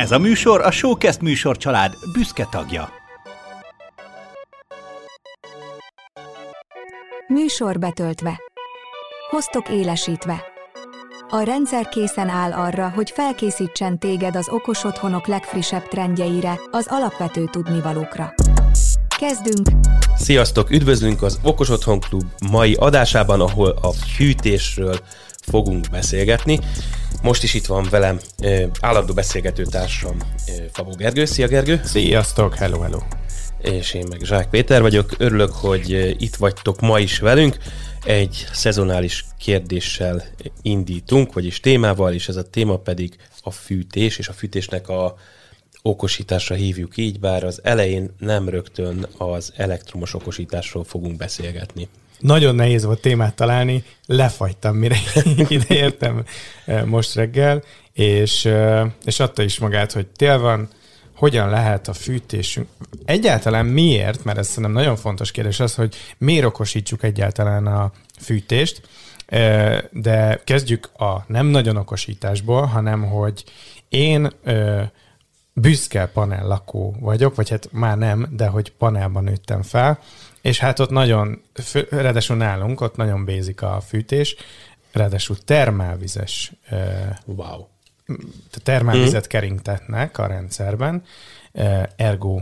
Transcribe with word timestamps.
Ez 0.00 0.10
a 0.10 0.18
műsor 0.18 0.60
a 0.60 0.70
Showcast 0.70 1.20
műsor 1.20 1.56
család 1.56 1.94
büszke 2.12 2.46
tagja. 2.50 2.88
Műsor 7.28 7.78
betöltve. 7.78 8.40
Hoztok 9.30 9.68
élesítve. 9.68 10.42
A 11.28 11.40
rendszer 11.40 11.88
készen 11.88 12.28
áll 12.28 12.52
arra, 12.52 12.88
hogy 12.88 13.10
felkészítsen 13.10 13.98
téged 13.98 14.36
az 14.36 14.48
okos 14.48 14.84
otthonok 14.84 15.26
legfrissebb 15.26 15.88
trendjeire, 15.88 16.60
az 16.70 16.86
alapvető 16.88 17.44
tudnivalókra. 17.50 18.34
Kezdünk! 19.18 19.68
Sziasztok, 20.16 20.70
üdvözlünk 20.70 21.22
az 21.22 21.38
Okos 21.42 21.68
Otthon 21.68 22.00
Klub 22.00 22.24
mai 22.50 22.74
adásában, 22.74 23.40
ahol 23.40 23.78
a 23.82 23.92
fűtésről 23.92 24.96
fogunk 25.50 25.86
beszélgetni. 25.90 26.58
Most 27.22 27.42
is 27.42 27.54
itt 27.54 27.66
van 27.66 27.86
velem 27.90 28.20
állandó 28.80 29.14
beszélgető 29.14 29.64
társam 29.64 30.16
Fabó 30.72 30.90
Gergő. 30.90 31.24
Szia 31.24 31.46
Gergő! 31.46 31.80
Sziasztok, 31.84 32.54
hello, 32.54 32.80
hello! 32.80 32.98
És 33.60 33.94
én 33.94 34.06
meg 34.08 34.20
Zsák 34.22 34.48
Péter 34.48 34.80
vagyok. 34.80 35.14
Örülök, 35.18 35.52
hogy 35.52 36.16
itt 36.22 36.36
vagytok 36.36 36.80
ma 36.80 36.98
is 36.98 37.18
velünk. 37.18 37.56
Egy 38.04 38.46
szezonális 38.52 39.24
kérdéssel 39.38 40.24
indítunk, 40.62 41.32
vagyis 41.32 41.60
témával, 41.60 42.12
és 42.12 42.28
ez 42.28 42.36
a 42.36 42.50
téma 42.50 42.76
pedig 42.76 43.16
a 43.42 43.50
fűtés, 43.50 44.18
és 44.18 44.28
a 44.28 44.32
fűtésnek 44.32 44.88
a 44.88 45.16
okosításra 45.82 46.54
hívjuk 46.54 46.96
így, 46.96 47.20
bár 47.20 47.44
az 47.44 47.60
elején 47.62 48.14
nem 48.18 48.48
rögtön 48.48 49.06
az 49.18 49.52
elektromos 49.56 50.14
okosításról 50.14 50.84
fogunk 50.84 51.16
beszélgetni. 51.16 51.88
Nagyon 52.20 52.54
nehéz 52.54 52.84
volt 52.84 53.00
témát 53.00 53.34
találni, 53.34 53.84
lefagytam, 54.06 54.76
mire 54.76 54.96
ideértem 55.48 56.24
eh, 56.64 56.84
most 56.84 57.14
reggel, 57.14 57.62
és, 57.92 58.44
eh, 58.44 58.90
és 59.04 59.20
adta 59.20 59.42
is 59.42 59.58
magát, 59.58 59.92
hogy 59.92 60.06
tél 60.06 60.38
van, 60.38 60.68
hogyan 61.16 61.50
lehet 61.50 61.88
a 61.88 61.92
fűtésünk, 61.92 62.68
egyáltalán 63.04 63.66
miért, 63.66 64.24
mert 64.24 64.38
ez 64.38 64.46
szerintem 64.46 64.72
nagyon 64.72 64.96
fontos 64.96 65.30
kérdés 65.30 65.60
az, 65.60 65.74
hogy 65.74 65.94
miért 66.18 66.44
okosítsuk 66.44 67.02
egyáltalán 67.02 67.66
a 67.66 67.92
fűtést, 68.18 68.80
eh, 69.26 69.78
de 69.90 70.40
kezdjük 70.44 70.90
a 70.96 71.24
nem 71.26 71.46
nagyon 71.46 71.76
okosításból, 71.76 72.64
hanem 72.64 73.04
hogy 73.04 73.44
én 73.88 74.32
büszke 75.52 76.06
panel 76.06 76.46
lakó 76.46 76.96
vagyok, 77.00 77.34
vagy 77.34 77.48
hát 77.50 77.68
már 77.72 77.98
nem, 77.98 78.26
de 78.30 78.46
hogy 78.46 78.72
panelban 78.72 79.24
nőttem 79.24 79.62
fel, 79.62 79.98
és 80.40 80.58
hát 80.58 80.78
ott 80.78 80.90
nagyon, 80.90 81.42
ráadásul 81.90 82.36
nálunk, 82.36 82.80
ott 82.80 82.96
nagyon 82.96 83.24
bézik 83.24 83.62
a 83.62 83.80
fűtés, 83.88 84.36
ráadásul 84.92 85.36
termálvizes 85.44 86.52
wow. 87.24 87.66
termálvizet 88.62 89.24
mm. 89.24 89.28
keringtetnek 89.28 90.18
a 90.18 90.26
rendszerben, 90.26 91.02
ergo, 91.96 92.40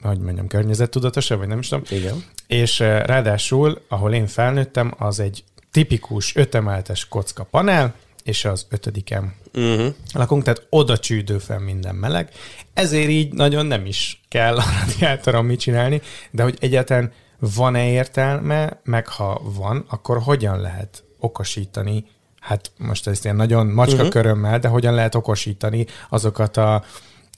hogy 0.00 0.18
mondjam, 0.18 0.46
környezettudatosabb, 0.46 1.38
vagy 1.38 1.48
nem 1.48 1.58
is 1.58 1.68
tudom. 1.68 1.84
Igen. 1.90 2.24
És 2.46 2.78
ráadásul, 2.78 3.82
ahol 3.88 4.12
én 4.12 4.26
felnőttem, 4.26 4.94
az 4.98 5.20
egy 5.20 5.44
tipikus 5.70 6.36
ötemeltes 6.36 7.08
kocka 7.08 7.44
panel, 7.44 7.94
és 8.22 8.44
az 8.44 8.66
ötödikem 8.70 9.34
uh-huh. 9.54 9.94
lakunk, 10.12 10.42
tehát 10.42 10.66
oda 10.70 10.98
csűdő 10.98 11.38
fel 11.38 11.58
minden 11.58 11.94
meleg. 11.94 12.28
Ezért 12.74 13.08
így 13.08 13.32
nagyon 13.32 13.66
nem 13.66 13.86
is 13.86 14.20
kell 14.28 14.56
a 14.56 14.64
radiátoron 14.80 15.44
mit 15.44 15.60
csinálni, 15.60 16.00
de 16.30 16.42
hogy 16.42 16.56
egyáltalán 16.60 17.12
van-e 17.54 17.90
értelme, 17.90 18.80
meg 18.84 19.08
ha 19.08 19.40
van, 19.44 19.84
akkor 19.88 20.18
hogyan 20.18 20.60
lehet 20.60 21.04
okosítani, 21.18 22.04
hát 22.40 22.70
most 22.78 23.06
ezt 23.06 23.24
ilyen 23.24 23.36
nagyon 23.36 23.66
macska 23.66 23.96
uh-huh. 23.96 24.10
körömmel, 24.10 24.58
de 24.58 24.68
hogyan 24.68 24.94
lehet 24.94 25.14
okosítani 25.14 25.86
azokat 26.08 26.56
a 26.56 26.84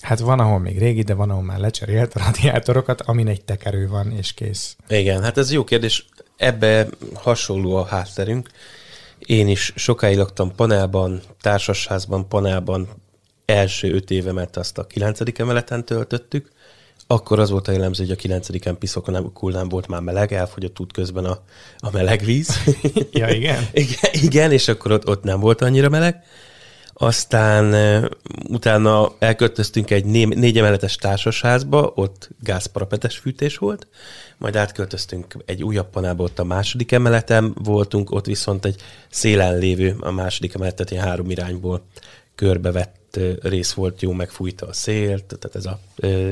Hát 0.01 0.19
van, 0.19 0.41
ahol 0.41 0.59
még 0.59 0.79
régi, 0.79 1.03
de 1.03 1.15
van, 1.15 1.31
ahol 1.31 1.43
már 1.43 1.59
lecserélt 1.59 2.15
a 2.15 2.21
radiátorokat, 2.25 3.01
amin 3.01 3.29
egy 3.29 3.45
tekerő 3.45 3.89
van, 3.89 4.11
és 4.11 4.33
kész. 4.33 4.77
Igen, 4.89 5.23
hát 5.23 5.39
ez 5.39 5.53
jó 5.53 5.65
kérdés. 5.65 6.09
Ebbe 6.37 6.89
hasonló 7.14 7.77
a 7.77 7.85
hátterünk. 7.85 8.48
Én 9.19 9.48
is 9.48 9.73
sokáig 9.77 10.17
laktam 10.17 10.55
panelban, 10.55 11.23
társasházban, 11.41 12.29
panelban, 12.29 12.89
első 13.45 13.95
öt 13.95 14.11
évemet 14.11 14.57
azt 14.57 14.79
a 14.79 14.87
kilencedik 14.87 15.39
emeleten 15.39 15.85
töltöttük, 15.85 16.51
akkor 17.07 17.39
az 17.39 17.51
volt 17.51 17.69
a 17.69 17.73
jellemző, 17.73 18.03
hogy 18.03 18.13
a 18.13 18.17
kilencediken 18.17 18.79
piszokon 18.79 19.33
nem 19.41 19.69
volt 19.69 19.87
már 19.87 20.01
meleg, 20.01 20.33
elfogyott 20.33 20.81
út 20.81 20.92
közben 20.92 21.25
a, 21.25 21.39
a 21.79 21.91
meleg 21.92 22.25
víz. 22.25 22.59
ja, 23.13 23.29
igen? 23.29 23.69
igen? 23.73 24.11
Igen, 24.13 24.53
és 24.53 24.69
akkor 24.69 24.92
ott, 24.92 25.09
ott 25.09 25.23
nem 25.23 25.41
volt 25.41 25.61
annyira 25.61 25.89
meleg. 25.89 26.25
Aztán 26.97 27.75
utána 28.48 29.13
elköltöztünk 29.19 29.91
egy 29.91 30.05
né- 30.05 30.35
négy 30.35 30.59
emeletes 30.59 30.97
társasházba, 30.97 31.93
ott 31.95 32.29
gázparapetes 32.41 33.19
fűtés 33.19 33.57
volt, 33.57 33.87
majd 34.39 34.57
átköltöztünk 34.57 35.37
egy 35.45 35.63
újabb 35.63 35.91
panába, 35.91 36.23
ott 36.23 36.39
a 36.39 36.45
második 36.45 36.93
emeleten 36.93 37.55
voltunk, 37.63 38.11
ott 38.11 38.27
viszont 38.27 38.64
egy 38.64 38.83
szélen 39.11 39.59
lévő, 39.59 39.97
a 40.01 40.11
második 40.11 40.55
emeletet 40.55 40.91
ilyen 40.91 41.05
három 41.05 41.31
irányból 41.31 41.83
körbevett 42.34 43.20
rész 43.42 43.72
volt, 43.72 44.02
jó 44.02 44.12
megfújta 44.12 44.67
a 44.67 44.72
szélt, 44.72 45.24
tehát 45.24 45.56
ez 45.56 45.67
a 45.67 45.78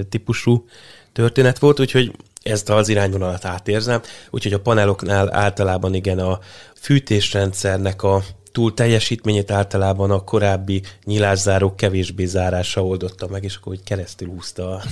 típusú 0.09 0.67
történet 1.13 1.59
volt, 1.59 1.81
úgyhogy 1.81 2.13
ezt 2.43 2.71
az 2.71 2.89
irányvonalat 2.89 3.45
átérzem, 3.45 4.01
úgyhogy 4.31 4.53
a 4.53 4.61
paneloknál 4.61 5.35
általában 5.35 5.95
igen 5.95 6.19
a 6.19 6.39
fűtésrendszernek 6.75 8.03
a 8.03 8.23
túl 8.53 8.75
teljesítményét 8.75 9.51
általában 9.51 10.11
a 10.11 10.25
korábbi 10.25 10.83
nyilászárók 11.05 11.77
kevésbé 11.77 12.25
zárása 12.25 12.85
oldotta 12.85 13.29
meg, 13.29 13.45
és 13.45 13.57
akkor 13.57 13.73
hogy 13.75 13.85
keresztül 13.85 14.29
húzta 14.29 14.71
a, 14.71 14.83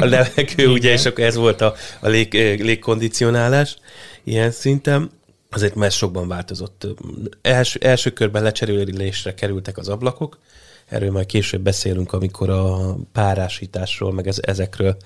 a 0.00 0.04
levegő, 0.04 0.68
ugye, 0.68 0.92
és 0.92 1.04
akkor 1.04 1.24
ez 1.24 1.34
volt 1.34 1.60
a, 1.60 1.74
a 2.00 2.08
lég, 2.08 2.32
légkondicionálás 2.62 3.76
ilyen 4.24 4.50
szinten. 4.50 5.10
Azért 5.50 5.74
már 5.74 5.90
sokban 5.90 6.28
változott. 6.28 6.86
Első, 7.42 7.78
első 7.82 8.10
körben 8.10 8.42
lecserélésre 8.42 9.34
kerültek 9.34 9.78
az 9.78 9.88
ablakok, 9.88 10.38
erről 10.88 11.10
majd 11.10 11.26
később 11.26 11.60
beszélünk, 11.60 12.12
amikor 12.12 12.50
a 12.50 12.96
párásításról, 13.12 14.12
meg 14.12 14.26
ez, 14.26 14.38
ezekről 14.40 14.96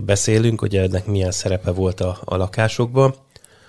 beszélünk, 0.00 0.60
hogy 0.60 0.76
ennek 0.76 1.06
milyen 1.06 1.30
szerepe 1.30 1.70
volt 1.70 2.00
a, 2.00 2.18
a 2.24 2.36
lakásokban. 2.36 3.14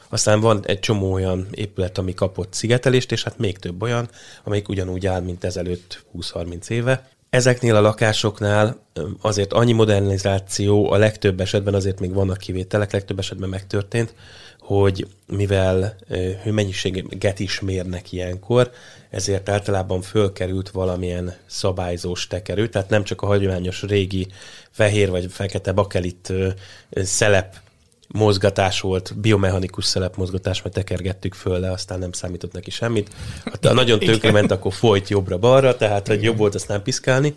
Aztán 0.10 0.40
van 0.40 0.66
egy 0.66 0.80
csomó 0.80 1.12
olyan 1.12 1.48
épület, 1.52 1.98
ami 1.98 2.14
kapott 2.14 2.54
szigetelést, 2.54 3.12
és 3.12 3.24
hát 3.24 3.38
még 3.38 3.58
több 3.58 3.82
olyan, 3.82 4.10
amelyik 4.44 4.70
ugyanúgy 4.70 5.08
áll, 5.08 5.22
mint 5.22 5.44
ezelőtt 5.44 6.04
20-30 6.18 6.70
éve. 6.70 7.10
Ezeknél 7.30 7.76
a 7.76 7.82
lakásoknál 7.82 8.78
azért 9.22 9.54
annyi 9.54 9.72
modernizáció 9.72 10.92
a 10.92 10.98
legtöbb 10.98 11.40
esetben, 11.40 11.74
azért 11.74 12.00
még 12.00 12.14
vannak 12.14 12.38
kivételek, 12.38 12.92
legtöbb 12.92 13.20
esetben 13.20 13.50
megtörtént, 13.50 14.14
hogy 14.80 15.08
mivel 15.28 15.96
hőmennyiséget 16.44 17.40
is 17.40 17.60
mérnek 17.60 18.12
ilyenkor, 18.12 18.72
ezért 19.10 19.50
általában 19.50 20.02
fölkerült 20.02 20.70
valamilyen 20.70 21.34
szabályzós 21.46 22.28
tekerő, 22.28 22.68
tehát 22.68 22.90
nem 22.90 23.04
csak 23.04 23.22
a 23.22 23.26
hagyományos 23.26 23.82
régi 23.82 24.28
fehér 24.70 25.10
vagy 25.10 25.32
fekete 25.32 25.72
bakelit 25.72 26.34
szelep 26.92 27.56
mozgatás 28.08 28.82
volt, 28.82 29.14
biomechanikus 29.20 29.86
szelepmozgatás, 29.86 30.62
mert 30.62 30.76
tekergettük 30.76 31.34
föl 31.34 31.60
le, 31.60 31.72
aztán 31.72 32.00
nem 32.00 32.12
számított 32.12 32.52
neki 32.52 32.70
semmit. 32.70 33.10
Ha 33.62 33.74
nagyon 33.74 34.00
tönkre 34.00 34.32
ment, 34.32 34.52
akkor 34.52 34.74
folyt 34.74 35.10
jobbra-balra, 35.10 35.76
tehát 35.76 36.08
hogy 36.08 36.24
jobb 36.24 36.38
volt 36.38 36.56
azt 36.56 36.68
nem 36.68 36.82
piszkálni. 36.82 37.36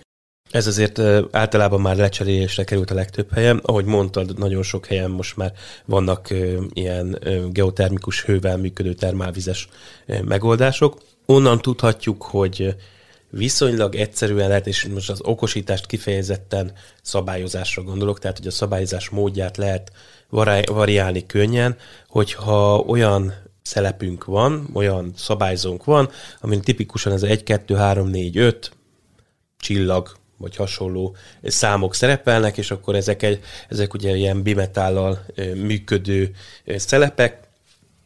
Ez 0.50 0.66
azért 0.66 0.98
általában 1.30 1.80
már 1.80 1.96
lecserélésre 1.96 2.64
került 2.64 2.90
a 2.90 2.94
legtöbb 2.94 3.32
helyen. 3.32 3.60
Ahogy 3.62 3.84
mondtad, 3.84 4.38
nagyon 4.38 4.62
sok 4.62 4.86
helyen 4.86 5.10
most 5.10 5.36
már 5.36 5.52
vannak 5.84 6.28
ilyen 6.72 7.18
geotermikus 7.52 8.22
hővel 8.24 8.56
működő 8.56 8.92
termálvizes 8.92 9.68
megoldások. 10.24 11.02
Onnan 11.26 11.60
tudhatjuk, 11.60 12.22
hogy 12.22 12.76
viszonylag 13.30 13.94
egyszerűen 13.94 14.48
lehet, 14.48 14.66
és 14.66 14.86
most 14.86 15.10
az 15.10 15.20
okosítást 15.22 15.86
kifejezetten 15.86 16.72
szabályozásra 17.02 17.82
gondolok, 17.82 18.18
tehát 18.18 18.38
hogy 18.38 18.46
a 18.46 18.50
szabályozás 18.50 19.08
módját 19.08 19.56
lehet 19.56 19.92
variálni 20.66 21.26
könnyen, 21.26 21.76
hogyha 22.08 22.78
olyan 22.78 23.34
szelepünk 23.62 24.24
van, 24.24 24.68
olyan 24.72 25.12
szabályzónk 25.16 25.84
van, 25.84 26.10
amin 26.40 26.60
tipikusan 26.60 27.12
ez 27.12 27.22
1, 27.22 27.42
2, 27.42 27.74
3, 27.74 28.08
4, 28.08 28.36
5 28.36 28.72
csillag 29.58 30.22
vagy 30.36 30.56
hasonló 30.56 31.16
számok 31.42 31.94
szerepelnek, 31.94 32.58
és 32.58 32.70
akkor 32.70 32.94
ezek, 32.94 33.22
egy, 33.22 33.40
ezek 33.68 33.94
ugye 33.94 34.16
ilyen 34.16 34.42
bimetállal 34.42 35.26
működő 35.54 36.30
szelepek, 36.66 37.48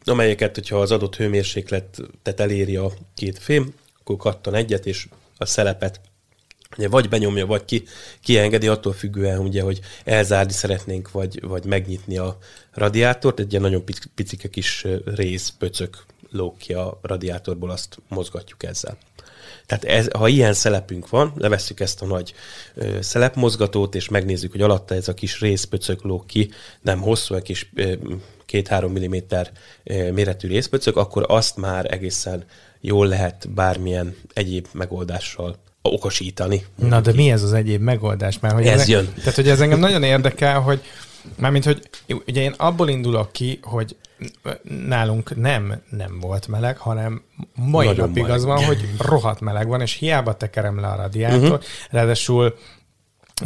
amelyeket, 0.03 0.55
hogyha 0.55 0.79
az 0.79 0.91
adott 0.91 1.15
hőmérsékletet 1.15 2.39
eléri 2.39 2.75
a 2.75 2.91
két 3.13 3.39
fém, 3.39 3.73
akkor 3.99 4.17
kattan 4.17 4.55
egyet, 4.55 4.85
és 4.85 5.07
a 5.37 5.45
szelepet 5.45 5.99
ugye 6.77 6.87
vagy 6.87 7.09
benyomja, 7.09 7.45
vagy 7.45 7.65
ki, 7.65 7.83
kiengedi, 8.21 8.67
attól 8.67 8.93
függően, 8.93 9.39
ugye, 9.39 9.61
hogy 9.61 9.79
elzárni 10.03 10.51
szeretnénk, 10.51 11.11
vagy, 11.11 11.41
vagy 11.41 11.65
megnyitni 11.65 12.17
a 12.17 12.37
radiátort, 12.73 13.39
egy 13.39 13.51
ilyen 13.51 13.61
nagyon 13.63 13.83
picike 14.15 14.49
kis 14.49 14.85
rész, 15.05 15.53
pöcök 15.57 16.05
lóg 16.31 16.57
ki 16.57 16.73
a 16.73 16.99
radiátorból, 17.01 17.69
azt 17.69 17.97
mozgatjuk 18.07 18.63
ezzel. 18.63 18.97
Tehát 19.69 19.83
ez, 19.83 20.07
ha 20.11 20.27
ilyen 20.27 20.53
szelepünk 20.53 21.09
van, 21.09 21.33
levesszük 21.37 21.79
ezt 21.79 22.01
a 22.01 22.05
nagy 22.05 22.33
ö, 22.75 23.01
szelepmozgatót, 23.01 23.95
és 23.95 24.09
megnézzük, 24.09 24.51
hogy 24.51 24.61
alatta 24.61 24.95
ez 24.95 25.07
a 25.07 25.13
kis 25.13 25.39
rész 25.39 25.63
pöcök 25.63 26.03
lóg 26.03 26.25
ki, 26.25 26.49
nem 26.81 27.01
hosszú, 27.01 27.35
egy 27.35 27.41
kis 27.41 27.71
két-három 28.45 28.91
milliméter 28.91 29.51
méretű 29.83 30.47
részpöcök, 30.47 30.97
akkor 30.97 31.25
azt 31.27 31.57
már 31.57 31.93
egészen 31.93 32.43
jól 32.81 33.07
lehet 33.07 33.49
bármilyen 33.49 34.15
egyéb 34.33 34.67
megoldással 34.71 35.55
okosítani. 35.81 36.65
Na, 36.75 37.01
de 37.01 37.13
mi 37.13 37.31
ez 37.31 37.43
az 37.43 37.53
egyéb 37.53 37.81
megoldás? 37.81 38.39
Mert, 38.39 38.53
hogy 38.53 38.65
ez 38.65 38.73
ezek, 38.73 38.87
jön. 38.87 39.13
Tehát, 39.17 39.35
hogy 39.35 39.49
ez 39.49 39.61
engem 39.61 39.79
nagyon 39.79 40.03
érdekel, 40.03 40.59
hogy 40.59 40.81
Mármint, 41.35 41.65
hogy 41.65 41.89
ugye 42.27 42.41
én 42.41 42.53
abból 42.57 42.89
indulok 42.89 43.31
ki, 43.31 43.59
hogy 43.61 43.95
nálunk 44.87 45.35
nem 45.35 45.81
nem 45.89 46.19
volt 46.19 46.47
meleg, 46.47 46.77
hanem 46.77 47.21
mai 47.55 47.85
Nagyon 47.85 48.07
napig 48.07 48.21
meleg. 48.21 48.37
az 48.37 48.45
van, 48.45 48.63
hogy 48.63 48.89
rohadt 48.97 49.39
meleg 49.39 49.67
van, 49.67 49.81
és 49.81 49.93
hiába 49.93 50.37
tekerem 50.37 50.79
le 50.79 50.87
a 50.87 50.95
radiátor, 50.95 51.41
uh-huh. 51.41 51.59
ráadásul 51.89 52.55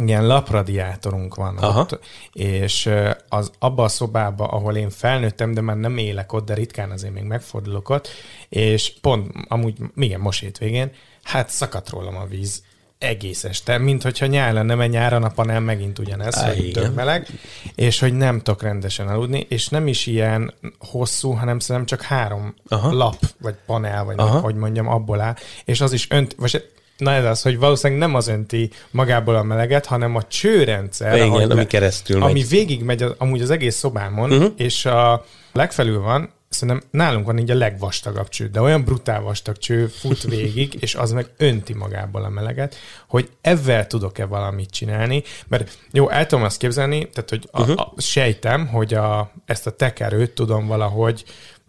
ilyen 0.00 0.26
lapradiátorunk 0.26 1.34
van 1.34 1.56
Aha. 1.56 1.80
ott, 1.80 1.98
és 2.32 2.90
az 3.28 3.50
abba 3.58 3.84
a 3.84 3.88
szobába, 3.88 4.46
ahol 4.46 4.76
én 4.76 4.90
felnőttem, 4.90 5.54
de 5.54 5.60
már 5.60 5.76
nem 5.76 5.96
élek 5.96 6.32
ott, 6.32 6.46
de 6.46 6.54
ritkán 6.54 6.90
azért 6.90 7.12
még 7.12 7.24
megfordulok 7.24 7.88
ott, 7.88 8.08
és 8.48 8.92
pont 9.00 9.32
amúgy, 9.48 9.78
igen, 9.96 10.20
most 10.20 10.40
hétvégén, 10.40 10.90
hát 11.22 11.48
szakadt 11.48 11.88
rólam 11.90 12.16
a 12.16 12.26
víz 12.26 12.62
egész 12.98 13.44
este, 13.44 13.78
mint 13.78 14.02
hogyha 14.02 14.26
nyár 14.26 14.52
lenne, 14.52 14.74
mert 14.74 14.90
nyáron 14.90 15.22
a 15.22 15.28
panel 15.28 15.60
megint 15.60 15.98
ugyanez, 15.98 16.36
Á, 16.36 16.46
hogy 16.46 16.70
tök 16.72 16.94
meleg, 16.94 17.26
és 17.74 18.00
hogy 18.00 18.14
nem 18.14 18.40
tudok 18.40 18.62
rendesen 18.62 19.08
aludni, 19.08 19.46
és 19.48 19.68
nem 19.68 19.86
is 19.86 20.06
ilyen 20.06 20.54
hosszú, 20.78 21.30
hanem 21.30 21.58
szerintem 21.58 21.98
csak 21.98 22.06
három 22.06 22.54
Aha. 22.68 22.92
lap, 22.92 23.18
vagy 23.40 23.54
panel, 23.66 24.04
vagy 24.04 24.18
Aha. 24.18 24.38
hogy 24.38 24.54
mondjam, 24.54 24.88
abból 24.88 25.20
áll, 25.20 25.34
és 25.64 25.80
az 25.80 25.92
is 25.92 26.06
önt, 26.10 26.34
vagy 26.38 26.72
Na 26.96 27.12
ez 27.12 27.24
az, 27.24 27.42
hogy 27.42 27.58
valószínűleg 27.58 28.02
nem 28.02 28.14
az 28.14 28.28
önti 28.28 28.70
magából 28.90 29.34
a 29.34 29.42
meleget, 29.42 29.86
hanem 29.86 30.16
a 30.16 30.22
csőrendszer, 30.22 31.16
Igen, 31.16 31.50
ami 31.50 31.66
keresztül 31.66 32.22
Ami 32.22 32.32
megy. 32.32 32.48
végig 32.48 32.82
megy 32.82 33.04
amúgy 33.18 33.40
az 33.40 33.50
egész 33.50 33.76
szobámon, 33.76 34.32
uh-huh. 34.32 34.52
és 34.56 34.86
a 34.86 35.24
legfelül 35.52 36.00
van, 36.00 36.30
szerintem 36.54 36.88
nálunk 36.90 37.26
van 37.26 37.38
így 37.38 37.50
a 37.50 37.54
legvastagabb 37.54 38.28
cső, 38.28 38.48
de 38.48 38.60
olyan 38.60 38.84
brutál 38.84 39.20
vastag 39.20 39.58
cső 39.58 39.86
fut 39.86 40.22
végig, 40.22 40.76
és 40.80 40.94
az 40.94 41.12
meg 41.12 41.26
önti 41.36 41.74
magából 41.74 42.24
a 42.24 42.28
meleget, 42.28 42.76
hogy 43.08 43.30
ezzel 43.40 43.86
tudok-e 43.86 44.24
valamit 44.24 44.70
csinálni, 44.70 45.22
mert 45.46 45.78
jó, 45.92 46.10
el 46.10 46.26
tudom 46.26 46.44
azt 46.44 46.58
képzelni, 46.58 47.08
tehát 47.08 47.30
hogy 47.30 47.48
a, 47.50 47.60
uh-huh. 47.60 47.80
a, 47.80 48.00
sejtem, 48.00 48.66
hogy 48.66 48.94
a, 48.94 49.32
ezt 49.46 49.66
a 49.66 49.70
tekerőt 49.70 50.30
tudom 50.30 50.66
valahogy 50.66 51.24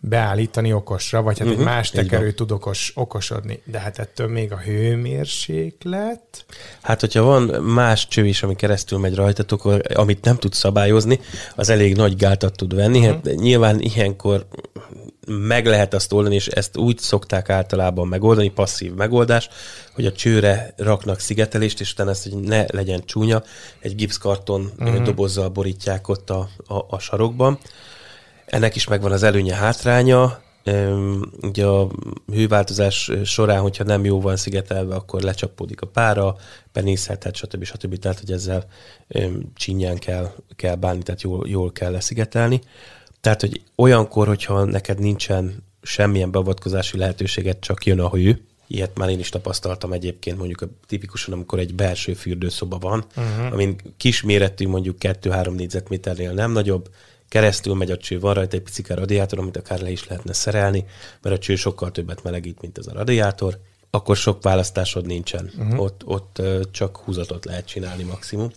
beállítani 0.10 0.74
okosra, 0.74 1.22
vagy 1.22 1.40
hát 1.40 1.48
uh-huh. 1.48 1.62
egy 1.62 1.68
más 1.68 1.90
tekerő 1.90 2.32
tud 2.32 2.52
okos, 2.52 2.92
okosodni. 2.96 3.62
De 3.66 3.80
hát 3.80 4.00
ettől 4.00 4.28
még 4.28 4.52
a 4.52 4.58
hőmérséklet... 4.58 6.46
Hát, 6.82 7.00
hogyha 7.00 7.24
van 7.24 7.64
más 7.64 8.08
cső 8.08 8.26
is, 8.26 8.44
ami 8.44 8.56
keresztül 8.56 9.00
megy 9.00 9.16
rajtatok, 9.16 9.66
amit 9.94 10.24
nem 10.24 10.38
tud 10.38 10.54
szabályozni, 10.54 11.20
az 11.56 11.70
elég 11.70 11.96
nagy 11.96 12.16
gátat 12.16 12.56
tud 12.58 12.76
venni. 12.76 13.00
Uh-huh. 13.00 13.14
Hát 13.14 13.36
nyilván 13.36 13.80
ilyenkor 13.80 14.48
meg 15.28 15.66
lehet 15.66 15.94
azt 15.94 16.14
oldani, 16.14 16.36
és 16.36 16.48
ezt 16.48 16.78
úgy 16.78 16.98
szokták 16.98 17.50
általában 17.50 18.08
megoldani, 18.08 18.50
passzív 18.50 18.94
megoldás, 18.94 19.50
hogy 19.94 20.06
a 20.06 20.12
csőre 20.12 20.74
raknak 20.78 21.20
szigetelést, 21.20 21.80
és 21.80 21.92
utána 21.92 22.10
ezt, 22.10 22.24
hogy 22.24 22.42
ne 22.42 22.66
legyen 22.68 23.06
csúnya, 23.06 23.44
egy 23.80 23.96
gipszkarton 23.96 24.72
uh-huh. 24.80 25.02
dobozzal 25.02 25.50
borítják 25.50 26.08
ott 26.08 26.30
a, 26.30 26.50
a, 26.68 26.86
a 26.90 27.00
sarokban. 27.00 27.60
Ennek 28.46 28.76
is 28.76 28.88
megvan 28.88 29.12
az 29.12 29.24
előnye, 29.24 29.56
hátránya. 29.56 30.40
Ugye 31.42 31.66
a 31.66 31.90
hőváltozás 32.32 33.12
során, 33.24 33.62
hogyha 33.62 33.84
nem 33.84 34.06
jó 34.06 34.22
van 34.22 34.36
szigetelve, 34.36 34.96
akkor 34.96 35.22
lecsapódik 35.22 35.82
a 35.82 35.88
pára, 35.88 36.36
penészhetet, 36.72 37.36
stb. 37.36 37.64
stb. 37.64 37.98
Tehát, 37.98 38.20
hogy 38.20 38.32
ezzel 38.32 38.66
csinyán 39.56 39.98
kell, 39.98 40.32
kell 40.56 40.76
bánni, 40.76 41.04
tehát 41.04 41.22
jól, 41.22 41.48
jól 41.48 41.72
kell 41.72 41.92
leszigetelni. 41.92 42.62
Tehát, 43.22 43.42
hogy 43.42 43.62
olyankor, 43.76 44.28
hogyha 44.28 44.64
neked 44.64 45.00
nincsen 45.00 45.64
semmilyen 45.82 46.32
beavatkozási 46.32 46.98
lehetőséget, 46.98 47.60
csak 47.60 47.86
jön 47.86 48.00
a 48.00 48.10
hő, 48.10 48.42
Ilyet 48.68 48.98
már 48.98 49.10
én 49.10 49.20
is 49.20 49.30
tapasztaltam 49.30 49.94
egyébként, 49.94 50.38
mondjuk 50.38 50.62
a, 50.62 50.68
tipikusan, 50.88 51.34
amikor 51.34 51.60
egy 51.60 51.76
belső 51.76 52.14
fürdőszoba 52.14 52.78
van, 52.78 53.06
uh-huh. 53.16 53.54
amin 53.54 53.76
kisméretű, 53.98 54.68
mondjuk 54.68 54.98
2-3 55.00 55.56
négyzetméternél 55.56 56.32
nem 56.32 56.52
nagyobb, 56.52 56.90
keresztül 57.30 57.74
megy 57.74 57.92
a 57.92 57.98
cső, 57.98 58.20
van 58.20 58.34
rajta 58.34 58.56
egy 58.58 58.64
picike 58.64 58.94
radiátor, 58.94 59.40
amit 59.40 59.58
akár 59.58 59.80
le 59.80 59.90
is 59.90 60.08
lehetne 60.08 60.34
szerelni, 60.34 60.86
mert 61.22 61.36
a 61.36 61.40
cső 61.40 61.56
sokkal 61.56 61.92
többet 61.92 62.24
melegít, 62.24 62.62
mint 62.62 62.78
ez 62.78 62.88
a 62.88 62.94
radiátor, 62.94 63.60
akkor 63.90 64.18
sok 64.18 64.44
választásod 64.44 65.06
nincsen. 65.06 65.52
Uh-huh. 65.58 65.82
Ott, 65.82 66.02
ott 66.06 66.42
csak 66.72 66.98
húzatot 66.98 67.46
lehet 67.46 67.66
csinálni 67.66 68.04
maximum. 68.04 68.52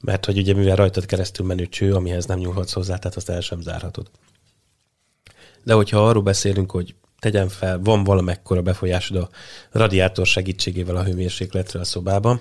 Mert 0.00 0.24
hogy 0.24 0.38
ugye 0.38 0.54
mivel 0.54 0.76
rajtad 0.76 1.06
keresztül 1.06 1.46
menő 1.46 1.66
cső, 1.66 1.94
amihez 1.94 2.26
nem 2.26 2.38
nyúlhatsz 2.38 2.72
hozzá, 2.72 2.96
tehát 2.96 3.16
azt 3.16 3.28
el 3.28 3.40
sem 3.40 3.60
zárhatod. 3.60 4.10
De 5.64 5.74
hogyha 5.74 6.08
arról 6.08 6.22
beszélünk, 6.22 6.70
hogy 6.70 6.94
tegyen 7.18 7.48
fel, 7.48 7.78
van 7.78 8.04
valamekkora 8.04 8.62
befolyásod 8.62 9.16
a 9.16 9.28
radiátor 9.70 10.26
segítségével 10.26 10.96
a 10.96 11.04
hőmérsékletre 11.04 11.80
a 11.80 11.84
szobában, 11.84 12.40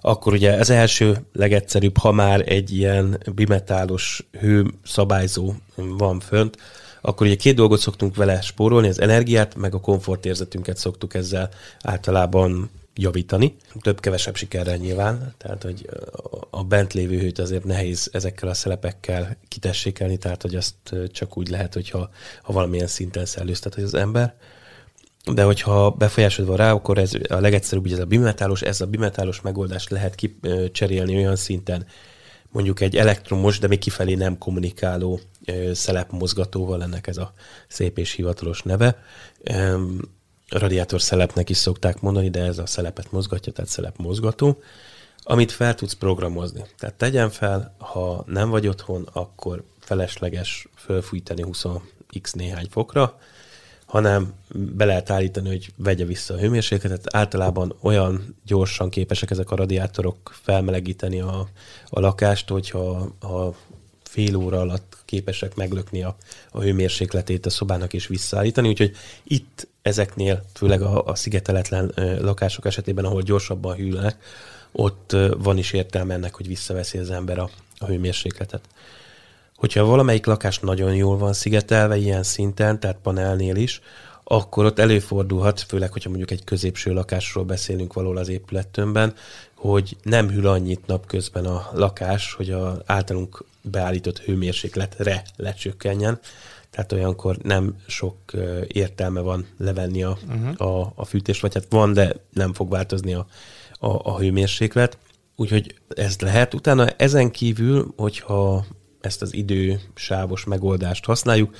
akkor 0.00 0.32
ugye 0.32 0.52
az 0.52 0.70
első 0.70 1.16
legegyszerűbb, 1.32 1.98
ha 1.98 2.12
már 2.12 2.52
egy 2.52 2.76
ilyen 2.76 3.22
bimetálos 3.34 4.26
hőszabályzó 4.40 5.54
van 5.74 6.20
fönt, 6.20 6.56
akkor 7.00 7.26
ugye 7.26 7.36
két 7.36 7.54
dolgot 7.54 7.80
szoktunk 7.80 8.16
vele 8.16 8.40
spórolni, 8.40 8.88
az 8.88 9.00
energiát, 9.00 9.54
meg 9.54 9.74
a 9.74 9.80
komfortérzetünket 9.80 10.76
szoktuk 10.76 11.14
ezzel 11.14 11.48
általában 11.82 12.70
javítani. 12.94 13.56
Több-kevesebb 13.80 14.36
sikerrel 14.36 14.76
nyilván, 14.76 15.34
tehát 15.38 15.62
hogy 15.62 15.88
a 16.50 16.64
bent 16.64 16.92
lévő 16.92 17.18
hőt 17.18 17.38
azért 17.38 17.64
nehéz 17.64 18.08
ezekkel 18.12 18.48
a 18.48 18.54
szelepekkel 18.54 19.36
kitessékelni, 19.48 20.16
tehát 20.16 20.42
hogy 20.42 20.54
azt 20.54 20.74
csak 21.12 21.36
úgy 21.36 21.48
lehet, 21.48 21.74
hogyha 21.74 22.10
ha 22.42 22.52
valamilyen 22.52 22.86
szinten 22.86 23.26
szellőztet 23.26 23.74
az 23.74 23.94
ember. 23.94 24.34
De 25.24 25.42
hogyha 25.42 25.90
befolyásod 25.90 26.46
van 26.46 26.56
rá, 26.56 26.72
akkor 26.72 26.98
ez 26.98 27.12
a 27.28 27.36
legegyszerűbb, 27.36 27.82
hogy 27.82 27.92
ez 27.92 27.98
a 27.98 28.04
bimetálos, 28.04 28.62
ez 28.62 28.80
a 28.80 28.86
bimetálos 28.86 29.40
megoldást 29.40 29.90
lehet 29.90 30.14
kicserélni 30.14 31.16
olyan 31.16 31.36
szinten, 31.36 31.86
mondjuk 32.48 32.80
egy 32.80 32.96
elektromos, 32.96 33.58
de 33.58 33.66
még 33.66 33.78
kifelé 33.78 34.14
nem 34.14 34.38
kommunikáló 34.38 35.20
szelepmozgatóval, 35.72 36.82
ennek 36.82 37.06
ez 37.06 37.16
a 37.16 37.32
szép 37.68 37.98
és 37.98 38.12
hivatalos 38.12 38.62
neve. 38.62 39.02
Radiátor 40.48 41.00
szelepnek 41.00 41.50
is 41.50 41.56
szokták 41.56 42.00
mondani, 42.00 42.30
de 42.30 42.42
ez 42.42 42.58
a 42.58 42.66
szelepet 42.66 43.12
mozgatja, 43.12 43.52
tehát 43.52 43.70
szelepmozgató, 43.70 44.58
amit 45.22 45.52
fel 45.52 45.74
tudsz 45.74 45.92
programozni. 45.92 46.64
Tehát 46.78 46.94
tegyen 46.94 47.30
fel, 47.30 47.74
ha 47.78 48.24
nem 48.26 48.50
vagy 48.50 48.66
otthon, 48.66 49.08
akkor 49.12 49.64
felesleges 49.80 50.68
fölfújtani 50.76 51.44
20x 51.46 52.34
néhány 52.34 52.66
fokra, 52.70 53.18
hanem 53.90 54.32
be 54.52 54.84
lehet 54.84 55.10
állítani, 55.10 55.48
hogy 55.48 55.72
vegye 55.76 56.04
vissza 56.04 56.34
a 56.34 56.38
hőmérsékletet. 56.38 57.14
Általában 57.14 57.74
olyan 57.80 58.36
gyorsan 58.46 58.90
képesek 58.90 59.30
ezek 59.30 59.50
a 59.50 59.56
radiátorok 59.56 60.34
felmelegíteni 60.42 61.20
a, 61.20 61.48
a 61.88 62.00
lakást, 62.00 62.48
hogyha 62.48 63.14
ha 63.20 63.54
fél 64.02 64.36
óra 64.36 64.60
alatt 64.60 64.96
képesek 65.04 65.54
meglökni 65.54 66.02
a, 66.02 66.16
a 66.50 66.60
hőmérsékletét 66.60 67.46
a 67.46 67.50
szobának 67.50 67.92
és 67.92 68.06
visszaállítani, 68.06 68.68
úgyhogy 68.68 68.96
itt 69.22 69.68
ezeknél, 69.82 70.44
főleg 70.54 70.82
a, 70.82 71.04
a 71.04 71.14
szigeteletlen 71.14 71.92
lakások 72.20 72.66
esetében, 72.66 73.04
ahol 73.04 73.22
gyorsabban 73.22 73.76
hűlnek, 73.76 74.22
ott 74.72 75.16
van 75.38 75.58
is 75.58 75.72
értelme 75.72 76.14
ennek, 76.14 76.34
hogy 76.34 76.46
visszaveszi 76.46 76.98
az 76.98 77.10
ember 77.10 77.38
a, 77.38 77.50
a 77.78 77.86
hőmérsékletet. 77.86 78.64
Hogyha 79.60 79.84
valamelyik 79.84 80.26
lakás 80.26 80.58
nagyon 80.58 80.94
jól 80.94 81.18
van 81.18 81.32
szigetelve 81.32 81.96
ilyen 81.96 82.22
szinten, 82.22 82.80
tehát 82.80 82.98
panelnél 83.02 83.56
is, 83.56 83.80
akkor 84.24 84.64
ott 84.64 84.78
előfordulhat, 84.78 85.60
főleg, 85.60 85.92
hogyha 85.92 86.08
mondjuk 86.08 86.30
egy 86.30 86.44
középső 86.44 86.92
lakásról 86.92 87.44
beszélünk 87.44 87.92
valahol 87.92 88.16
az 88.16 88.28
épülettömbben, 88.28 89.14
hogy 89.54 89.96
nem 90.02 90.28
hűl 90.28 90.46
annyit 90.46 90.86
napközben 90.86 91.44
a 91.44 91.70
lakás, 91.72 92.32
hogy 92.32 92.50
az 92.50 92.78
általunk 92.86 93.44
beállított 93.62 94.18
hőmérsékletre 94.18 95.22
lecsökkenjen. 95.36 96.18
Tehát 96.70 96.92
olyankor 96.92 97.36
nem 97.36 97.76
sok 97.86 98.16
értelme 98.66 99.20
van 99.20 99.46
levenni 99.58 100.02
a, 100.02 100.18
uh-huh. 100.28 100.68
a, 100.68 100.92
a 100.94 101.04
fűtést, 101.04 101.40
vagy 101.40 101.54
hát 101.54 101.66
van, 101.70 101.92
de 101.92 102.14
nem 102.32 102.52
fog 102.52 102.70
változni 102.70 103.14
a, 103.14 103.26
a, 103.78 104.10
a 104.10 104.18
hőmérséklet. 104.18 104.98
Úgyhogy 105.36 105.74
ez 105.88 106.18
lehet. 106.18 106.54
Utána 106.54 106.88
ezen 106.88 107.30
kívül, 107.30 107.92
hogyha 107.96 108.64
ezt 109.00 109.22
az 109.22 109.34
idősávos 109.34 110.44
megoldást 110.44 111.04
használjuk, 111.04 111.56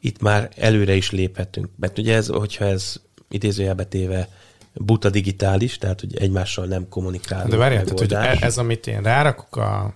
itt 0.00 0.20
már 0.20 0.50
előre 0.56 0.94
is 0.94 1.10
léphetünk. 1.10 1.68
Mert 1.76 1.98
ugye 1.98 2.14
ez, 2.14 2.28
hogyha 2.28 2.64
ez 2.64 2.96
idézőjelbe 3.28 3.84
téve 3.84 4.28
buta 4.72 5.10
digitális, 5.10 5.78
tehát 5.78 6.00
hogy 6.00 6.16
egymással 6.16 6.66
nem 6.66 6.88
kommunikál. 6.88 7.46
De 7.46 7.56
várjál, 7.56 7.82
tehát, 7.84 7.98
hogy 7.98 8.12
e- 8.12 8.46
ez, 8.46 8.58
amit 8.58 8.86
én 8.86 9.02
rárakok 9.02 9.56
a 9.56 9.94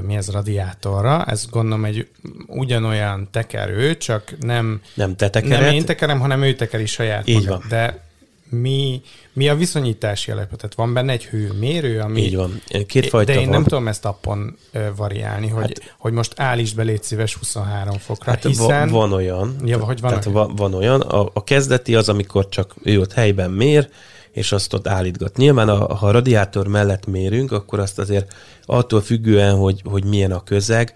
mi 0.00 0.16
ez 0.16 0.30
radiátorra, 0.30 1.24
ez 1.24 1.46
gondolom 1.50 1.84
egy 1.84 2.08
ugyanolyan 2.46 3.28
tekerő, 3.30 3.96
csak 3.96 4.34
nem, 4.40 4.80
nem, 4.94 5.16
te 5.16 5.40
nem 5.44 5.74
én 5.74 5.84
tekerem, 5.84 6.20
hanem 6.20 6.42
ő 6.42 6.54
tekeri 6.54 6.86
saját 6.86 7.28
Így 7.28 7.34
maga. 7.34 7.50
van. 7.50 7.62
De 7.68 8.04
mi, 8.52 9.02
mi 9.32 9.48
a 9.48 9.54
viszonyítási 9.54 10.30
alapja? 10.30 10.56
Tehát 10.56 10.74
van 10.74 10.92
benne 10.92 11.12
egy 11.12 11.24
hőmérő, 11.24 12.00
ami... 12.00 12.20
Így 12.20 12.36
van. 12.36 12.62
Kétfajta 12.86 13.32
De 13.32 13.38
én 13.38 13.44
van. 13.44 13.54
nem 13.54 13.62
tudom 13.62 13.88
ezt 13.88 14.04
appon 14.04 14.56
variálni, 14.96 15.48
hogy, 15.48 15.62
hát, 15.62 15.94
hogy 15.98 16.12
most 16.12 16.32
állítsd 16.36 16.76
be, 16.76 16.82
légy 16.82 17.02
szíves 17.02 17.34
23 17.34 17.98
fokra, 17.98 18.30
hát 18.30 18.42
hiszen... 18.42 18.88
Van 18.88 19.12
olyan. 19.12 19.56
Ja, 19.64 19.84
hogy 19.84 20.00
van 20.00 20.10
tehát 20.10 20.26
olyan. 20.26 20.56
van 20.56 20.74
olyan. 20.74 21.00
A, 21.00 21.30
a 21.32 21.44
kezdeti 21.44 21.94
az, 21.94 22.08
amikor 22.08 22.48
csak 22.48 22.74
ő 22.82 23.00
ott 23.00 23.12
helyben 23.12 23.50
mér, 23.50 23.88
és 24.32 24.52
azt 24.52 24.72
ott 24.72 24.88
állítgat. 24.88 25.36
Nyilván, 25.36 25.68
a, 25.68 25.94
ha 25.94 26.06
a 26.06 26.10
radiátor 26.10 26.66
mellett 26.66 27.06
mérünk, 27.06 27.52
akkor 27.52 27.78
azt 27.78 27.98
azért 27.98 28.34
attól 28.64 29.00
függően, 29.00 29.56
hogy, 29.56 29.82
hogy 29.84 30.04
milyen 30.04 30.32
a 30.32 30.44
közeg, 30.44 30.92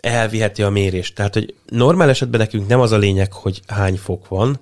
elviheti 0.00 0.62
a 0.62 0.70
mérést. 0.70 1.14
Tehát, 1.14 1.34
hogy 1.34 1.54
normál 1.68 2.08
esetben 2.08 2.40
nekünk 2.40 2.68
nem 2.68 2.80
az 2.80 2.92
a 2.92 2.96
lényeg, 2.96 3.32
hogy 3.32 3.60
hány 3.66 3.96
fok 3.96 4.28
van 4.28 4.60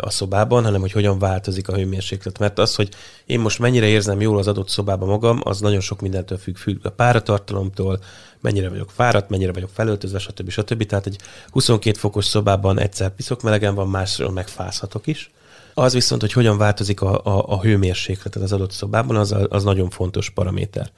a, 0.00 0.10
szobában, 0.10 0.64
hanem 0.64 0.80
hogy 0.80 0.92
hogyan 0.92 1.18
változik 1.18 1.68
a 1.68 1.74
hőmérséklet. 1.74 2.38
Mert 2.38 2.58
az, 2.58 2.74
hogy 2.74 2.88
én 3.26 3.40
most 3.40 3.58
mennyire 3.58 3.86
érzem 3.86 4.20
jól 4.20 4.38
az 4.38 4.48
adott 4.48 4.68
szobában 4.68 5.08
magam, 5.08 5.40
az 5.42 5.60
nagyon 5.60 5.80
sok 5.80 6.00
mindentől 6.00 6.38
függ, 6.38 6.56
függ 6.56 6.86
a 6.86 6.90
páratartalomtól, 6.90 7.98
mennyire 8.40 8.68
vagyok 8.68 8.90
fáradt, 8.90 9.30
mennyire 9.30 9.52
vagyok 9.52 9.70
felöltözve, 9.74 10.18
stb. 10.18 10.50
stb. 10.50 10.86
Tehát 10.86 11.06
egy 11.06 11.18
22 11.50 11.98
fokos 11.98 12.24
szobában 12.24 12.78
egyszer 12.78 13.10
piszok 13.10 13.42
melegen 13.42 13.74
van, 13.74 13.88
másról 13.88 14.30
megfázhatok 14.30 15.06
is. 15.06 15.30
Az 15.74 15.92
viszont, 15.92 16.20
hogy 16.20 16.32
hogyan 16.32 16.58
változik 16.58 17.00
a, 17.00 17.24
a, 17.24 17.44
a 17.48 17.60
hőmérséklet 17.60 18.36
az 18.36 18.52
adott 18.52 18.70
szobában, 18.70 19.16
az, 19.16 19.34
az 19.48 19.64
nagyon 19.64 19.90
fontos 19.90 20.30
paraméter. 20.30 20.90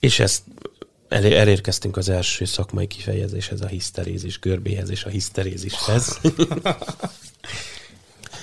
És 0.00 0.20
ezt 0.20 0.42
elérkeztünk 1.10 1.96
az 1.96 2.08
első 2.08 2.44
szakmai 2.44 2.86
kifejezéshez, 2.86 3.60
a 3.60 3.66
hiszterézis 3.66 4.38
görbéhez 4.38 4.90
és 4.90 5.04
a 5.04 5.08
hiszterézishez. 5.08 6.20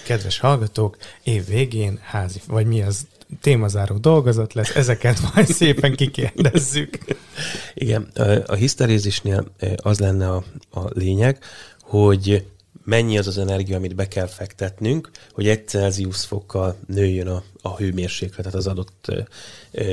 Kedves 0.06 0.40
hallgatók, 0.40 0.98
év 1.24 1.46
végén 1.46 2.00
házi, 2.02 2.42
vagy 2.48 2.66
mi 2.66 2.82
az 2.82 3.08
témazáró 3.42 3.98
dolgozat 3.98 4.54
lesz, 4.54 4.76
ezeket 4.76 5.20
majd 5.34 5.48
szépen 5.48 5.96
kikérdezzük. 5.96 6.98
Igen, 7.74 8.02
a 8.46 8.54
hiszterézisnél 8.54 9.46
az 9.76 10.00
lenne 10.00 10.32
a, 10.32 10.44
a 10.72 10.82
lényeg, 10.90 11.40
hogy 11.82 12.46
mennyi 12.84 13.18
az 13.18 13.28
az 13.28 13.38
energia, 13.38 13.78
amit 13.78 13.96
be 13.96 14.08
kell 14.08 14.28
fektetnünk, 14.28 15.12
hogy 15.32 15.48
egy 15.48 15.68
Celsius 15.68 16.26
fokkal 16.26 16.76
nőjön 16.88 17.28
a, 17.28 17.44
a 17.62 17.78
hőmérsékletet 17.78 18.54
az 18.54 18.68
adott 18.68 19.12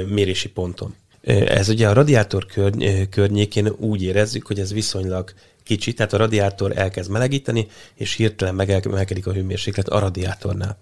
mérési 0.09 0.49
ponton. 0.49 0.95
Ez 1.27 1.69
ugye 1.69 1.89
a 1.89 1.93
radiátor 1.93 2.47
kör, 2.47 2.73
környékén 3.09 3.69
úgy 3.69 4.03
érezzük, 4.03 4.47
hogy 4.47 4.61
ez 4.61 4.73
viszonylag 4.73 5.33
kicsi, 5.63 5.93
tehát 5.93 6.13
a 6.13 6.17
radiátor 6.17 6.79
elkezd 6.79 7.11
melegíteni, 7.11 7.67
és 7.95 8.15
hirtelen 8.15 8.55
megemelkedik 8.55 9.27
a 9.27 9.33
hőmérséklet 9.33 9.89
a 9.89 9.99
radiátornál. 9.99 10.79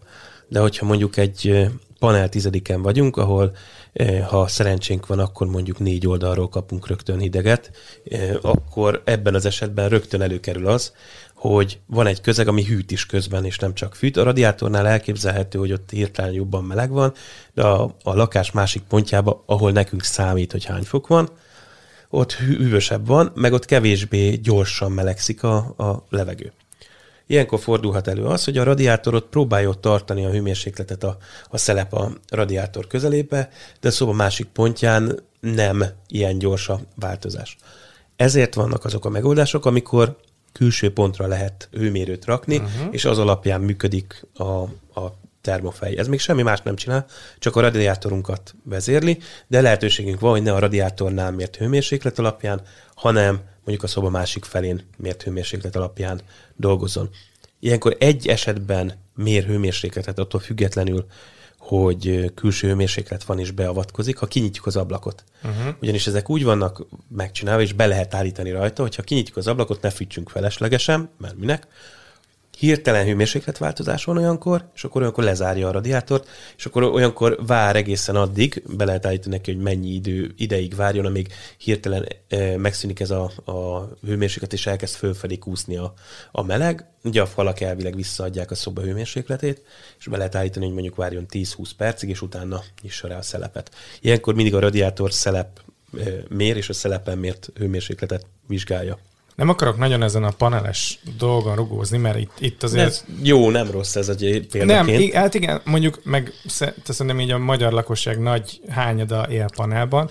De 0.48 0.60
hogyha 0.60 0.86
mondjuk 0.86 1.16
egy 1.16 1.68
panel 1.98 2.28
tizediken 2.28 2.82
vagyunk, 2.82 3.16
ahol 3.16 3.56
ha 4.28 4.46
szerencsénk 4.46 5.06
van, 5.06 5.18
akkor 5.18 5.46
mondjuk 5.46 5.78
négy 5.78 6.06
oldalról 6.06 6.48
kapunk 6.48 6.86
rögtön 6.86 7.18
hideget, 7.18 7.70
akkor 8.40 9.02
ebben 9.04 9.34
az 9.34 9.44
esetben 9.44 9.88
rögtön 9.88 10.22
előkerül 10.22 10.66
az, 10.66 10.92
hogy 11.42 11.80
van 11.86 12.06
egy 12.06 12.20
közeg, 12.20 12.48
ami 12.48 12.64
hűt 12.64 12.90
is 12.90 13.06
közben, 13.06 13.44
és 13.44 13.58
nem 13.58 13.74
csak 13.74 13.94
fűt. 13.94 14.16
A 14.16 14.22
radiátornál 14.22 14.86
elképzelhető, 14.86 15.58
hogy 15.58 15.72
ott 15.72 15.90
hirtelen 15.90 16.32
jobban 16.32 16.64
meleg 16.64 16.90
van, 16.90 17.12
de 17.54 17.62
a, 17.62 17.94
a 18.02 18.14
lakás 18.14 18.50
másik 18.50 18.82
pontjában, 18.82 19.42
ahol 19.46 19.72
nekünk 19.72 20.02
számít, 20.02 20.52
hogy 20.52 20.64
hány 20.64 20.82
fok 20.82 21.06
van, 21.06 21.28
ott 22.10 22.32
hűvösebb 22.32 23.06
van, 23.06 23.32
meg 23.34 23.52
ott 23.52 23.64
kevésbé 23.64 24.34
gyorsan 24.34 24.92
melegszik 24.92 25.42
a, 25.42 25.56
a 25.56 26.06
levegő. 26.10 26.52
Ilyenkor 27.26 27.60
fordulhat 27.60 28.08
elő 28.08 28.24
az, 28.24 28.44
hogy 28.44 28.58
a 28.58 28.64
radiátorot 28.64 29.24
próbálja 29.24 29.68
ott 29.68 29.80
tartani 29.80 30.24
a 30.24 30.30
hőmérsékletet 30.30 31.04
a, 31.04 31.16
a 31.48 31.58
szelep 31.58 31.92
a 31.92 32.12
radiátor 32.28 32.86
közelébe, 32.86 33.48
de 33.80 33.90
szoba 33.90 34.12
másik 34.12 34.46
pontján 34.46 35.20
nem 35.40 35.84
ilyen 36.08 36.38
gyors 36.38 36.68
a 36.68 36.80
változás. 36.94 37.56
Ezért 38.16 38.54
vannak 38.54 38.84
azok 38.84 39.04
a 39.04 39.10
megoldások, 39.10 39.66
amikor 39.66 40.16
külső 40.52 40.92
pontra 40.92 41.26
lehet 41.26 41.68
hőmérőt 41.72 42.24
rakni, 42.24 42.56
uh-huh. 42.56 42.88
és 42.90 43.04
az 43.04 43.18
alapján 43.18 43.60
működik 43.60 44.26
a, 44.34 44.42
a 45.00 45.20
termofej. 45.40 45.98
Ez 45.98 46.08
még 46.08 46.20
semmi 46.20 46.42
más 46.42 46.60
nem 46.60 46.76
csinál, 46.76 47.06
csak 47.38 47.56
a 47.56 47.60
radiátorunkat 47.60 48.54
vezérli, 48.64 49.18
de 49.46 49.60
lehetőségünk 49.60 50.20
van, 50.20 50.30
hogy 50.30 50.42
ne 50.42 50.52
a 50.52 50.58
radiátornál 50.58 51.30
mért 51.30 51.56
hőmérséklet 51.56 52.18
alapján, 52.18 52.62
hanem 52.94 53.40
mondjuk 53.54 53.82
a 53.82 53.86
szoba 53.86 54.10
másik 54.10 54.44
felén 54.44 54.86
mért 54.96 55.22
hőmérséklet 55.22 55.76
alapján 55.76 56.20
dolgozzon. 56.56 57.10
Ilyenkor 57.60 57.96
egy 57.98 58.26
esetben 58.26 58.92
mér 59.14 59.44
hőmérsékletet, 59.44 60.18
attól 60.18 60.40
függetlenül, 60.40 61.06
hogy 61.62 62.32
külső 62.34 62.68
hőmérséklet 62.68 63.24
van 63.24 63.38
és 63.38 63.50
beavatkozik, 63.50 64.16
ha 64.16 64.26
kinyitjuk 64.26 64.66
az 64.66 64.76
ablakot. 64.76 65.24
Uh-huh. 65.44 65.74
Ugyanis 65.80 66.06
ezek 66.06 66.30
úgy 66.30 66.44
vannak 66.44 66.86
megcsinálva, 67.08 67.62
és 67.62 67.72
be 67.72 67.86
lehet 67.86 68.14
állítani 68.14 68.50
rajta, 68.50 68.82
hogyha 68.82 69.02
kinyitjuk 69.02 69.36
az 69.36 69.46
ablakot, 69.46 69.82
ne 69.82 69.90
fűtsünk 69.90 70.28
feleslegesen, 70.28 71.10
mert 71.18 71.36
minek, 71.36 71.66
hirtelen 72.58 73.04
hőmérsékletváltozás 73.04 74.04
van 74.04 74.16
olyankor, 74.16 74.68
és 74.74 74.84
akkor 74.84 75.00
olyankor 75.00 75.24
lezárja 75.24 75.68
a 75.68 75.72
radiátort, 75.72 76.28
és 76.56 76.66
akkor 76.66 76.82
olyankor 76.82 77.38
vár 77.46 77.76
egészen 77.76 78.16
addig, 78.16 78.62
be 78.76 78.84
lehet 78.84 79.06
állítani 79.06 79.34
neki, 79.34 79.52
hogy 79.52 79.62
mennyi 79.62 79.88
idő, 79.88 80.34
ideig 80.36 80.74
várjon, 80.74 81.06
amíg 81.06 81.32
hirtelen 81.56 82.06
e, 82.28 82.56
megszűnik 82.56 83.00
ez 83.00 83.10
a, 83.10 83.30
a 83.44 83.88
hőmérséklet, 84.06 84.52
és 84.52 84.66
elkezd 84.66 84.94
fölfelé 84.94 85.38
kúszni 85.38 85.76
a, 85.76 85.94
a 86.32 86.42
meleg. 86.42 86.86
Ugye 87.04 87.20
a 87.20 87.26
falak 87.26 87.60
elvileg 87.60 87.94
visszaadják 87.94 88.50
a 88.50 88.54
szoba 88.54 88.80
hőmérsékletét, 88.80 89.62
és 89.98 90.06
be 90.06 90.16
lehet 90.16 90.34
állítani, 90.34 90.64
hogy 90.64 90.74
mondjuk 90.74 90.96
várjon 90.96 91.26
10-20 91.30 91.70
percig, 91.76 92.08
és 92.08 92.22
utána 92.22 92.62
nyissa 92.82 93.08
rá 93.08 93.16
a 93.16 93.22
szelepet. 93.22 93.70
Ilyenkor 94.00 94.34
mindig 94.34 94.54
a 94.54 94.60
radiátor 94.60 95.12
szelep 95.12 95.60
e, 95.98 96.04
mér, 96.28 96.56
és 96.56 96.68
a 96.68 96.72
szelepen 96.72 97.18
mért 97.18 97.48
hőmérsékletet 97.54 98.26
vizsgálja. 98.46 98.98
Nem 99.34 99.48
akarok 99.48 99.78
nagyon 99.78 100.02
ezen 100.02 100.24
a 100.24 100.30
paneles 100.30 100.98
dolgon 101.16 101.54
rugózni, 101.54 101.98
mert 101.98 102.18
itt, 102.18 102.32
itt 102.38 102.62
azért... 102.62 102.86
Ez 102.86 103.04
jó, 103.22 103.50
nem 103.50 103.70
rossz 103.70 103.96
ez 103.96 104.08
egy 104.08 104.46
példaként. 104.50 105.12
Nem, 105.12 105.22
hát 105.22 105.34
igen, 105.34 105.60
mondjuk 105.64 106.00
meg 106.04 106.32
szerintem 106.84 107.20
így 107.20 107.30
a 107.30 107.38
magyar 107.38 107.72
lakosság 107.72 108.20
nagy 108.20 108.60
hányada 108.68 109.26
él 109.30 109.46
panelban, 109.56 110.10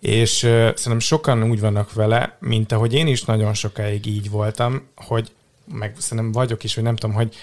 és 0.00 0.36
szerintem 0.36 0.98
sokan 0.98 1.50
úgy 1.50 1.60
vannak 1.60 1.92
vele, 1.92 2.36
mint 2.40 2.72
ahogy 2.72 2.94
én 2.94 3.06
is 3.06 3.24
nagyon 3.24 3.54
sokáig 3.54 4.06
így 4.06 4.30
voltam, 4.30 4.88
hogy 4.96 5.32
meg 5.72 5.94
szerintem 5.98 6.32
vagyok 6.32 6.64
is, 6.64 6.74
hogy 6.74 6.84
nem 6.84 6.96
tudom, 6.96 7.16
hogy 7.16 7.34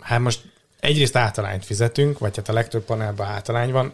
hát 0.00 0.20
most 0.20 0.40
egyrészt 0.80 1.16
általányt 1.16 1.64
fizetünk, 1.64 2.18
vagy 2.18 2.36
hát 2.36 2.48
a 2.48 2.52
legtöbb 2.52 2.84
panelben 2.84 3.26
általány 3.26 3.72
van. 3.72 3.92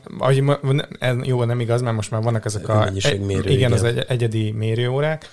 Ez 0.98 1.16
jó, 1.22 1.44
nem 1.44 1.60
igaz, 1.60 1.82
mert 1.82 1.96
most 1.96 2.10
már 2.10 2.22
vannak 2.22 2.44
ezek 2.44 2.68
a... 2.68 2.78
Mennyiségmérő, 2.78 3.40
igen, 3.40 3.52
igen, 3.52 3.72
az 3.72 3.82
egy, 3.82 4.04
egyedi 4.08 4.50
mérőórák, 4.50 5.30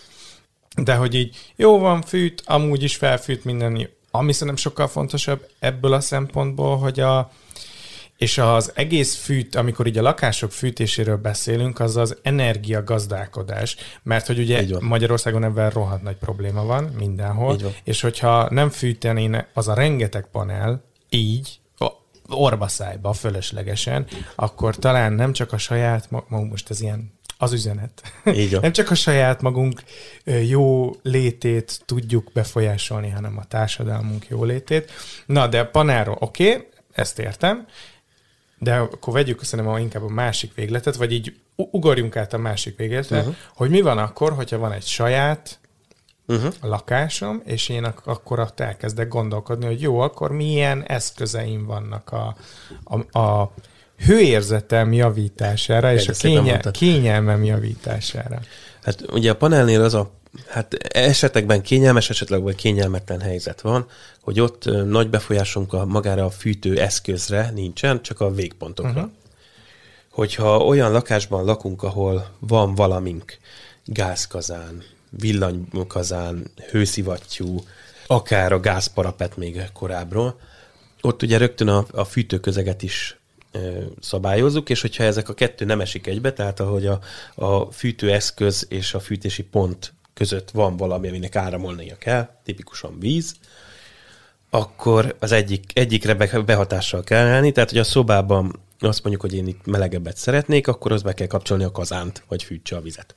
de 0.78 0.96
hogy 0.96 1.16
így 1.16 1.38
jó 1.56 1.80
van, 1.80 2.02
fűt, 2.02 2.44
amúgy 2.46 2.84
is 2.84 2.96
felfűt 2.96 3.44
minden, 3.44 3.90
ami 4.12 4.32
szerintem 4.32 4.56
sokkal 4.56 4.88
fontosabb 4.88 5.50
ebből 5.60 5.94
a 5.94 6.00
szempontból, 6.00 6.78
hogy 6.78 7.00
a, 7.00 7.32
és 8.18 8.38
az 8.38 8.72
egész 8.76 9.16
fűt, 9.16 9.56
amikor 9.56 9.88
így 9.88 9.98
a 9.98 10.02
lakások 10.02 10.52
fűtéséről 10.52 11.18
beszélünk, 11.18 11.80
az 11.80 11.98
az 11.98 12.18
energiagazdálkodás, 12.22 13.76
mert 14.04 14.28
hogy 14.28 14.40
ugye 14.40 14.66
Magyarországon 14.80 15.44
ebben 15.44 15.70
rohadt 15.70 16.04
nagy 16.04 16.18
probléma 16.18 16.66
van 16.66 16.84
mindenhol, 16.84 17.58
és 17.84 18.02
hogyha 18.02 18.50
nem 18.50 18.70
fűtenéne 18.70 19.48
az 19.54 19.68
a 19.68 19.74
rengeteg 19.74 20.28
panel 20.32 20.84
így, 21.10 21.60
orbaszájba 22.30 23.14
fölöslegesen, 23.14 24.06
akkor 24.36 24.76
talán 24.76 25.14
nem 25.14 25.34
csak 25.34 25.54
a 25.54 25.58
saját, 25.58 26.10
most 26.28 26.70
ez 26.70 26.82
ilyen 26.82 27.19
az 27.42 27.54
üzenet. 27.54 28.02
Így 28.26 28.52
van. 28.52 28.62
Nem 28.70 28.72
csak 28.72 28.92
a 28.92 28.96
saját 28.96 29.42
magunk 29.42 29.84
jó 30.48 30.96
létét 31.02 31.82
tudjuk 31.86 32.32
befolyásolni, 32.34 33.10
hanem 33.10 33.38
a 33.38 33.44
társadalmunk 33.44 34.28
jó 34.28 34.44
létét. 34.44 34.92
Na, 35.26 35.48
de 35.48 35.64
panelról 35.64 36.18
oké, 36.20 36.52
okay, 36.52 36.68
ezt 36.92 37.20
értem, 37.20 37.68
de 38.58 38.76
akkor 38.76 39.14
vegyük 39.14 39.44
szerintem 39.44 39.78
inkább 39.78 40.04
a 40.04 40.10
másik 40.10 40.54
végletet, 40.54 40.96
vagy 40.96 41.12
így 41.12 41.36
ugorjunk 41.56 42.16
át 42.16 42.34
a 42.34 42.38
másik 42.38 42.78
végletre, 42.78 43.20
uh-huh. 43.20 43.36
hogy 43.54 43.70
mi 43.70 43.82
van 43.82 43.98
akkor, 43.98 44.34
hogyha 44.34 44.58
van 44.58 44.72
egy 44.72 44.86
saját 44.86 45.60
uh-huh. 46.28 46.54
lakásom, 46.62 47.42
és 47.46 47.70
én 47.70 47.84
ak- 47.84 48.08
akkor 48.08 48.40
ott 48.40 48.60
elkezdek 48.60 49.08
gondolkodni, 49.08 49.66
hogy 49.66 49.82
jó, 49.82 50.00
akkor 50.00 50.32
milyen 50.32 50.84
eszközeim 50.84 51.66
vannak 51.66 52.12
a, 52.12 52.36
a, 52.84 53.20
a 53.20 53.54
hőérzetem 54.06 54.94
javítására, 54.94 55.94
és 55.94 56.08
a 56.08 56.14
kénye, 56.14 56.60
kényelmem 56.72 57.44
javítására. 57.44 58.40
Hát 58.84 59.06
ugye 59.12 59.32
a 59.32 59.36
panelnél 59.36 59.82
az 59.82 59.94
a 59.94 60.18
Hát 60.48 60.74
esetekben 60.94 61.62
kényelmes, 61.62 62.10
esetleg 62.10 62.42
vagy 62.42 62.56
kényelmetlen 62.56 63.20
helyzet 63.20 63.62
van, 63.62 63.86
hogy 64.22 64.40
ott 64.40 64.66
nagy 64.86 65.10
befolyásunk 65.10 65.74
a 65.74 65.86
magára 65.86 66.26
a 66.26 66.30
fűtő 66.30 66.80
eszközre 66.80 67.52
nincsen, 67.54 68.02
csak 68.02 68.20
a 68.20 68.34
végpontokra. 68.34 68.92
Uh-huh. 68.92 69.12
Hogyha 70.12 70.58
olyan 70.58 70.92
lakásban 70.92 71.46
lakunk, 71.46 71.84
ahol 71.84 72.28
van 72.40 72.76
valamink, 72.76 73.38
gázkazán, 73.86 74.84
villanykazán, 75.10 76.52
hőszivattyú, 76.72 77.64
akár 78.08 78.52
a 78.52 78.60
gázparapet 78.60 79.38
még 79.38 79.62
korábbról, 79.74 80.40
ott 81.02 81.22
ugye 81.22 81.38
rögtön 81.38 81.68
a, 81.68 81.86
a 81.92 82.04
fűtőközeget 82.04 82.82
is 82.82 83.19
szabályozzuk, 84.00 84.70
és 84.70 84.82
hogyha 84.82 85.04
ezek 85.04 85.30
a 85.30 85.34
kettő 85.34 85.66
nem 85.66 85.82
esik 85.82 86.08
egybe, 86.08 86.34
tehát 86.34 86.60
ahogy 86.60 86.86
a, 86.86 87.00
a 87.36 87.72
fűtőeszköz 87.72 88.66
és 88.70 88.94
a 88.94 89.00
fűtési 89.00 89.44
pont 89.44 89.94
között 90.14 90.52
van 90.52 90.78
valami, 90.78 91.08
aminek 91.08 91.36
áramolnia 91.36 91.98
kell, 91.98 92.30
tipikusan 92.44 93.00
víz, 93.00 93.36
akkor 94.50 95.16
az 95.20 95.32
egyik, 95.32 95.72
egyikre 95.74 96.14
behatással 96.46 97.04
kell 97.04 97.28
állni, 97.28 97.52
tehát 97.52 97.70
hogy 97.70 97.80
a 97.80 97.84
szobában 97.84 98.60
azt 98.80 99.04
mondjuk, 99.04 99.22
hogy 99.22 99.34
én 99.34 99.48
itt 99.48 99.66
melegebbet 99.66 100.18
szeretnék, 100.18 100.68
akkor 100.68 100.92
az 100.92 101.02
be 101.02 101.14
kell 101.14 101.28
kapcsolni 101.28 101.64
a 101.64 101.72
kazánt, 101.72 102.24
vagy 102.28 102.44
fűtse 102.44 102.76
a 102.76 102.82
vizet. 102.82 103.16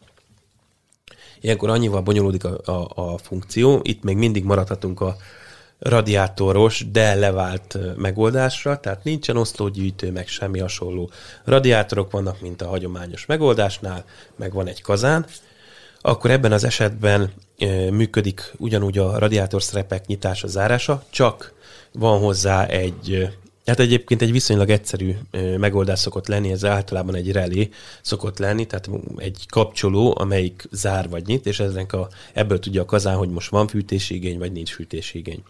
Ilyenkor 1.40 1.70
annyival 1.70 2.00
bonyolódik 2.00 2.44
a, 2.44 2.60
a, 2.64 3.12
a 3.12 3.18
funkció, 3.18 3.80
itt 3.82 4.02
még 4.02 4.16
mindig 4.16 4.44
maradhatunk 4.44 5.00
a 5.00 5.16
radiátoros, 5.82 6.84
de 6.90 7.14
levált 7.14 7.78
megoldásra, 7.96 8.80
tehát 8.80 9.04
nincsen 9.04 9.36
oszlógyűjtő, 9.36 10.10
meg 10.10 10.28
semmi 10.28 10.58
hasonló. 10.58 11.10
Radiátorok 11.44 12.10
vannak, 12.10 12.40
mint 12.40 12.62
a 12.62 12.68
hagyományos 12.68 13.26
megoldásnál, 13.26 14.04
meg 14.36 14.52
van 14.52 14.66
egy 14.66 14.82
kazán, 14.82 15.26
akkor 16.00 16.30
ebben 16.30 16.52
az 16.52 16.64
esetben 16.64 17.32
működik 17.90 18.52
ugyanúgy 18.58 18.98
a 18.98 19.18
radiátor 19.18 19.62
szerepek 19.62 20.06
nyitása, 20.06 20.46
zárása, 20.46 21.04
csak 21.10 21.52
van 21.92 22.18
hozzá 22.18 22.66
egy, 22.66 23.28
hát 23.66 23.80
egyébként 23.80 24.22
egy 24.22 24.32
viszonylag 24.32 24.70
egyszerű 24.70 25.16
megoldás 25.56 25.98
szokott 25.98 26.26
lenni, 26.26 26.50
ez 26.50 26.64
általában 26.64 27.14
egy 27.14 27.32
relé 27.32 27.70
szokott 28.02 28.38
lenni, 28.38 28.66
tehát 28.66 28.90
egy 29.16 29.46
kapcsoló, 29.48 30.14
amelyik 30.18 30.68
zár 30.70 31.08
vagy 31.08 31.26
nyit, 31.26 31.46
és 31.46 31.60
ezek 31.60 31.92
a, 31.92 32.08
ebből 32.32 32.58
tudja 32.58 32.82
a 32.82 32.84
kazán, 32.84 33.16
hogy 33.16 33.30
most 33.30 33.50
van 33.50 33.66
fűtésigény, 33.66 34.38
vagy 34.38 34.52
nincs 34.52 34.70
fűtésigény. 34.70 35.42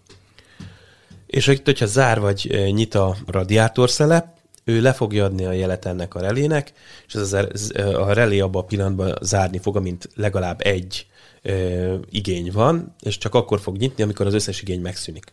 És 1.33 1.47
itt, 1.47 1.65
hogyha 1.65 1.87
zár 1.87 2.21
vagy 2.21 2.71
nyit 2.73 2.95
a 2.95 3.17
radiátorszelep, 3.27 4.27
ő 4.65 4.81
le 4.81 4.93
fogja 4.93 5.25
adni 5.25 5.45
a 5.45 5.53
jelet 5.53 5.85
ennek 5.85 6.15
a 6.15 6.21
relének, 6.21 6.73
és 7.07 7.15
ez 7.15 7.33
a 7.73 8.12
relé 8.12 8.41
abban 8.41 8.62
a 8.62 8.65
pillanatban 8.65 9.19
zárni 9.21 9.59
fog, 9.59 9.77
amint 9.77 10.09
legalább 10.15 10.61
egy 10.65 11.07
ö, 11.43 11.95
igény 12.11 12.51
van, 12.53 12.95
és 13.01 13.19
csak 13.19 13.35
akkor 13.35 13.61
fog 13.61 13.77
nyitni, 13.77 14.03
amikor 14.03 14.27
az 14.27 14.35
összes 14.35 14.62
igény 14.62 14.81
megszűnik. 14.81 15.33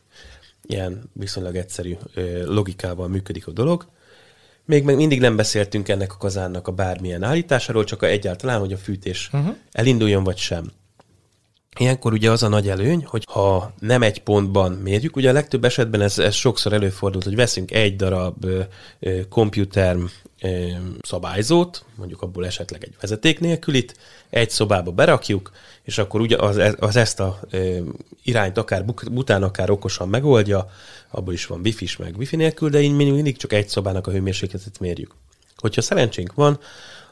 Ilyen 0.67 1.09
viszonylag 1.13 1.55
egyszerű 1.55 1.97
ö, 2.13 2.53
logikával 2.53 3.07
működik 3.07 3.47
a 3.47 3.51
dolog. 3.51 3.87
Még 4.65 4.83
meg 4.83 4.95
mindig 4.95 5.19
nem 5.19 5.35
beszéltünk 5.35 5.89
ennek 5.89 6.13
a 6.13 6.17
kazánnak 6.17 6.67
a 6.67 6.71
bármilyen 6.71 7.23
állításáról, 7.23 7.83
csak 7.83 8.01
a 8.01 8.05
egyáltalán, 8.05 8.59
hogy 8.59 8.73
a 8.73 8.77
fűtés 8.77 9.29
uh-huh. 9.33 9.55
elinduljon 9.71 10.23
vagy 10.23 10.37
sem. 10.37 10.71
Ilyenkor 11.77 12.13
ugye 12.13 12.31
az 12.31 12.43
a 12.43 12.47
nagy 12.47 12.69
előny, 12.69 13.05
hogy 13.05 13.23
ha 13.31 13.73
nem 13.79 14.01
egy 14.01 14.23
pontban 14.23 14.71
mérjük, 14.71 15.15
ugye 15.15 15.29
a 15.29 15.33
legtöbb 15.33 15.65
esetben 15.65 16.01
ez, 16.01 16.19
ez 16.19 16.33
sokszor 16.33 16.73
előfordult, 16.73 17.23
hogy 17.23 17.35
veszünk 17.35 17.71
egy 17.71 17.95
darab 17.95 18.45
komputer 19.29 19.97
szabályzót, 21.01 21.85
mondjuk 21.95 22.21
abból 22.21 22.45
esetleg 22.45 22.83
egy 22.83 22.95
vezeték 23.01 23.39
nélkülit, 23.39 23.97
egy 24.29 24.49
szobába 24.49 24.91
berakjuk, 24.91 25.51
és 25.83 25.97
akkor 25.97 26.21
ugye 26.21 26.37
az, 26.37 26.61
az 26.79 26.95
ezt 26.95 27.19
a 27.19 27.39
ö, 27.49 27.77
irányt 28.23 28.57
akár 28.57 28.85
bután, 29.11 29.43
akár 29.43 29.69
okosan 29.69 30.09
megoldja, 30.09 30.69
abból 31.09 31.33
is 31.33 31.45
van 31.45 31.59
wifi 31.63 31.87
meg 31.97 32.17
wifi 32.17 32.35
nélkül, 32.35 32.69
de 32.69 32.81
így 32.81 32.95
mindig 32.95 33.37
csak 33.37 33.53
egy 33.53 33.69
szobának 33.69 34.07
a 34.07 34.11
hőmérsékletet 34.11 34.79
mérjük. 34.79 35.15
Hogyha 35.57 35.81
szerencsénk 35.81 36.33
van, 36.33 36.59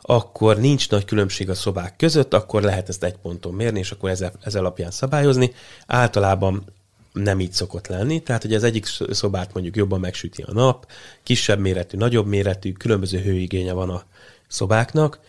akkor 0.09 0.57
nincs 0.57 0.89
nagy 0.89 1.05
különbség 1.05 1.49
a 1.49 1.53
szobák 1.53 1.95
között, 1.95 2.33
akkor 2.33 2.61
lehet 2.61 2.89
ezt 2.89 3.03
egy 3.03 3.17
ponton 3.17 3.53
mérni, 3.53 3.79
és 3.79 3.91
akkor 3.91 4.09
ezzel, 4.09 4.31
ezzel 4.41 4.61
alapján 4.61 4.91
szabályozni. 4.91 5.53
Általában 5.87 6.73
nem 7.13 7.39
így 7.39 7.51
szokott 7.51 7.87
lenni, 7.87 8.19
tehát 8.19 8.41
hogy 8.41 8.53
az 8.53 8.63
egyik 8.63 8.85
szobát 9.09 9.53
mondjuk 9.53 9.75
jobban 9.75 9.99
megsüti 9.99 10.41
a 10.41 10.53
nap, 10.53 10.87
kisebb 11.23 11.59
méretű, 11.59 11.97
nagyobb 11.97 12.27
méretű, 12.27 12.71
különböző 12.71 13.19
hőigénye 13.19 13.73
van 13.73 13.89
a 13.89 14.03
szobáknak. 14.47 15.19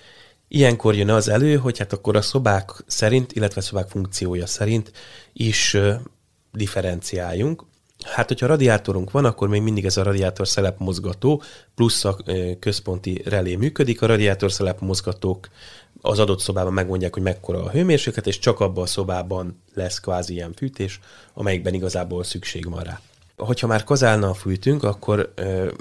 Ilyenkor 0.49 0.95
jön 0.95 1.11
az 1.11 1.29
elő, 1.29 1.57
hogy 1.57 1.79
hát 1.79 1.93
akkor 1.93 2.17
a 2.17 2.23
szobák 2.23 2.71
szerint, 2.87 3.33
illetve 3.33 3.61
a 3.61 3.65
szobák 3.65 3.89
funkciója 3.89 4.47
szerint 4.47 4.93
is 5.33 5.77
differenciáljunk. 6.53 7.65
Hát, 8.05 8.29
hogyha 8.29 8.47
radiátorunk 8.47 9.11
van, 9.11 9.25
akkor 9.25 9.49
még 9.49 9.63
mindig 9.63 9.85
ez 9.85 9.97
a 9.97 10.03
radiátor 10.03 10.49
szelep 10.49 10.79
mozgató 10.79 11.43
plusz 11.75 12.05
a 12.05 12.17
központi 12.59 13.23
relé 13.25 13.55
működik. 13.55 14.03
A 14.03 14.07
radiátor 14.07 14.53
szelep 14.53 14.81
mozgatók 14.81 15.49
az 16.01 16.19
adott 16.19 16.41
szobában 16.41 16.73
megmondják, 16.73 17.15
hogy 17.15 17.23
mekkora 17.23 17.63
a 17.63 17.71
hőmérséklet, 17.71 18.27
és 18.27 18.39
csak 18.39 18.61
abban 18.61 18.83
a 18.83 18.87
szobában 18.87 19.63
lesz 19.75 20.01
kvázi 20.01 20.33
ilyen 20.33 20.53
fűtés, 20.53 21.01
amelyikben 21.35 21.75
igazából 21.75 22.25
szükség 22.25 22.71
van 22.71 22.83
rá. 22.83 23.01
Hogyha 23.37 23.67
már 23.67 23.85
kazánnal 23.85 24.35
fűtünk, 24.35 24.83
akkor 24.83 25.33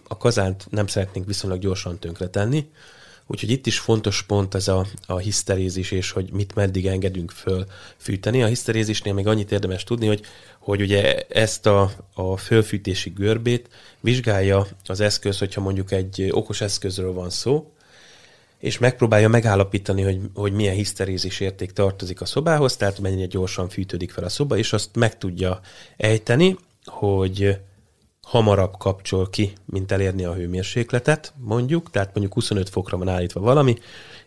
a 0.07 0.17
kazánt 0.17 0.67
nem 0.69 0.87
szeretnénk 0.87 1.27
viszonylag 1.27 1.59
gyorsan 1.59 1.99
tönkretenni, 1.99 2.69
Úgyhogy 3.27 3.49
itt 3.49 3.65
is 3.65 3.79
fontos 3.79 4.23
pont 4.23 4.55
ez 4.55 4.67
a, 4.67 4.85
a 5.05 5.17
hiszterézis, 5.17 5.91
és 5.91 6.11
hogy 6.11 6.31
mit 6.31 6.55
meddig 6.55 6.87
engedünk 6.87 7.31
föl 7.31 7.65
fűteni. 7.97 8.43
A 8.43 8.47
hiszterézisnél 8.47 9.13
még 9.13 9.27
annyit 9.27 9.51
érdemes 9.51 9.83
tudni, 9.83 10.07
hogy, 10.07 10.21
hogy 10.59 10.81
ugye 10.81 11.19
ezt 11.19 11.65
a, 11.65 11.91
a 12.13 12.37
fölfűtési 12.37 13.09
görbét 13.09 13.69
vizsgálja 13.99 14.67
az 14.85 14.99
eszköz, 14.99 15.37
hogyha 15.37 15.61
mondjuk 15.61 15.91
egy 15.91 16.27
okos 16.31 16.61
eszközről 16.61 17.13
van 17.13 17.29
szó, 17.29 17.71
és 18.59 18.77
megpróbálja 18.77 19.27
megállapítani, 19.27 20.01
hogy, 20.01 20.19
hogy 20.33 20.53
milyen 20.53 20.75
hiszterézis 20.75 21.39
érték 21.39 21.71
tartozik 21.71 22.21
a 22.21 22.25
szobához, 22.25 22.75
tehát 22.75 22.99
mennyire 22.99 23.25
gyorsan 23.25 23.69
fűtődik 23.69 24.11
fel 24.11 24.23
a 24.23 24.29
szoba, 24.29 24.57
és 24.57 24.73
azt 24.73 24.95
meg 24.95 25.17
tudja 25.17 25.59
ejteni, 25.97 26.57
hogy 26.85 27.59
hamarabb 28.27 28.77
kapcsol 28.77 29.29
ki, 29.29 29.53
mint 29.65 29.91
elérni 29.91 30.25
a 30.25 30.33
hőmérsékletet, 30.33 31.33
mondjuk, 31.37 31.89
tehát 31.91 32.13
mondjuk 32.13 32.33
25 32.33 32.69
fokra 32.69 32.97
van 32.97 33.07
állítva 33.07 33.39
valami, 33.39 33.75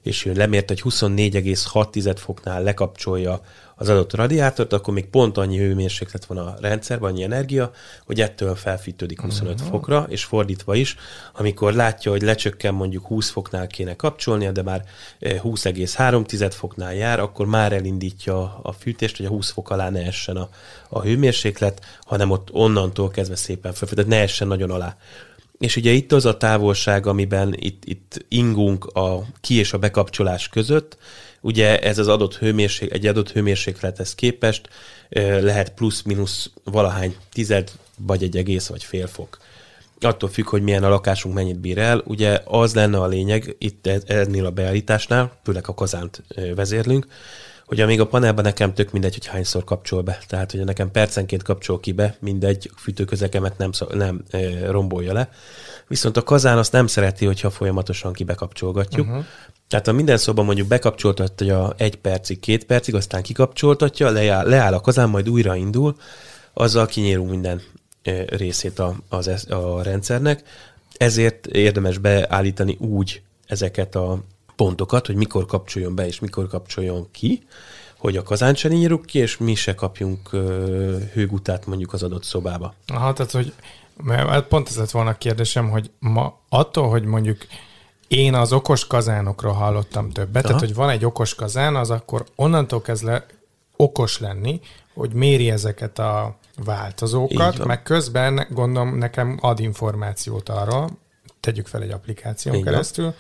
és 0.03 0.25
ő 0.25 0.33
lemért, 0.33 0.69
hogy 0.69 0.83
24,6 0.85 2.17
foknál 2.19 2.63
lekapcsolja 2.63 3.41
az 3.81 3.89
adott 3.89 4.15
radiátort, 4.15 4.73
akkor 4.73 4.95
még 4.95 5.07
pont 5.07 5.39
annyi 5.39 5.59
hőmérséklet 5.59 6.25
van 6.25 6.39
a 6.39 6.55
rendszerben, 6.61 7.11
annyi 7.11 7.23
energia, 7.23 7.71
hogy 8.07 8.21
ettől 8.21 8.55
felfűtődik 8.55 9.21
25 9.21 9.55
uh-huh. 9.55 9.69
fokra, 9.69 10.07
és 10.09 10.25
fordítva 10.25 10.75
is, 10.75 10.97
amikor 11.33 11.73
látja, 11.73 12.11
hogy 12.11 12.23
lecsökken 12.23 12.75
mondjuk 12.75 13.07
20 13.07 13.31
foknál 13.31 13.67
kéne 13.67 13.97
kapcsolnia, 13.97 14.53
de 14.53 14.63
már 14.63 14.85
20,3 15.21 16.43
eh, 16.43 16.51
foknál 16.51 16.95
jár, 16.95 17.21
akkor 17.21 17.47
már 17.47 17.73
elindítja 17.73 18.61
a 18.63 18.73
fűtést, 18.73 19.17
hogy 19.17 19.27
a 19.27 19.29
20 19.29 19.51
fok 19.51 19.71
alá 19.71 19.91
ne 19.91 20.07
essen 20.07 20.37
a, 20.37 20.49
a 20.89 21.03
hőmérséklet, 21.03 21.85
hanem 22.01 22.31
ott 22.31 22.49
onnantól 22.53 23.11
kezdve 23.11 23.37
szépen 23.37 23.73
felfűt, 23.73 23.97
tehát 23.99 24.11
ne 24.11 24.21
essen 24.21 24.47
nagyon 24.49 24.71
alá. 24.71 24.97
És 25.61 25.77
ugye 25.77 25.91
itt 25.91 26.13
az 26.13 26.25
a 26.25 26.37
távolság, 26.37 27.07
amiben 27.07 27.55
itt, 27.59 27.83
itt 27.85 28.25
ingunk 28.29 28.85
a 28.85 29.25
ki- 29.41 29.55
és 29.55 29.73
a 29.73 29.79
bekapcsolás 29.79 30.49
között, 30.49 30.99
ugye 31.41 31.79
ez 31.79 31.99
az 31.99 32.09
adott 32.09 32.37
hőmérség, 32.37 32.91
egy 32.93 33.07
adott 33.07 33.33
hőmérséklethez 33.33 34.15
képest 34.15 34.69
lehet 35.41 35.75
plusz-minusz 35.75 36.51
valahány 36.65 37.17
tized, 37.33 37.71
vagy 37.99 38.23
egy 38.23 38.37
egész, 38.37 38.67
vagy 38.67 38.85
fél 38.85 39.07
fok. 39.07 39.39
Attól 40.01 40.29
függ, 40.29 40.49
hogy 40.49 40.63
milyen 40.63 40.85
a 40.85 40.89
lakásunk 40.89 41.35
mennyit 41.35 41.59
bír 41.59 41.79
el. 41.79 42.03
Ugye 42.07 42.41
az 42.45 42.75
lenne 42.75 42.99
a 42.99 43.07
lényeg 43.07 43.57
itt 43.59 43.87
e, 43.87 44.01
ennél 44.07 44.47
a 44.47 44.51
beállításnál, 44.51 45.33
főleg 45.45 45.69
a 45.69 45.75
kazánt 45.75 46.23
vezérlünk, 46.55 47.07
hogy 47.71 47.81
amíg 47.81 48.01
a 48.01 48.07
panelben 48.07 48.45
nekem 48.45 48.75
tök 48.75 48.91
mindegy, 48.91 49.13
hogy 49.13 49.27
hányszor 49.27 49.65
kapcsol 49.65 50.03
be. 50.03 50.19
Tehát, 50.27 50.51
hogy 50.51 50.65
nekem 50.65 50.91
percenként 50.91 51.43
kapcsol 51.43 51.81
ki 51.81 51.93
be, 51.93 52.17
mindegy, 52.21 52.71
fűtőközekemet 52.77 53.59
nem, 53.59 53.71
nem 53.93 54.23
e, 54.31 54.71
rombolja 54.71 55.13
le. 55.13 55.29
Viszont 55.89 56.17
a 56.17 56.23
kazán 56.23 56.59
azt 56.59 56.73
nem 56.73 56.87
szereti, 56.87 57.27
hogyha 57.27 57.51
folyamatosan 57.51 58.13
kibekapcsolgatjuk. 58.13 59.07
Uh-huh. 59.07 59.25
Tehát 59.69 59.87
ha 59.87 59.93
minden 59.93 60.17
szóban 60.17 60.45
mondjuk 60.45 60.69
bekapcsoltatja 60.69 61.75
egy 61.77 61.97
percig, 61.97 62.41
két 62.41 62.65
percig, 62.65 62.95
aztán 62.95 63.23
kikapcsoltatja, 63.23 64.11
leáll, 64.11 64.49
leáll 64.49 64.75
a 64.75 64.81
kazán, 64.81 65.09
majd 65.09 65.29
újraindul, 65.29 65.97
azzal 66.53 66.87
kinyírunk 66.87 67.31
minden 67.31 67.63
részét 68.27 68.79
a, 68.79 68.97
az, 69.09 69.47
a 69.49 69.83
rendszernek. 69.83 70.43
Ezért 70.97 71.47
érdemes 71.47 71.99
beállítani 71.99 72.77
úgy 72.81 73.23
ezeket 73.47 73.95
a 73.95 74.23
pontokat, 74.61 75.07
hogy 75.07 75.17
mikor 75.17 75.47
kapcsoljon 75.47 75.95
be 75.95 76.07
és 76.07 76.21
mikor 76.21 76.49
kapcsoljon 76.49 77.09
ki, 77.11 77.47
hogy 77.99 78.17
a 78.17 78.23
kazánt 78.23 78.57
se 78.57 78.69
nyírjuk 78.69 79.07
ki, 79.07 79.19
és 79.19 79.37
mi 79.37 79.55
se 79.55 79.75
kapjunk 79.75 80.29
hőgutát 81.13 81.67
mondjuk 81.67 81.93
az 81.93 82.03
adott 82.03 82.25
szobába. 82.25 82.75
Aha, 82.87 83.13
tehát 83.13 83.33
hogy 83.33 83.53
mert 84.03 84.29
hát 84.29 84.47
pont 84.47 84.69
ez 84.69 84.77
lett 84.77 84.91
volna 84.91 85.11
a 85.11 85.15
kérdésem, 85.15 85.71
hogy 85.71 85.91
ma 85.99 86.39
attól, 86.49 86.89
hogy 86.89 87.05
mondjuk 87.05 87.47
én 88.09 88.35
az 88.35 88.53
okos 88.53 88.87
kazánokról 88.87 89.53
hallottam 89.53 90.11
többet, 90.11 90.45
Aha. 90.45 90.47
tehát 90.47 90.61
hogy 90.61 90.75
van 90.75 90.91
egy 90.91 91.05
okos 91.05 91.35
kazán, 91.35 91.77
az 91.77 91.91
akkor 91.91 92.25
onnantól 92.35 92.81
kezdve 92.83 93.27
okos 93.77 94.19
lenni, 94.19 94.61
hogy 94.95 95.13
méri 95.13 95.51
ezeket 95.51 95.99
a 95.99 96.37
változókat, 96.65 97.65
meg 97.65 97.83
közben 97.83 98.47
gondolom 98.51 98.99
nekem 98.99 99.39
ad 99.41 99.61
információt 99.61 100.49
arra, 100.49 100.89
tegyük 101.41 101.67
fel 101.67 101.83
egy 101.83 101.91
applikáción 101.91 102.55
Így 102.55 102.65
keresztül, 102.65 103.15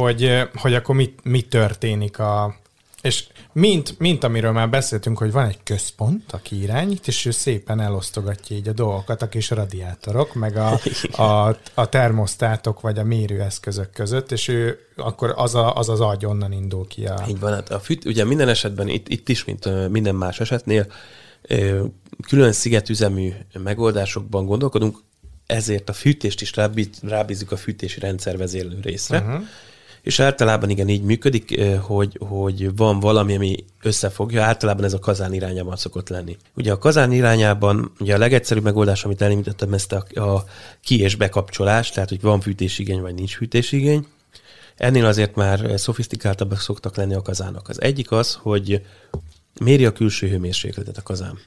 hogy, 0.00 0.48
hogy 0.54 0.74
akkor 0.74 0.94
mit, 0.94 1.20
mit 1.22 1.48
történik 1.48 2.18
a, 2.18 2.56
És 3.02 3.24
mint, 3.52 3.98
mint 3.98 4.24
amiről 4.24 4.52
már 4.52 4.70
beszéltünk, 4.70 5.18
hogy 5.18 5.32
van 5.32 5.46
egy 5.46 5.58
központ, 5.62 6.32
aki 6.32 6.62
irányít, 6.62 7.06
és 7.06 7.24
ő 7.24 7.30
szépen 7.30 7.80
elosztogatja 7.80 8.56
így 8.56 8.68
a 8.68 8.72
dolgokat 8.72 9.22
a 9.22 9.28
kis 9.28 9.50
radiátorok, 9.50 10.34
meg 10.34 10.56
a, 10.56 10.80
a, 11.22 11.56
a 11.74 11.88
termosztátok, 11.88 12.80
vagy 12.80 12.98
a 12.98 13.04
mérőeszközök 13.04 13.90
között, 13.90 14.32
és 14.32 14.48
ő 14.48 14.78
akkor 14.96 15.32
az 15.36 15.54
a, 15.54 15.74
az, 15.74 15.88
az 15.88 16.00
agy 16.00 16.26
onnan 16.26 16.52
indul 16.52 16.86
ki. 16.86 17.06
A... 17.06 17.24
Így 17.28 17.40
van, 17.40 17.52
hát 17.52 17.70
a 17.70 17.80
fűt, 17.80 18.04
ugye 18.04 18.24
minden 18.24 18.48
esetben, 18.48 18.88
itt, 18.88 19.08
itt 19.08 19.28
is, 19.28 19.44
mint 19.44 19.88
minden 19.90 20.14
más 20.14 20.40
esetnél, 20.40 20.86
külön 22.26 22.52
szigetüzemű 22.52 23.32
megoldásokban 23.52 24.46
gondolkodunk, 24.46 24.98
ezért 25.46 25.88
a 25.88 25.92
fűtést 25.92 26.40
is 26.40 26.52
rábízzuk 27.02 27.52
a 27.52 27.56
fűtési 27.56 28.00
rendszervezérlő 28.00 28.78
részre. 28.82 29.18
Uh-huh 29.18 29.44
és 30.06 30.20
általában 30.20 30.70
igen 30.70 30.88
így 30.88 31.02
működik, 31.02 31.60
hogy, 31.80 32.18
hogy 32.28 32.76
van 32.76 33.00
valami, 33.00 33.34
ami 33.34 33.64
összefogja, 33.82 34.42
általában 34.42 34.84
ez 34.84 34.92
a 34.92 34.98
kazán 34.98 35.32
irányában 35.32 35.76
szokott 35.76 36.08
lenni. 36.08 36.36
Ugye 36.54 36.72
a 36.72 36.78
kazán 36.78 37.12
irányában, 37.12 37.92
ugye 38.00 38.14
a 38.14 38.18
legegyszerűbb 38.18 38.62
megoldás, 38.62 39.04
amit 39.04 39.22
elindítottam, 39.22 39.72
ezt 39.72 39.92
a, 39.92 40.20
a 40.20 40.44
ki- 40.82 41.00
és 41.00 41.14
bekapcsolás, 41.14 41.90
tehát 41.90 42.08
hogy 42.08 42.20
van 42.20 42.40
fűtésigény, 42.40 43.00
vagy 43.00 43.14
nincs 43.14 43.36
fűtésigény. 43.36 44.06
Ennél 44.76 45.04
azért 45.04 45.34
már 45.34 45.72
szofisztikáltabbak 45.76 46.60
szoktak 46.60 46.96
lenni 46.96 47.14
a 47.14 47.22
kazának. 47.22 47.68
Az 47.68 47.80
egyik 47.80 48.10
az, 48.10 48.38
hogy 48.42 48.82
méri 49.60 49.84
a 49.84 49.92
külső 49.92 50.28
hőmérsékletet 50.28 50.96
a 50.96 51.02
kazán. 51.02 51.38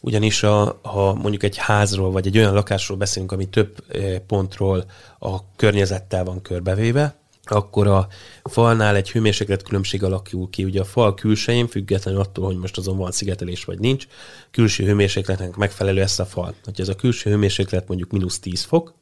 Ugyanis 0.00 0.42
a, 0.42 0.80
ha 0.82 1.14
mondjuk 1.14 1.42
egy 1.42 1.56
házról, 1.56 2.10
vagy 2.10 2.26
egy 2.26 2.38
olyan 2.38 2.54
lakásról 2.54 2.98
beszélünk, 2.98 3.32
ami 3.32 3.48
több 3.48 3.84
pontról 4.26 4.84
a 5.18 5.54
környezettel 5.56 6.24
van 6.24 6.42
körbevéve, 6.42 7.19
akkor 7.54 7.86
a 7.86 8.08
falnál 8.44 8.96
egy 8.96 9.10
hőmérséklet 9.10 9.62
különbség 9.62 10.02
alakul 10.02 10.50
ki. 10.50 10.64
Ugye 10.64 10.80
a 10.80 10.84
fal 10.84 11.14
külsején, 11.14 11.66
függetlenül 11.66 12.20
attól, 12.20 12.44
hogy 12.44 12.56
most 12.56 12.78
azon 12.78 12.96
van 12.96 13.12
szigetelés 13.12 13.64
vagy 13.64 13.78
nincs, 13.78 14.06
külső 14.50 14.84
hőmérsékletnek 14.84 15.56
megfelelő 15.56 16.00
ezt 16.00 16.20
a 16.20 16.24
fal. 16.24 16.54
Ha 16.64 16.70
ez 16.76 16.88
a 16.88 16.94
külső 16.94 17.30
hőmérséklet 17.30 17.88
mondjuk 17.88 18.10
mínusz 18.10 18.38
10 18.38 18.62
fok, 18.62 18.94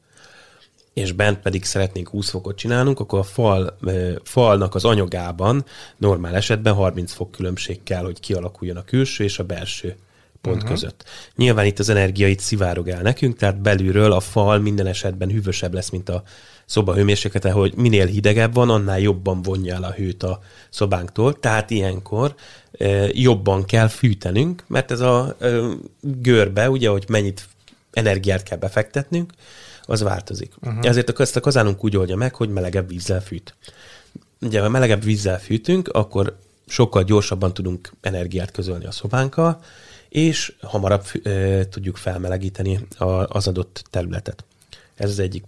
és 0.93 1.11
bent 1.11 1.39
pedig 1.39 1.65
szeretnénk 1.65 2.09
20 2.09 2.29
fokot 2.29 2.57
csinálnunk, 2.57 2.99
akkor 2.99 3.19
a 3.19 3.23
fal, 3.23 3.77
falnak 4.23 4.75
az 4.75 4.85
anyagában 4.85 5.65
normál 5.97 6.35
esetben 6.35 6.73
30 6.73 7.13
fok 7.13 7.31
különbség 7.31 7.83
kell, 7.83 8.03
hogy 8.03 8.19
kialakuljon 8.19 8.77
a 8.77 8.83
külső 8.83 9.23
és 9.23 9.39
a 9.39 9.43
belső 9.43 9.95
pont 10.41 10.55
uh-huh. 10.55 10.71
között. 10.71 11.03
Nyilván 11.35 11.65
itt 11.65 11.79
az 11.79 11.89
energia 11.89 12.27
itt 12.27 12.39
szivárog 12.39 12.87
el 12.87 13.01
nekünk, 13.01 13.37
tehát 13.37 13.61
belülről 13.61 14.11
a 14.11 14.19
fal 14.19 14.59
minden 14.59 14.87
esetben 14.87 15.29
hűvösebb 15.29 15.73
lesz, 15.73 15.89
mint 15.89 16.09
a 16.09 16.23
szoba 16.65 16.93
hőmérséklete, 16.93 17.51
hogy 17.51 17.73
minél 17.75 18.05
hidegebb 18.05 18.53
van, 18.53 18.69
annál 18.69 18.99
jobban 18.99 19.41
vonja 19.41 19.75
el 19.75 19.83
a 19.83 19.91
hőt 19.91 20.23
a 20.23 20.39
szobánktól, 20.69 21.39
tehát 21.39 21.69
ilyenkor 21.69 22.35
e, 22.71 22.87
jobban 23.11 23.65
kell 23.65 23.87
fűtenünk, 23.87 24.63
mert 24.67 24.91
ez 24.91 24.99
a 24.99 25.35
e, 25.39 25.59
görbe, 26.01 26.69
ugye, 26.69 26.89
hogy 26.89 27.05
mennyit 27.07 27.47
energiát 27.91 28.43
kell 28.43 28.57
befektetnünk, 28.57 29.33
az 29.83 30.01
változik. 30.01 30.53
Uh-huh. 30.61 30.85
Ezért 30.85 31.19
ezt 31.19 31.35
a 31.35 31.39
kazánunk 31.39 31.83
úgy 31.83 31.97
oldja 31.97 32.15
meg, 32.15 32.35
hogy 32.35 32.49
melegebb 32.49 32.89
vízzel 32.89 33.21
fűt. 33.21 33.55
Ugye, 34.41 34.61
ha 34.61 34.69
melegebb 34.69 35.03
vízzel 35.03 35.39
fűtünk, 35.39 35.87
akkor 35.87 36.37
sokkal 36.67 37.03
gyorsabban 37.03 37.53
tudunk 37.53 37.91
energiát 38.01 38.51
közölni 38.51 38.85
a 38.85 38.91
szobánkkal, 38.91 39.59
és 40.09 40.53
hamarabb 40.61 41.05
e, 41.23 41.67
tudjuk 41.67 41.97
felmelegíteni 41.97 42.79
a, 42.97 43.05
az 43.05 43.47
adott 43.47 43.83
területet. 43.89 44.43
Ez 44.95 45.09
az 45.09 45.19
egyik 45.19 45.43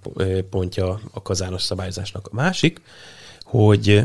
pontja 0.49 0.99
a 1.11 1.21
kazános 1.21 1.61
szabályozásnak. 1.61 2.27
A 2.27 2.35
másik, 2.35 2.81
hogy 3.41 4.03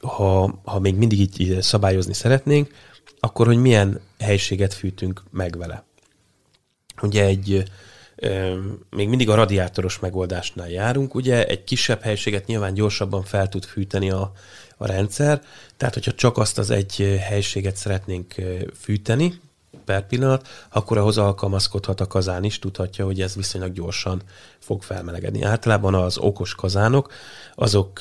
ha, 0.00 0.60
ha 0.64 0.78
még 0.78 0.94
mindig 0.94 1.18
így 1.18 1.62
szabályozni 1.62 2.12
szeretnénk, 2.12 2.74
akkor 3.20 3.46
hogy 3.46 3.56
milyen 3.56 4.00
helységet 4.18 4.74
fűtünk 4.74 5.22
meg 5.30 5.58
vele. 5.58 5.84
Ugye 7.02 7.24
egy 7.24 7.64
még 8.90 9.08
mindig 9.08 9.28
a 9.28 9.34
radiátoros 9.34 9.98
megoldásnál 9.98 10.70
járunk, 10.70 11.14
ugye 11.14 11.46
egy 11.46 11.64
kisebb 11.64 12.00
helységet 12.00 12.46
nyilván 12.46 12.74
gyorsabban 12.74 13.22
fel 13.22 13.48
tud 13.48 13.64
fűteni 13.64 14.10
a, 14.10 14.32
a 14.76 14.86
rendszer, 14.86 15.42
tehát 15.76 15.94
hogyha 15.94 16.12
csak 16.12 16.38
azt 16.38 16.58
az 16.58 16.70
egy 16.70 17.18
helységet 17.20 17.76
szeretnénk 17.76 18.34
fűteni, 18.80 19.40
per 19.84 20.06
pillanat, 20.06 20.48
akkor 20.72 20.98
ahhoz 20.98 21.18
alkalmazkodhat 21.18 22.00
a 22.00 22.06
kazán 22.06 22.44
is, 22.44 22.58
tudhatja, 22.58 23.04
hogy 23.04 23.20
ez 23.20 23.34
viszonylag 23.34 23.72
gyorsan 23.72 24.22
fog 24.58 24.82
felmelegedni. 24.82 25.42
Általában 25.42 25.94
az 25.94 26.18
okos 26.18 26.54
kazánok, 26.54 27.12
azok 27.54 28.00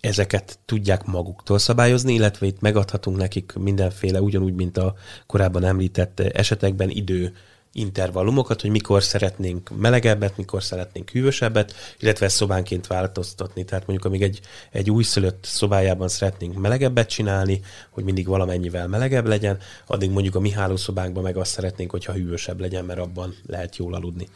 ezeket 0.00 0.58
tudják 0.64 1.04
maguktól 1.04 1.58
szabályozni, 1.58 2.14
illetve 2.14 2.46
itt 2.46 2.60
megadhatunk 2.60 3.16
nekik 3.16 3.52
mindenféle, 3.58 4.20
ugyanúgy, 4.20 4.54
mint 4.54 4.76
a 4.76 4.94
korábban 5.26 5.64
említett 5.64 6.20
esetekben 6.20 6.90
idő 6.90 7.34
intervallumokat, 7.72 8.60
hogy 8.60 8.70
mikor 8.70 9.02
szeretnénk 9.02 9.70
melegebbet, 9.78 10.36
mikor 10.36 10.62
szeretnénk 10.62 11.10
hűvösebbet, 11.10 11.74
illetve 11.98 12.26
ezt 12.26 12.36
szobánként 12.36 12.86
változtatni. 12.86 13.64
Tehát 13.64 13.86
mondjuk, 13.86 14.08
amíg 14.08 14.22
egy, 14.22 14.40
egy 14.70 14.90
újszülött 14.90 15.44
szobájában 15.44 16.08
szeretnénk 16.08 16.58
melegebbet 16.58 17.08
csinálni, 17.08 17.60
hogy 17.90 18.04
mindig 18.04 18.26
valamennyivel 18.26 18.88
melegebb 18.88 19.26
legyen, 19.26 19.58
addig 19.86 20.10
mondjuk 20.10 20.34
a 20.34 20.40
mi 20.40 20.50
hálószobánkban 20.50 21.22
meg 21.22 21.36
azt 21.36 21.50
szeretnénk, 21.50 21.90
hogyha 21.90 22.12
hűvösebb 22.12 22.60
legyen, 22.60 22.84
mert 22.84 23.00
abban 23.00 23.34
lehet 23.46 23.76
jól 23.76 23.94
aludni. 23.94 24.28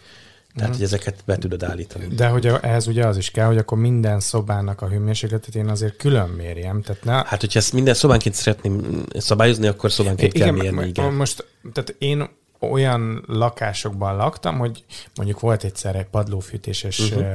Tehát, 0.54 0.70
mm. 0.70 0.74
hogy 0.74 0.82
ezeket 0.82 1.22
be 1.24 1.38
tudod 1.38 1.62
állítani. 1.62 2.06
De 2.06 2.26
hogy 2.26 2.46
ehhez 2.46 2.86
ugye 2.86 3.06
az 3.06 3.16
is 3.16 3.30
kell, 3.30 3.46
hogy 3.46 3.58
akkor 3.58 3.78
minden 3.78 4.20
szobának 4.20 4.82
a 4.82 4.88
hőmérsékletet 4.88 5.54
én 5.54 5.68
azért 5.68 5.96
külön 5.96 6.28
mérjem. 6.28 6.82
Tehát 6.82 7.04
ne... 7.04 7.12
Hát, 7.12 7.40
hogyha 7.40 7.58
ezt 7.58 7.72
minden 7.72 7.94
szobánként 7.94 8.34
szeretném 8.34 9.04
szabályozni, 9.18 9.66
akkor 9.66 9.92
szobánként 9.92 10.34
igen, 10.34 10.46
kell 10.46 10.56
mérni. 10.56 10.88
Igen. 10.88 11.12
Most, 11.12 11.46
tehát 11.72 11.94
én 11.98 12.28
olyan 12.70 13.24
lakásokban 13.26 14.16
laktam, 14.16 14.58
hogy 14.58 14.84
mondjuk 15.14 15.40
volt 15.40 15.64
egyszer 15.64 15.96
egy 15.96 16.06
padlófűtéses 16.06 16.98
uh-huh. 16.98 17.26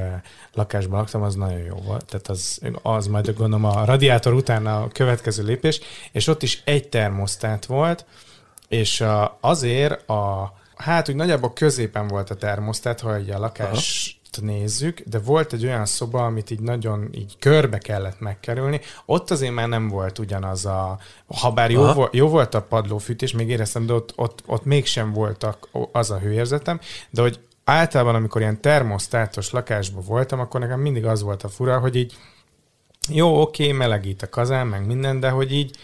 lakásban 0.53 0.99
laktam, 0.99 1.21
az 1.21 1.35
nagyon 1.35 1.59
jó 1.59 1.75
volt. 1.75 2.05
Tehát 2.05 2.27
az, 2.27 2.59
az 2.81 3.07
majd 3.07 3.33
gondolom 3.33 3.65
a 3.65 3.85
radiátor 3.85 4.33
után 4.33 4.65
a 4.65 4.87
következő 4.87 5.43
lépés, 5.43 5.79
és 6.11 6.27
ott 6.27 6.43
is 6.43 6.61
egy 6.65 6.89
termosztát 6.89 7.65
volt, 7.65 8.05
és 8.67 9.03
azért 9.39 10.09
a, 10.09 10.53
hát 10.75 11.09
úgy 11.09 11.15
nagyjából 11.15 11.53
középen 11.53 12.07
volt 12.07 12.29
a 12.29 12.35
termosztát, 12.35 12.99
ha 12.99 13.15
egy 13.15 13.29
a 13.29 13.39
lakás 13.39 14.18
nézzük, 14.41 15.01
de 15.05 15.19
volt 15.19 15.53
egy 15.53 15.65
olyan 15.65 15.85
szoba, 15.85 16.25
amit 16.25 16.51
így 16.51 16.59
nagyon 16.59 17.09
így 17.11 17.35
körbe 17.39 17.77
kellett 17.77 18.19
megkerülni. 18.19 18.81
Ott 19.05 19.31
azért 19.31 19.53
már 19.53 19.67
nem 19.67 19.87
volt 19.87 20.19
ugyanaz 20.19 20.65
a... 20.65 20.99
Ha 21.27 21.51
bár 21.51 21.71
jó, 21.71 21.93
volt, 21.93 22.15
jó 22.15 22.27
volt 22.27 22.53
a 22.53 22.61
padlófűtés, 22.61 23.31
még 23.31 23.49
éreztem, 23.49 23.85
de 23.85 23.93
ott, 23.93 24.13
ott, 24.15 24.43
ott 24.45 24.65
mégsem 24.65 25.13
volt 25.13 25.45
az 25.91 26.11
a 26.11 26.19
hőérzetem, 26.19 26.79
de 27.09 27.21
hogy 27.21 27.39
általában, 27.63 28.15
amikor 28.15 28.41
ilyen 28.41 28.61
termosztátos 28.61 29.51
lakásban 29.51 30.03
voltam, 30.07 30.39
akkor 30.39 30.59
nekem 30.59 30.79
mindig 30.79 31.05
az 31.05 31.21
volt 31.21 31.43
a 31.43 31.49
fura, 31.49 31.79
hogy 31.79 31.95
így 31.95 32.17
jó, 33.09 33.41
oké, 33.41 33.71
melegít 33.71 34.21
a 34.21 34.29
kazán, 34.29 34.67
meg 34.67 34.85
minden, 34.85 35.19
de 35.19 35.29
hogy 35.29 35.53
így 35.53 35.77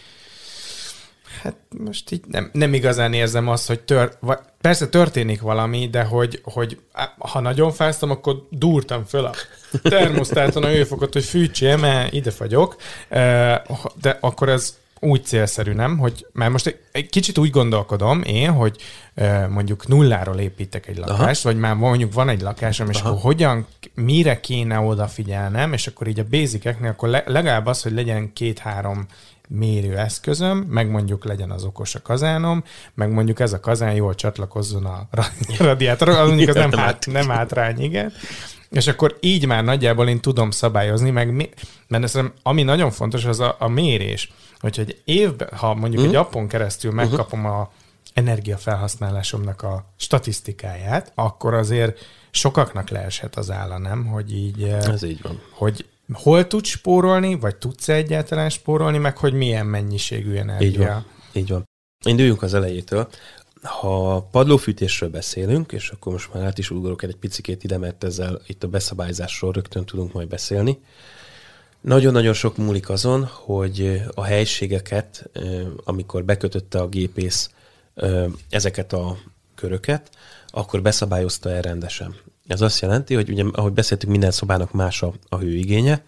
hát 1.42 1.56
most 1.84 2.10
így 2.10 2.22
nem, 2.28 2.50
nem 2.52 2.74
igazán 2.74 3.12
érzem 3.12 3.48
azt, 3.48 3.66
hogy 3.66 3.80
tör, 3.80 4.18
persze 4.60 4.88
történik 4.88 5.40
valami, 5.40 5.88
de 5.88 6.02
hogy, 6.02 6.40
hogy 6.42 6.78
ha 7.18 7.40
nagyon 7.40 7.72
fáztam, 7.72 8.10
akkor 8.10 8.46
durtam 8.50 9.04
föl 9.04 9.24
a 9.24 9.34
termosztáton 9.82 10.62
a 10.62 10.68
hőfokot, 10.68 11.12
hogy 11.12 11.24
fűtsél, 11.24 11.76
mert 11.76 12.12
ide 12.12 12.30
fagyok, 12.30 12.76
de 14.00 14.18
akkor 14.20 14.48
ez 14.48 14.76
úgy 15.00 15.24
célszerű, 15.24 15.72
nem? 15.72 15.98
Hogy, 15.98 16.26
mert 16.32 16.50
most 16.50 16.78
egy 16.92 17.08
kicsit 17.08 17.38
úgy 17.38 17.50
gondolkodom 17.50 18.22
én, 18.22 18.50
hogy 18.50 18.76
mondjuk 19.48 19.88
nulláról 19.88 20.38
építek 20.38 20.86
egy 20.86 20.96
lakást, 20.96 21.44
Aha. 21.44 21.54
vagy 21.54 21.60
már 21.62 21.74
mondjuk 21.74 22.12
van 22.12 22.28
egy 22.28 22.40
lakásom, 22.40 22.90
és 22.90 22.98
Aha. 22.98 23.08
akkor 23.08 23.20
hogyan, 23.20 23.66
mire 23.94 24.40
kéne 24.40 24.78
odafigyelnem, 24.78 25.72
és 25.72 25.86
akkor 25.86 26.06
így 26.06 26.18
a 26.18 26.24
basiceknél, 26.30 26.90
akkor 26.90 27.08
legalább 27.08 27.66
az, 27.66 27.82
hogy 27.82 27.92
legyen 27.92 28.32
két-három 28.32 29.06
mérőeszközöm, 29.46 30.58
meg 30.58 30.90
mondjuk 30.90 31.24
legyen 31.24 31.50
az 31.50 31.64
okos 31.64 31.94
a 31.94 32.02
kazánom, 32.02 32.64
meg 32.94 33.10
mondjuk 33.10 33.40
ez 33.40 33.52
a 33.52 33.60
kazán 33.60 33.94
jól 33.94 34.14
csatlakozzon 34.14 34.84
a 34.84 35.08
radiátorra, 35.58 36.20
az 36.20 36.28
mondjuk 36.28 36.48
az 36.48 36.54
nem, 36.54 36.72
hát, 36.72 37.06
nem 37.06 37.28
hátrány, 37.28 37.80
igen. 37.80 38.12
És 38.70 38.86
akkor 38.86 39.16
így 39.20 39.46
már 39.46 39.64
nagyjából 39.64 40.08
én 40.08 40.20
tudom 40.20 40.50
szabályozni, 40.50 41.10
meg 41.10 41.32
mi, 41.32 41.48
mert 41.88 42.04
ez, 42.04 42.18
ami 42.42 42.62
nagyon 42.62 42.90
fontos, 42.90 43.24
az 43.24 43.40
a, 43.40 43.56
a 43.58 43.68
mérés. 43.68 44.32
Hogyha 44.60 44.82
egy 44.82 45.00
évben, 45.04 45.48
ha 45.56 45.74
mondjuk 45.74 45.92
uh-huh. 45.92 46.06
egy 46.06 46.12
mhm. 46.12 46.20
appon 46.20 46.48
keresztül 46.48 46.90
mhm. 46.90 47.00
megkapom 47.00 47.46
a 47.46 47.70
energiafelhasználásomnak 48.14 49.62
a 49.62 49.84
statisztikáját, 49.96 51.12
akkor 51.14 51.54
azért 51.54 51.98
sokaknak 52.30 52.88
leeshet 52.88 53.36
az 53.36 53.50
álla, 53.50 53.78
nem? 53.78 54.06
Hogy 54.06 54.34
így... 54.34 54.62
Ez 54.62 55.02
így 55.02 55.22
van. 55.22 55.40
Hogy 55.50 55.86
hol 56.12 56.46
tudsz 56.46 56.68
spórolni, 56.68 57.38
vagy 57.38 57.56
tudsz 57.56 57.88
egyáltalán 57.88 58.48
spórolni, 58.48 58.98
meg 58.98 59.16
hogy 59.16 59.32
milyen 59.32 59.66
mennyiségű 59.66 60.34
energia. 60.34 60.66
Így 60.68 60.78
van. 60.78 61.06
Így 61.32 61.48
van. 61.48 61.64
Induljunk 62.04 62.42
az 62.42 62.54
elejétől. 62.54 63.08
Ha 63.62 64.20
padlófűtésről 64.30 65.08
beszélünk, 65.08 65.72
és 65.72 65.88
akkor 65.90 66.12
most 66.12 66.34
már 66.34 66.44
át 66.44 66.58
is 66.58 66.70
ugorok 66.70 67.02
egy 67.02 67.16
picikét 67.16 67.64
ide, 67.64 67.78
mert 67.78 68.04
ezzel 68.04 68.40
itt 68.46 68.62
a 68.62 68.68
beszabályzásról 68.68 69.52
rögtön 69.52 69.84
tudunk 69.84 70.12
majd 70.12 70.28
beszélni. 70.28 70.78
Nagyon-nagyon 71.80 72.32
sok 72.32 72.56
múlik 72.56 72.88
azon, 72.88 73.24
hogy 73.24 74.02
a 74.14 74.24
helységeket, 74.24 75.30
amikor 75.84 76.24
bekötötte 76.24 76.78
a 76.78 76.88
gépész 76.88 77.50
ezeket 78.50 78.92
a 78.92 79.16
köröket, 79.54 80.10
akkor 80.48 80.82
beszabályozta 80.82 81.50
el 81.50 81.62
rendesen. 81.62 82.14
Ez 82.46 82.60
azt 82.60 82.80
jelenti, 82.80 83.14
hogy 83.14 83.30
ugye, 83.30 83.44
ahogy 83.52 83.72
beszéltük, 83.72 84.08
minden 84.10 84.30
szobának 84.30 84.72
más 84.72 85.02
a, 85.02 85.12
a 85.28 85.36
hőigénye. 85.36 86.02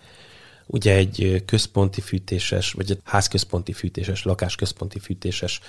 Ugye 0.66 0.94
egy 0.94 1.42
központi 1.46 2.01
fűtéses, 2.01 2.72
vagy 2.72 2.90
egy 2.90 3.01
házközponti 3.05 3.72
fűtéses, 3.72 4.24
lakásközponti 4.24 4.98
fűtéses 4.98 5.61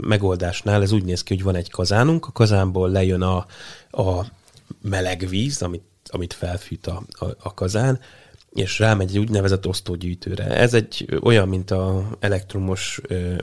megoldásnál 0.00 0.82
ez 0.82 0.92
úgy 0.92 1.04
néz 1.04 1.22
ki, 1.22 1.34
hogy 1.34 1.42
van 1.42 1.54
egy 1.54 1.70
kazánunk, 1.70 2.26
a 2.26 2.32
kazánból 2.32 2.90
lejön 2.90 3.22
a, 3.22 3.46
a 3.90 4.26
meleg 4.82 5.28
víz, 5.28 5.62
amit, 5.62 5.84
amit 6.06 6.32
felfűt 6.32 6.86
a, 6.86 7.02
a, 7.10 7.24
a 7.38 7.54
kazán, 7.54 8.00
és 8.54 8.78
rámegy 8.78 9.08
egy 9.08 9.18
úgynevezett 9.18 9.66
osztógyűjtőre. 9.66 10.44
Ez 10.44 10.74
egy 10.74 11.18
olyan, 11.22 11.48
mint 11.48 11.70
a 11.70 12.08
elektromos 12.20 13.00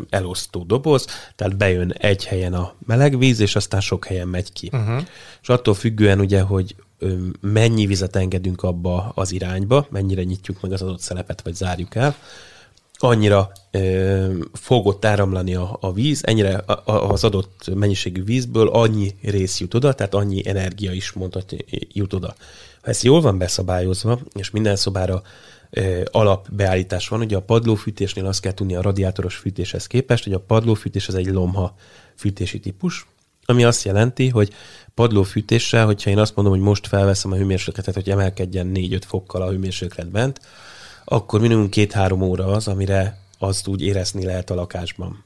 elosztó 0.09 0.63
doboz, 0.63 1.07
tehát 1.35 1.57
bejön 1.57 1.91
egy 1.91 2.25
helyen 2.25 2.53
a 2.53 2.73
meleg 2.85 3.17
víz, 3.17 3.39
és 3.39 3.55
aztán 3.55 3.81
sok 3.81 4.05
helyen 4.05 4.27
megy 4.27 4.53
ki. 4.53 4.69
Uh-huh. 4.73 5.01
És 5.41 5.49
attól 5.49 5.73
függően 5.73 6.19
ugye, 6.19 6.41
hogy 6.41 6.75
mennyi 7.41 7.85
vizet 7.85 8.15
engedünk 8.15 8.63
abba 8.63 9.11
az 9.15 9.31
irányba, 9.31 9.87
mennyire 9.89 10.23
nyitjuk 10.23 10.61
meg 10.61 10.71
az 10.71 10.81
adott 10.81 10.99
szelepet, 10.99 11.41
vagy 11.41 11.55
zárjuk 11.55 11.95
el, 11.95 12.15
annyira 13.01 13.51
ö, 13.71 14.33
fogott 14.53 15.05
áramlani 15.05 15.55
a, 15.55 15.77
a 15.81 15.93
víz, 15.93 16.25
ennyire 16.25 16.57
a, 16.57 16.91
a, 16.91 17.11
az 17.11 17.23
adott 17.23 17.75
mennyiségű 17.75 18.23
vízből 18.23 18.67
annyi 18.67 19.15
rész 19.21 19.59
jut 19.59 19.73
oda, 19.73 19.93
tehát 19.93 20.13
annyi 20.13 20.47
energia 20.47 20.91
is 20.91 21.11
mondhatni 21.11 21.65
jut 21.93 22.13
oda. 22.13 22.35
Ha 22.81 22.89
ez 22.89 23.03
jól 23.03 23.21
van 23.21 23.37
beszabályozva, 23.37 24.19
és 24.33 24.49
minden 24.49 24.75
szobára 24.75 25.21
ö, 25.69 26.01
alapbeállítás 26.11 27.07
van, 27.07 27.19
ugye 27.19 27.35
a 27.35 27.41
padlófűtésnél 27.41 28.25
azt 28.25 28.41
kell 28.41 28.53
tudni 28.53 28.75
a 28.75 28.81
radiátoros 28.81 29.35
fűtéshez 29.35 29.87
képest, 29.87 30.23
hogy 30.23 30.33
a 30.33 30.39
padlófűtés 30.39 31.07
az 31.07 31.15
egy 31.15 31.27
lomha 31.27 31.75
fűtési 32.15 32.59
típus, 32.59 33.07
ami 33.45 33.63
azt 33.63 33.83
jelenti, 33.83 34.29
hogy 34.29 34.53
padlófűtéssel, 34.93 35.85
hogyha 35.85 36.09
én 36.09 36.17
azt 36.17 36.35
mondom, 36.35 36.53
hogy 36.53 36.63
most 36.63 36.87
felveszem 36.87 37.31
a 37.31 37.35
hőmérsékletet, 37.35 37.93
hogy 37.93 38.09
emelkedjen 38.09 38.71
4-5 38.73 39.01
fokkal 39.07 39.41
a 39.41 39.49
hőmérséklet 39.49 40.09
bent, 40.09 40.39
akkor 41.05 41.39
minimum 41.39 41.69
két-három 41.69 42.21
óra 42.21 42.45
az, 42.45 42.67
amire 42.67 43.17
azt 43.37 43.67
úgy 43.67 43.81
érezni 43.81 44.25
lehet 44.25 44.49
a 44.49 44.55
lakásban. 44.55 45.23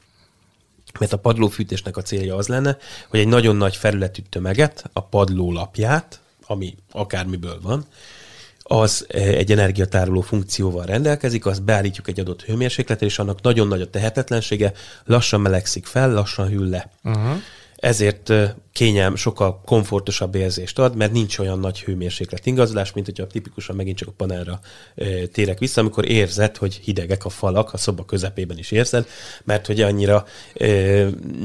Mert 1.00 1.14
a 1.14 1.18
padlófűtésnek 1.18 1.98
a 1.98 2.02
célja 2.02 2.36
az 2.36 2.48
lenne, 2.48 2.78
hogy 3.10 3.20
egy 3.20 3.28
nagyon 3.28 3.56
nagy 3.56 3.76
felületű 3.76 4.22
tömeget, 4.30 4.90
a 4.94 5.02
padló 5.02 5.52
lapját, 5.52 6.22
ami 6.48 6.76
akármiből 6.92 7.60
van, 7.62 7.86
az 8.64 9.06
egy 9.08 9.52
energiatároló 9.52 10.22
funkcióval 10.22 10.86
rendelkezik, 10.86 11.46
azt 11.46 11.64
beállítjuk 11.64 12.08
egy 12.08 12.20
adott 12.20 12.44
hőmérsékletre, 12.44 13.06
és 13.06 13.20
annak 13.20 13.42
nagyon 13.42 13.68
nagy 13.68 13.82
a 13.82 13.90
tehetetlensége, 13.90 14.72
lassan 15.06 15.42
melegszik 15.42 15.86
fel, 15.86 16.12
lassan 16.14 16.48
hűl 16.48 16.70
le. 16.70 16.90
Uh-huh 17.04 17.42
ezért 17.84 18.34
kényelm, 18.74 19.16
sokkal 19.16 19.62
komfortosabb 19.66 20.36
érzést 20.36 20.80
ad, 20.80 20.96
mert 20.96 21.12
nincs 21.12 21.40
olyan 21.40 21.60
nagy 21.60 21.82
hőmérséklet 21.82 22.46
ingazolás, 22.46 22.94
mint 22.94 23.06
hogyha 23.06 23.28
tipikusan 23.28 23.76
megint 23.76 23.98
csak 23.98 24.08
a 24.08 24.12
panelra 24.18 24.60
e, 24.96 25.26
térek 25.26 25.60
vissza, 25.60 25.82
amikor 25.82 26.10
érzed, 26.10 26.58
hogy 26.58 26.80
hidegek 26.84 27.26
a 27.26 27.30
falak, 27.30 27.74
a 27.74 27.78
szoba 27.78 28.06
közepében 28.06 28.58
is 28.58 28.72
érzed, 28.72 29.08
mert 29.44 29.66
hogy 29.66 29.82
annyira 29.82 30.26
e, 30.54 30.68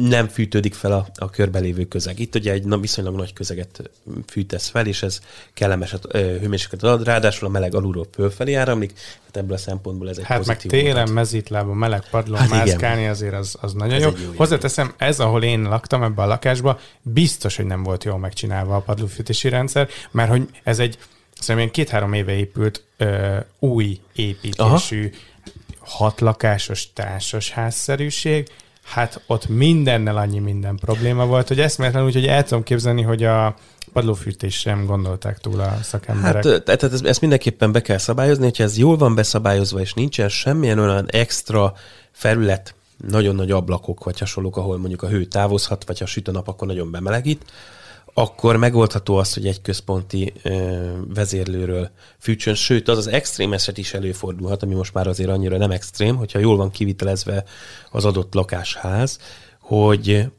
nem 0.01 0.29
fűtődik 0.29 0.75
fel 0.75 0.93
a, 0.93 1.07
a 1.15 1.31
körbelévő 1.31 1.85
közeg. 1.85 2.19
Itt 2.19 2.35
ugye 2.35 2.53
egy 2.53 2.65
na, 2.65 2.79
viszonylag 2.79 3.17
nagy 3.17 3.33
közeget 3.33 3.91
fűtesz 4.27 4.69
fel, 4.69 4.87
és 4.87 5.03
ez 5.03 5.21
kellemes 5.55 5.93
e, 5.93 6.19
hőmérsékletet 6.19 6.91
ad, 6.91 7.05
ráadásul 7.05 7.49
a 7.49 7.51
meleg 7.51 7.75
alulról 7.75 8.07
fölfelé 8.13 8.55
áramlik, 8.55 8.93
tehát 8.93 9.37
ebből 9.37 9.57
a 9.57 9.59
szempontból 9.59 10.09
ez 10.09 10.19
egy 10.19 10.25
Hát 10.25 10.47
meg 10.47 10.57
télen, 10.57 11.11
mezítlába, 11.11 11.75
meleg 11.75 12.03
padlón 12.11 12.39
hát 12.39 12.51
mászkálni 12.51 13.01
igen. 13.01 13.13
azért 13.13 13.35
az, 13.35 13.57
az 13.61 13.73
nagyon 13.73 13.95
ez 13.95 14.03
jó. 14.03 14.09
jó. 14.09 14.33
Hozzáteszem, 14.37 14.95
ez, 14.97 15.21
ahol 15.21 15.43
én 15.43 15.63
laktam 15.63 16.03
ebben 16.03 16.25
a 16.25 16.29
lakásban, 16.29 16.79
biztos, 17.21 17.57
hogy 17.57 17.65
nem 17.67 17.83
volt 17.83 18.05
jól 18.05 18.19
megcsinálva 18.19 18.77
a 18.77 18.81
padlófűtési 18.81 19.49
rendszer, 19.49 19.89
mert 20.11 20.31
hogy 20.31 20.49
ez 20.63 20.79
egy 20.79 20.99
szerintem 21.41 21.71
két-három 21.71 22.13
éve 22.13 22.33
épült 22.33 22.85
ö, 22.97 23.37
új 23.59 24.01
építésű, 24.15 25.11
Aha. 25.81 26.01
hat 26.01 26.21
lakásos 26.21 26.93
társas 26.93 27.51
házszerűség, 27.51 28.49
hát 28.83 29.23
ott 29.27 29.49
mindennel 29.49 30.17
annyi 30.17 30.39
minden 30.39 30.77
probléma 30.77 31.27
volt, 31.27 31.49
hogy 31.49 31.61
eszméletlen 31.61 32.05
úgy, 32.05 32.15
hogy 32.15 32.27
el 32.27 32.45
tudom 32.45 32.63
képzelni, 32.63 33.03
hogy 33.03 33.25
a 33.25 33.57
padlófűtés 33.93 34.59
sem 34.59 34.87
gondolták 34.87 35.39
túl 35.39 35.61
a 35.61 35.79
szakemberek. 35.83 36.45
Hát, 36.45 36.63
tehát 36.63 36.83
ezt, 36.83 37.05
ezt 37.05 37.21
mindenképpen 37.21 37.73
be 37.73 37.83
kell 37.83 37.99
szabályozni, 37.99 38.45
hogyha 38.45 38.63
ez 38.65 38.79
jól 38.79 38.97
van 38.97 39.15
beszabályozva, 39.15 39.81
és 39.81 39.93
nincsen 39.93 40.29
semmilyen 40.29 40.79
olyan 40.79 41.07
extra 41.11 41.75
felület, 42.11 42.75
nagyon 43.07 43.35
nagy 43.35 43.51
ablakok 43.51 44.05
vagy 44.05 44.19
hasonlók, 44.19 44.57
ahol 44.57 44.79
mondjuk 44.79 45.03
a 45.03 45.09
hő 45.09 45.25
távozhat, 45.25 45.87
vagy 45.87 45.99
ha 45.99 46.07
süt 46.07 46.29
a 46.29 46.33
nap, 46.33 46.49
akkor 46.49 46.67
nagyon 46.67 46.91
bemelegít, 46.91 47.45
akkor 48.15 48.57
megoldható 48.57 49.17
az, 49.17 49.35
hogy 49.35 49.47
egy 49.47 49.63
központi 49.63 50.33
ö, 50.43 50.91
vezérlőről 51.15 51.91
fűtsön, 52.19 52.55
sőt, 52.55 52.89
az 52.89 52.99
az 52.99 53.07
extrém 53.07 53.53
eset 53.53 53.79
is 53.79 53.95
előfordulhat, 53.95 54.63
ami 54.63 54.75
most 54.75 54.95
már 54.95 55.07
azért 55.07 55.31
annyira 55.31 55.57
nem 55.57 55.71
extrém, 55.71 56.17
hogyha 56.17 56.39
jól 56.39 56.57
van 56.57 56.71
kivitelezve 56.71 57.45
az 57.91 58.05
adott 58.05 58.35
lakásház, 58.35 59.19
hogy 59.61 60.31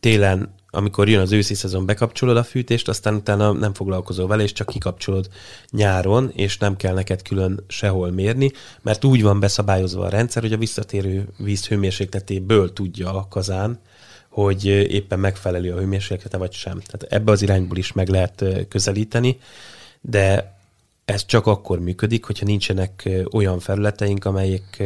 télen 0.00 0.54
amikor 0.76 1.08
jön 1.08 1.20
az 1.20 1.32
őszi 1.32 1.54
szezon, 1.54 1.86
bekapcsolod 1.86 2.36
a 2.36 2.44
fűtést, 2.44 2.88
aztán 2.88 3.14
utána 3.14 3.52
nem 3.52 3.74
foglalkozol 3.74 4.26
vele, 4.26 4.42
és 4.42 4.52
csak 4.52 4.66
kikapcsolod 4.66 5.28
nyáron, 5.70 6.30
és 6.34 6.58
nem 6.58 6.76
kell 6.76 6.94
neked 6.94 7.22
külön 7.22 7.64
sehol 7.68 8.10
mérni, 8.10 8.50
mert 8.82 9.04
úgy 9.04 9.22
van 9.22 9.40
beszabályozva 9.40 10.04
a 10.04 10.08
rendszer, 10.08 10.42
hogy 10.42 10.52
a 10.52 10.58
visszatérő 10.58 11.28
víz 11.38 11.66
hőmérsékletéből 11.66 12.72
tudja 12.72 13.14
a 13.14 13.26
kazán, 13.28 13.80
hogy 14.28 14.64
éppen 14.66 15.18
megfelelő 15.18 15.72
a 15.72 15.78
hőmérséklete, 15.78 16.36
vagy 16.36 16.52
sem. 16.52 16.80
Tehát 16.80 17.14
ebbe 17.14 17.32
az 17.32 17.42
irányból 17.42 17.76
is 17.76 17.92
meg 17.92 18.08
lehet 18.08 18.44
közelíteni, 18.68 19.38
de 20.00 20.56
ez 21.04 21.26
csak 21.26 21.46
akkor 21.46 21.80
működik, 21.80 22.24
hogyha 22.24 22.46
nincsenek 22.46 23.08
olyan 23.32 23.58
felületeink, 23.58 24.24
amelyek 24.24 24.82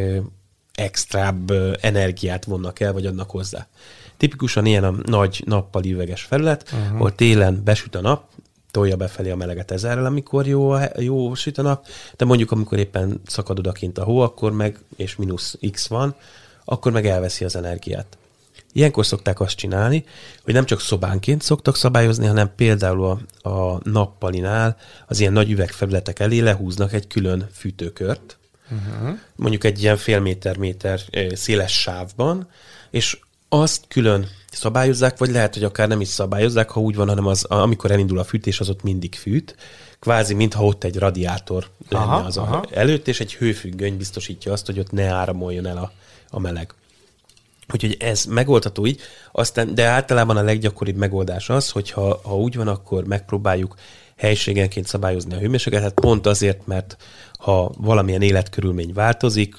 extrább 0.74 1.50
energiát 1.81 2.44
vonnak 2.44 2.81
el, 2.81 2.92
vagy 2.92 3.07
adnak 3.07 3.31
hozzá. 3.31 3.68
Tipikusan 4.20 4.66
ilyen 4.66 4.85
a 4.85 4.94
nagy 5.04 5.42
nappali 5.46 5.92
üveges 5.92 6.22
felület, 6.22 6.70
uh-huh. 6.72 6.94
ahol 6.94 7.14
télen 7.14 7.61
besüt 7.64 7.94
a 7.94 8.00
nap, 8.00 8.24
tolja 8.70 8.96
befelé 8.96 9.30
a 9.30 9.37
meleget 9.37 9.70
ezerrel, 9.70 10.04
amikor 10.04 10.46
jó, 10.46 10.76
jó 10.98 11.35
süt 11.35 11.59
a 11.59 11.62
nap, 11.62 11.87
de 12.16 12.24
mondjuk 12.24 12.50
amikor 12.50 12.78
éppen 12.78 13.20
szakad 13.26 13.59
odakint 13.59 13.98
a 13.98 14.04
hó, 14.04 14.18
akkor 14.18 14.52
meg, 14.52 14.78
és 14.96 15.16
mínusz 15.16 15.59
X 15.70 15.87
van, 15.87 16.14
akkor 16.64 16.92
meg 16.92 17.06
elveszi 17.06 17.44
az 17.44 17.56
energiát. 17.56 18.18
Ilyenkor 18.72 19.06
szokták 19.06 19.40
azt 19.40 19.56
csinálni, 19.56 20.04
hogy 20.42 20.54
nem 20.54 20.64
csak 20.64 20.80
szobánként 20.80 21.42
szoktak 21.42 21.76
szabályozni, 21.76 22.26
hanem 22.26 22.54
például 22.56 23.04
a, 23.42 23.48
a 23.48 23.80
nappalinál 23.83 24.76
az 25.06 25.20
ilyen 25.20 25.33
nagy 25.33 25.50
üvegfelületek 25.50 26.18
elé 26.18 26.38
lehúznak 26.38 26.92
egy 26.92 27.06
külön 27.06 27.48
fűtőkört, 27.52 28.38
uh-huh. 28.70 29.18
mondjuk 29.37 29.64
egy 29.64 29.83
ilyen 29.83 29.96
fél 29.96 30.20
méter-méter 30.20 31.00
széles 31.35 31.80
sávban, 31.80 32.48
és 32.90 33.18
azt 33.52 33.84
külön 33.88 34.26
szabályozzák, 34.50 35.18
vagy 35.18 35.30
lehet, 35.30 35.54
hogy 35.54 35.64
akár 35.64 35.88
nem 35.88 36.00
is 36.00 36.08
szabályozzák, 36.08 36.70
ha 36.70 36.80
úgy 36.80 36.94
van, 36.94 37.08
hanem 37.08 37.26
az, 37.26 37.44
amikor 37.44 37.90
elindul 37.90 38.18
a 38.18 38.24
fűtés, 38.24 38.60
az 38.60 38.68
ott 38.68 38.82
mindig 38.82 39.14
fűt. 39.14 39.56
Kvázi, 40.00 40.34
mintha 40.34 40.64
ott 40.64 40.84
egy 40.84 40.96
radiátor 40.96 41.66
lenne 41.88 42.04
aha, 42.04 42.16
az 42.16 42.36
aha. 42.36 42.64
előtt, 42.70 43.08
és 43.08 43.20
egy 43.20 43.34
hőfüggöny 43.34 43.96
biztosítja 43.96 44.52
azt, 44.52 44.66
hogy 44.66 44.78
ott 44.78 44.90
ne 44.90 45.06
áramoljon 45.06 45.66
el 45.66 45.76
a, 45.76 45.92
a 46.30 46.40
meleg. 46.40 46.74
Úgyhogy 47.72 47.96
ez 47.98 48.24
megoldható 48.24 48.86
így, 48.86 49.00
aztán, 49.32 49.74
de 49.74 49.84
általában 49.84 50.36
a 50.36 50.42
leggyakoribb 50.42 50.96
megoldás 50.96 51.50
az, 51.50 51.70
hogy 51.70 51.90
ha, 51.90 52.20
ha 52.22 52.36
úgy 52.36 52.56
van, 52.56 52.68
akkor 52.68 53.04
megpróbáljuk 53.04 53.74
helységenként 54.16 54.86
szabályozni 54.86 55.34
a 55.34 55.38
hőmérsékletet, 55.38 55.94
pont 55.94 56.26
azért, 56.26 56.66
mert 56.66 56.96
ha 57.38 57.72
valamilyen 57.76 58.22
életkörülmény 58.22 58.92
változik, 58.92 59.56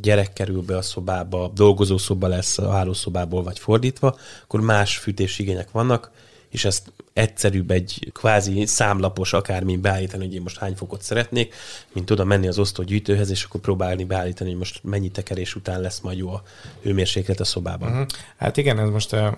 gyerek 0.00 0.32
kerül 0.32 0.62
be 0.62 0.76
a 0.76 0.82
szobába, 0.82 1.50
dolgozószoba 1.54 2.28
lesz 2.28 2.58
a 2.58 2.70
hálószobából, 2.70 3.42
vagy 3.42 3.58
fordítva, 3.58 4.16
akkor 4.42 4.60
más 4.60 4.98
fűtési 4.98 5.42
igények 5.42 5.70
vannak, 5.70 6.10
és 6.50 6.64
ezt 6.64 6.92
egyszerűbb 7.12 7.70
egy 7.70 8.10
kvázi 8.12 8.66
számlapos 8.66 9.32
akármi 9.32 9.76
beállítani, 9.76 10.24
hogy 10.24 10.34
én 10.34 10.42
most 10.42 10.58
hány 10.58 10.74
fokot 10.74 11.02
szeretnék, 11.02 11.54
mint 11.92 12.10
oda 12.10 12.24
menni 12.24 12.48
az 12.48 12.58
osztógyűjtőhez, 12.58 13.30
és 13.30 13.44
akkor 13.44 13.60
próbálni 13.60 14.04
beállítani, 14.04 14.50
hogy 14.50 14.58
most 14.58 14.80
mennyi 14.82 15.10
tekerés 15.10 15.54
után 15.54 15.80
lesz 15.80 16.00
majd 16.00 16.18
jó 16.18 16.30
a 16.30 16.42
hőmérséklet 16.82 17.40
a 17.40 17.44
szobában. 17.44 17.90
Uh-huh. 17.90 18.06
Hát 18.36 18.56
igen, 18.56 18.78
ez 18.78 18.88
most 18.88 19.12
uh, 19.12 19.32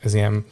ez 0.00 0.14
ilyen 0.14 0.44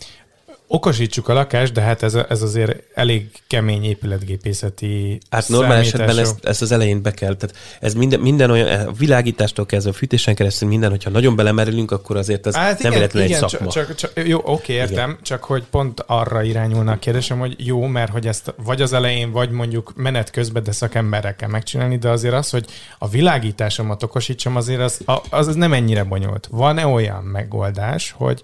okosítsuk 0.75 1.29
a 1.29 1.33
lakást, 1.33 1.73
de 1.73 1.81
hát 1.81 2.03
ez, 2.03 2.15
ez 2.15 2.43
azért 2.43 2.83
elég 2.95 3.27
kemény 3.47 3.85
épületgépészeti 3.85 5.19
Hát 5.31 5.49
normál 5.49 5.79
esetben 5.79 6.19
ezt, 6.19 6.45
ezt 6.45 6.63
az 6.63 6.73
elején 6.73 7.03
be 7.03 7.11
kell. 7.11 7.35
Tehát 7.35 7.57
ez 7.81 7.95
minden, 7.95 8.21
minden 8.21 8.51
olyan, 8.51 8.87
a 8.87 8.93
világítástól 8.93 9.67
kezdve 9.67 9.91
a 9.91 9.95
fűtésen 9.95 10.35
keresztül 10.35 10.69
minden, 10.69 10.91
hogyha 10.91 11.11
nagyon 11.11 11.37
belemerülünk, 11.37 11.91
akkor 11.91 12.17
azért 12.17 12.47
ez 12.47 12.55
hát 12.55 12.83
nem 12.83 12.93
véletlenül 12.93 13.33
egy 13.33 13.39
szakma. 13.39 13.71
Csak, 13.71 13.95
csak, 13.95 14.13
jó, 14.27 14.41
oké, 14.45 14.73
értem, 14.73 15.11
igen. 15.11 15.19
csak 15.23 15.45
hogy 15.45 15.63
pont 15.71 16.05
arra 16.07 16.43
irányulna 16.43 16.93
a 16.93 16.99
kérdésem, 16.99 17.39
hogy 17.39 17.67
jó, 17.67 17.87
mert 17.87 18.13
hogy 18.13 18.27
ezt 18.27 18.55
vagy 18.65 18.83
az 18.83 18.93
elején, 18.93 19.31
vagy 19.31 19.51
mondjuk 19.51 19.93
menet 19.97 20.31
közben, 20.31 20.63
de 20.63 20.73
szakemberrel 20.73 21.37
kell 21.37 21.49
megcsinálni, 21.49 21.99
de 21.99 22.09
azért 22.09 22.35
az, 22.35 22.51
hogy 22.51 22.65
a 22.99 23.09
világításomat 23.09 24.03
okosítsam, 24.03 24.57
azért 24.57 24.81
az, 24.81 25.01
az, 25.05 25.49
az 25.49 25.55
nem 25.55 25.73
ennyire 25.73 26.05
bonyolult. 26.05 26.49
Van-e 26.51 26.87
olyan 26.87 27.23
megoldás, 27.23 28.15
hogy 28.17 28.41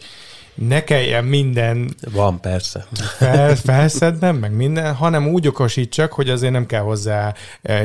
ne 0.59 0.85
kelljen 0.85 1.25
minden... 1.25 1.94
Van, 2.12 2.40
persze. 2.40 2.87
Fel, 3.16 3.57
felszednem, 3.57 4.37
meg 4.37 4.53
minden, 4.53 4.94
hanem 4.94 5.29
úgy 5.29 5.47
okosítsak, 5.47 6.12
hogy 6.12 6.31
azért 6.31 6.53
nem 6.53 6.66
kell 6.66 6.83
hozzá 6.83 7.35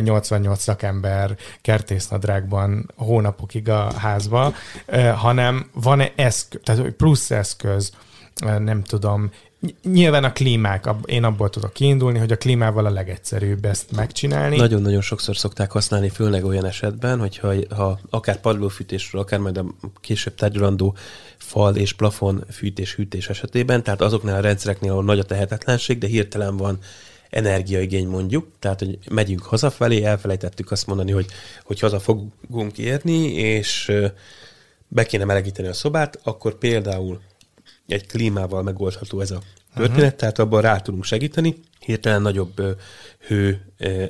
88 0.02 0.58
eh, 0.58 0.64
szakember 0.64 1.36
kertésznadrágban 1.62 2.92
hónapokig 2.96 3.70
a 3.70 3.92
házba, 3.98 4.54
eh, 4.86 5.18
hanem 5.18 5.70
van-e 5.74 6.12
eszköz, 6.16 6.62
tehát 6.64 6.92
plusz 6.92 7.32
eszköz, 7.32 7.92
eh, 8.36 8.60
nem 8.60 8.84
tudom, 8.84 9.32
Nyilván 9.84 10.24
a 10.24 10.32
klímák, 10.32 10.90
én 11.06 11.24
abból 11.24 11.50
tudok 11.50 11.74
kiindulni, 11.74 12.20
hogy 12.20 12.32
a 12.32 12.38
klímával 12.38 12.86
a 12.86 12.90
legegyszerűbb 12.90 13.66
ezt 13.66 13.92
megcsinálni. 13.92 14.56
Nagyon-nagyon 14.56 15.02
sokszor 15.02 15.38
szokták 15.38 15.72
használni, 15.72 16.10
főleg 16.10 16.46
olyan 16.46 16.66
esetben, 16.66 17.20
hogyha 17.20 17.54
ha 17.76 18.00
akár 18.10 18.40
padlófűtésről, 18.40 19.22
akár 19.22 19.40
majd 19.40 19.58
a 19.58 19.66
később 20.02 20.36
tárgyalandó 20.36 20.96
fal 21.38 21.76
és 21.76 21.94
plafon 21.94 22.44
fűtés, 22.52 22.96
hűtés 22.96 23.30
esetében, 23.30 23.84
tehát 23.84 24.02
azoknál 24.02 24.36
a 24.36 24.42
rendszereknél, 24.42 24.92
ahol 24.92 25.04
nagy 25.04 25.20
a 25.20 25.24
tehetetlenség, 25.24 25.98
de 25.98 26.08
hirtelen 26.08 26.58
van 26.58 26.80
energiaigény 27.30 28.08
mondjuk, 28.08 28.48
tehát 28.60 28.80
hogy 28.80 28.98
megyünk 29.10 29.44
hazafelé, 29.44 30.04
elfelejtettük 30.04 30.72
azt 30.72 30.88
mondani, 30.88 31.12
hogy, 31.12 31.26
hogy 31.64 31.80
haza 31.80 32.00
fogunk 32.00 32.78
érni, 32.78 33.34
és 33.34 33.92
be 34.88 35.06
kéne 35.06 35.26
melegíteni 35.26 35.68
a 35.68 35.74
szobát, 35.74 36.20
akkor 36.24 36.58
például 36.58 37.22
egy 37.94 38.08
klímával 38.08 38.64
megoldható 38.64 39.20
ez 39.20 39.32
a 39.32 39.42
történet, 39.76 40.04
uh-huh. 40.04 40.16
tehát 40.20 40.40
abban 40.40 40.62
rá 40.62 40.80
tudunk 40.80 41.04
segíteni, 41.04 41.56
hirtelen 41.80 42.22
nagyobb 42.22 42.78
hő 43.28 43.62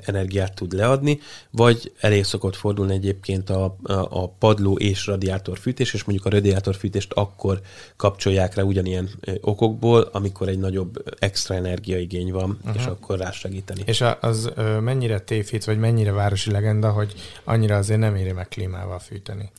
energiát 0.06 0.56
tud 0.56 0.74
leadni, 0.74 1.20
vagy 1.50 1.92
elég 2.00 2.24
szokott 2.24 2.56
fordulni 2.56 2.94
egyébként 2.94 3.50
a, 3.50 3.64
a, 3.84 3.94
a 3.94 4.28
padló 4.30 4.78
és 4.78 5.06
radiátorfűtés, 5.06 5.94
és 5.94 6.04
mondjuk 6.04 6.28
a 6.28 6.30
radiátorfűtést 6.30 7.12
akkor 7.14 7.62
kapcsolják 7.96 8.56
rá 8.56 8.64
ugyanilyen 8.64 9.10
okokból, 9.42 10.10
amikor 10.12 10.48
egy 10.48 10.60
nagyobb 10.60 11.04
extra 11.20 11.56
energiaigény 11.56 12.32
van, 12.32 12.58
uh-huh. 12.62 12.82
és 12.82 12.86
akkor 12.86 13.18
rá 13.18 13.32
segíteni. 13.32 13.82
És 13.86 14.04
az 14.20 14.52
mennyire 14.82 15.20
tévhit, 15.20 15.66
vagy 15.66 15.78
mennyire 15.78 16.12
városi 16.12 16.52
legenda, 16.52 16.92
hogy 16.92 17.14
annyira 17.44 17.78
azért 17.78 18.00
nem 18.00 18.16
éri 18.16 18.32
meg 18.32 18.48
klímával 18.48 19.00
fűteni? 19.00 19.52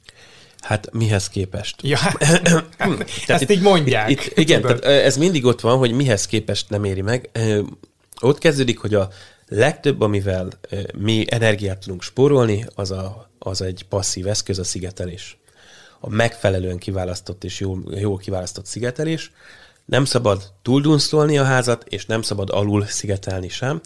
Hát 0.64 0.92
mihez 0.92 1.28
képest? 1.28 1.76
Ja, 1.82 1.96
hát, 2.78 3.04
ezt 3.26 3.42
itt, 3.42 3.50
így 3.50 3.60
mondják. 3.60 4.10
Itt, 4.10 4.24
itt, 4.24 4.38
igen, 4.38 4.62
tehát 4.62 4.84
ez 4.84 5.16
mindig 5.16 5.44
ott 5.44 5.60
van, 5.60 5.78
hogy 5.78 5.92
mihez 5.92 6.26
képest 6.26 6.70
nem 6.70 6.84
éri 6.84 7.00
meg. 7.00 7.30
Ott 8.20 8.38
kezdődik, 8.38 8.78
hogy 8.78 8.94
a 8.94 9.08
legtöbb, 9.48 10.00
amivel 10.00 10.48
mi 10.98 11.24
energiát 11.28 11.78
tudunk 11.78 12.02
spórolni, 12.02 12.66
az, 12.74 12.90
a, 12.90 13.30
az 13.38 13.62
egy 13.62 13.84
passzív 13.88 14.26
eszköz, 14.26 14.58
a 14.58 14.64
szigetelés. 14.64 15.38
A 16.00 16.08
megfelelően 16.08 16.78
kiválasztott 16.78 17.44
és 17.44 17.60
jó, 17.60 17.78
jó 17.90 18.16
kiválasztott 18.16 18.66
szigetelés. 18.66 19.32
Nem 19.84 20.04
szabad 20.04 20.52
túldunszolni 20.62 21.38
a 21.38 21.44
házat, 21.44 21.84
és 21.88 22.06
nem 22.06 22.22
szabad 22.22 22.50
alul 22.50 22.86
szigetelni 22.86 23.48
sem. 23.48 23.80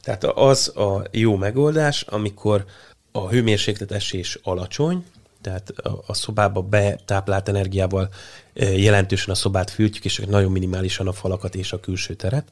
Tehát 0.00 0.24
az 0.24 0.76
a 0.76 1.06
jó 1.10 1.36
megoldás, 1.36 2.02
amikor 2.02 2.64
a 3.12 3.28
hőmérséklet 3.28 3.92
esés 3.92 4.38
alacsony, 4.42 5.04
tehát 5.44 5.70
a, 5.70 6.02
a 6.06 6.14
szobába 6.14 6.62
betáplált 6.62 7.48
energiával 7.48 8.08
jelentősen 8.54 9.30
a 9.30 9.34
szobát 9.34 9.70
fűtjük, 9.70 10.04
és 10.04 10.22
nagyon 10.28 10.52
minimálisan 10.52 11.06
a 11.08 11.12
falakat 11.12 11.54
és 11.54 11.72
a 11.72 11.80
külső 11.80 12.14
teret. 12.14 12.48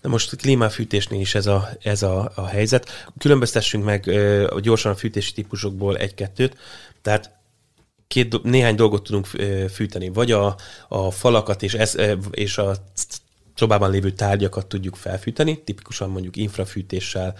Na 0.00 0.08
most 0.08 0.32
a 0.32 0.36
klímafűtésnél 0.36 1.20
is 1.20 1.34
ez 1.34 1.46
a, 1.46 1.68
ez 1.82 2.02
a, 2.02 2.32
a 2.34 2.46
helyzet. 2.46 3.08
Különböztessünk 3.18 3.84
meg 3.84 4.08
a 4.50 4.60
gyorsan 4.60 4.92
a 4.92 4.96
fűtési 4.96 5.32
típusokból 5.32 5.96
egy-kettőt, 5.96 6.56
tehát 7.02 7.30
két, 8.06 8.42
néhány 8.42 8.74
dolgot 8.74 9.02
tudunk 9.02 9.26
fűteni, 9.70 10.08
vagy 10.08 10.32
a, 10.32 10.56
a 10.88 11.10
falakat 11.10 11.62
és, 11.62 11.74
ez, 11.74 11.96
és 12.30 12.58
a 12.58 12.76
szobában 13.54 13.90
lévő 13.90 14.10
tárgyakat 14.10 14.66
tudjuk 14.66 14.96
felfűteni, 14.96 15.62
tipikusan 15.62 16.10
mondjuk 16.10 16.36
infrafűtéssel, 16.36 17.34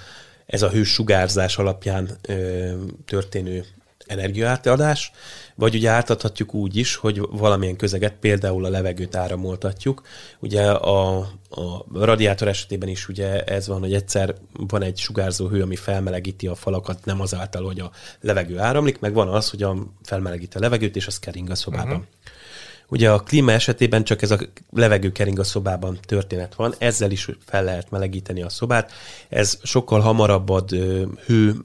ez 0.47 0.63
a 0.63 0.71
hősugárzás 0.71 1.59
alapján 1.59 2.11
ö, 2.23 2.73
történő 3.05 3.65
energiaátadás, 4.07 5.13
vagy 5.55 5.75
ugye 5.75 5.91
átadhatjuk 5.91 6.55
úgy 6.55 6.77
is, 6.77 6.97
hogy 6.97 7.21
valamilyen 7.31 7.77
közeget, 7.77 8.15
például 8.21 8.65
a 8.65 8.69
levegőt 8.69 9.17
áramoltatjuk. 9.17 10.03
Ugye 10.39 10.71
a, 10.71 11.19
a 11.51 11.85
radiátor 11.93 12.49
esetében 12.49 12.89
is 12.89 13.09
ugye 13.09 13.45
ez 13.45 13.67
van, 13.67 13.81
hogy 13.81 13.95
egyszer 13.95 14.35
van 14.53 14.83
egy 14.83 14.99
sugárzó 14.99 15.49
hő, 15.49 15.63
ami 15.63 15.77
felmelegíti 15.77 16.47
a 16.47 16.55
falakat, 16.55 17.05
nem 17.05 17.21
azáltal, 17.21 17.65
hogy 17.65 17.81
a 17.81 17.91
levegő 18.21 18.59
áramlik, 18.59 19.01
meg 19.01 19.13
van 19.13 19.29
az, 19.29 19.51
hogy 19.51 19.63
a 19.63 19.77
felmelegíti 20.03 20.57
a 20.57 20.61
levegőt, 20.61 20.97
és 20.97 21.07
az 21.07 21.19
kering 21.19 21.51
a 21.51 21.55
szobában. 21.55 21.91
Uh-huh. 21.91 22.05
Ugye 22.89 23.11
a 23.11 23.21
klíma 23.21 23.53
esetében 23.53 24.05
csak 24.05 24.23
ez 24.23 24.31
a 24.31 24.39
levegő 24.71 25.13
kering 25.13 25.39
a 25.39 25.45
szobában 25.45 25.99
történet 26.07 26.55
van, 26.55 26.75
ezzel 26.79 27.11
is 27.11 27.29
fel 27.47 27.65
lehet 27.65 27.91
melegíteni 27.91 28.43
a 28.43 28.49
szobát. 28.49 28.93
Ez 29.29 29.59
sokkal 29.63 30.01
hamarabb 30.01 30.49
ad 30.49 30.71
hő 31.27 31.57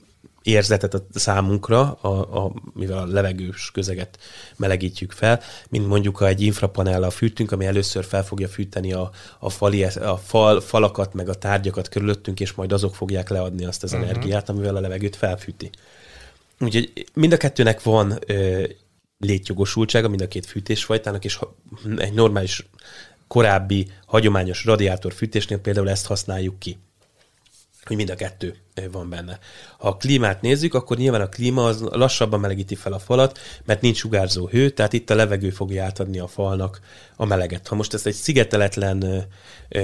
érzetet 0.43 0.93
a 0.93 1.05
számunkra, 1.13 1.91
a, 1.91 2.43
a, 2.45 2.53
mivel 2.73 2.97
a 2.97 3.05
levegős 3.05 3.71
közeget 3.71 4.19
melegítjük 4.57 5.11
fel, 5.11 5.39
mint 5.69 5.87
mondjuk 5.87 6.17
ha 6.17 6.27
egy 6.27 6.41
infrapanellal 6.41 7.09
fűtünk, 7.09 7.51
ami 7.51 7.65
először 7.65 8.05
fel 8.05 8.25
fogja 8.25 8.47
fűteni 8.47 8.93
a, 8.93 9.11
a, 9.39 9.49
fali, 9.49 9.83
a 9.83 10.17
fal, 10.17 10.61
falakat, 10.61 11.13
meg 11.13 11.29
a 11.29 11.33
tárgyakat 11.33 11.89
körülöttünk, 11.89 12.39
és 12.39 12.53
majd 12.53 12.71
azok 12.71 12.95
fogják 12.95 13.29
leadni 13.29 13.65
azt 13.65 13.83
az 13.83 13.93
uh-huh. 13.93 14.09
energiát, 14.09 14.49
amivel 14.49 14.75
a 14.75 14.81
levegőt 14.81 15.15
felfűti. 15.15 15.69
Úgyhogy 16.59 17.05
mind 17.13 17.33
a 17.33 17.37
kettőnek 17.37 17.83
van 17.83 18.19
ö, 18.27 18.63
létjogosultsága, 19.17 20.07
mind 20.07 20.21
a 20.21 20.27
két 20.27 20.45
fűtésfajtának, 20.45 21.25
és 21.25 21.39
egy 21.97 22.13
normális 22.13 22.69
korábbi 23.27 23.91
hagyományos 24.05 24.65
radiátor 24.65 25.13
fűtésnél 25.13 25.59
például 25.59 25.89
ezt 25.89 26.05
használjuk 26.05 26.59
ki 26.59 26.77
hogy 27.85 27.95
mind 27.95 28.09
a 28.09 28.15
kettő 28.15 28.55
van 28.91 29.09
benne. 29.09 29.39
Ha 29.77 29.87
a 29.87 29.95
klímát 29.95 30.41
nézzük, 30.41 30.73
akkor 30.73 30.97
nyilván 30.97 31.21
a 31.21 31.29
klíma 31.29 31.65
az 31.65 31.81
lassabban 31.81 32.39
melegíti 32.39 32.75
fel 32.75 32.93
a 32.93 32.99
falat, 32.99 33.39
mert 33.65 33.81
nincs 33.81 33.97
sugárzó 33.97 34.47
hő, 34.47 34.69
tehát 34.69 34.93
itt 34.93 35.09
a 35.09 35.15
levegő 35.15 35.49
fogja 35.49 35.83
átadni 35.83 36.19
a 36.19 36.27
falnak 36.27 36.79
a 37.15 37.25
meleget. 37.25 37.67
Ha 37.67 37.75
most 37.75 37.93
ezt 37.93 38.05
egy 38.05 38.13
szigeteletlen 38.13 39.27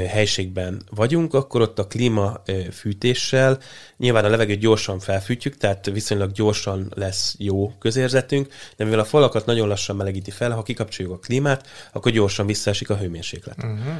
helységben 0.08 0.82
vagyunk, 0.90 1.34
akkor 1.34 1.62
ott 1.62 1.80
a 1.80 1.88
klíma 1.88 2.42
fűtéssel 2.72 3.60
nyilván 3.98 4.26
a 4.26 4.30
levegőt 4.30 4.60
gyorsan 4.60 5.00
felfűtjük, 5.00 5.58
tehát 5.58 5.86
viszonylag 5.86 6.32
gyorsan 6.32 6.92
lesz 6.96 7.36
jó 7.38 7.74
közérzetünk, 7.80 8.54
de 8.76 8.84
mivel 8.84 9.00
a 9.00 9.06
falakat 9.06 9.46
nagyon 9.46 9.68
lassan 9.68 9.96
melegíti 9.96 10.32
fel, 10.32 10.52
ha 10.52 10.64
kikapcsoljuk 10.64 11.14
a 11.14 11.20
klímát, 11.20 11.68
akkor 11.92 12.12
gyorsan 12.12 12.46
visszaesik 12.46 12.90
a 12.90 12.98
hőmérséklet. 12.98 13.58
Uh-huh. 13.58 13.96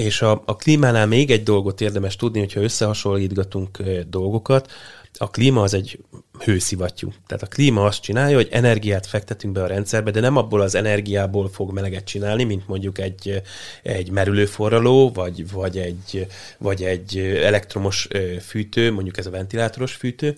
És 0.00 0.22
a, 0.22 0.42
a 0.44 0.56
klímánál 0.56 1.06
még 1.06 1.30
egy 1.30 1.42
dolgot 1.42 1.80
érdemes 1.80 2.16
tudni, 2.16 2.38
hogyha 2.38 2.60
összehasonlítgatunk 2.60 3.82
dolgokat, 4.08 4.70
a 5.18 5.30
klíma 5.30 5.62
az 5.62 5.74
egy 5.74 5.98
hőszivattyú. 6.44 7.12
Tehát 7.26 7.42
a 7.42 7.46
klíma 7.46 7.84
azt 7.84 8.02
csinálja, 8.02 8.36
hogy 8.36 8.48
energiát 8.50 9.06
fektetünk 9.06 9.54
be 9.54 9.62
a 9.62 9.66
rendszerbe, 9.66 10.10
de 10.10 10.20
nem 10.20 10.36
abból 10.36 10.60
az 10.60 10.74
energiából 10.74 11.48
fog 11.48 11.72
meleget 11.72 12.04
csinálni, 12.04 12.44
mint 12.44 12.68
mondjuk 12.68 12.98
egy, 12.98 13.42
egy 13.82 14.10
merülőforraló, 14.10 15.10
vagy, 15.10 15.50
vagy, 15.50 15.78
egy, 15.78 16.26
vagy 16.58 16.82
egy 16.82 17.18
elektromos 17.18 18.08
fűtő, 18.46 18.92
mondjuk 18.92 19.18
ez 19.18 19.26
a 19.26 19.30
ventilátoros 19.30 19.92
fűtő, 19.92 20.36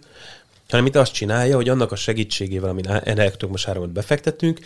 hanem 0.69 0.87
itt 0.87 0.97
azt 0.97 1.13
csinálja, 1.13 1.57
hogy 1.57 1.69
annak 1.69 1.93
a 1.93 1.97
segítségével, 1.97 2.71
amin 2.71 2.89
elektromos 2.89 3.69
áramot 3.69 3.93
befektetünk, 3.93 4.61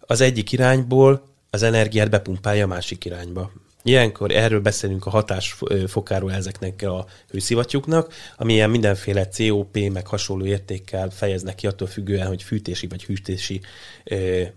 az 0.00 0.20
egyik 0.20 0.52
irányból 0.52 1.22
az 1.50 1.62
energiát 1.62 2.10
bepumpálja 2.10 2.64
a 2.64 2.68
másik 2.68 3.04
irányba. 3.04 3.50
Ilyenkor 3.88 4.30
erről 4.30 4.60
beszélünk 4.60 5.06
a 5.06 5.10
hatásfokáról 5.10 6.32
ezeknek 6.32 6.82
a 6.82 7.06
hőszivattyúknak, 7.30 8.12
ami 8.36 8.52
ilyen 8.52 8.70
mindenféle 8.70 9.28
COP 9.36 9.78
meg 9.92 10.06
hasonló 10.06 10.44
értékkel 10.44 11.10
fejeznek 11.10 11.54
ki 11.54 11.66
attól 11.66 11.88
függően, 11.88 12.26
hogy 12.26 12.42
fűtési 12.42 12.86
vagy 12.86 13.04
hűtési 13.04 13.60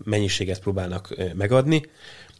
mennyiséget 0.04 0.60
próbálnak 0.60 1.14
megadni. 1.34 1.84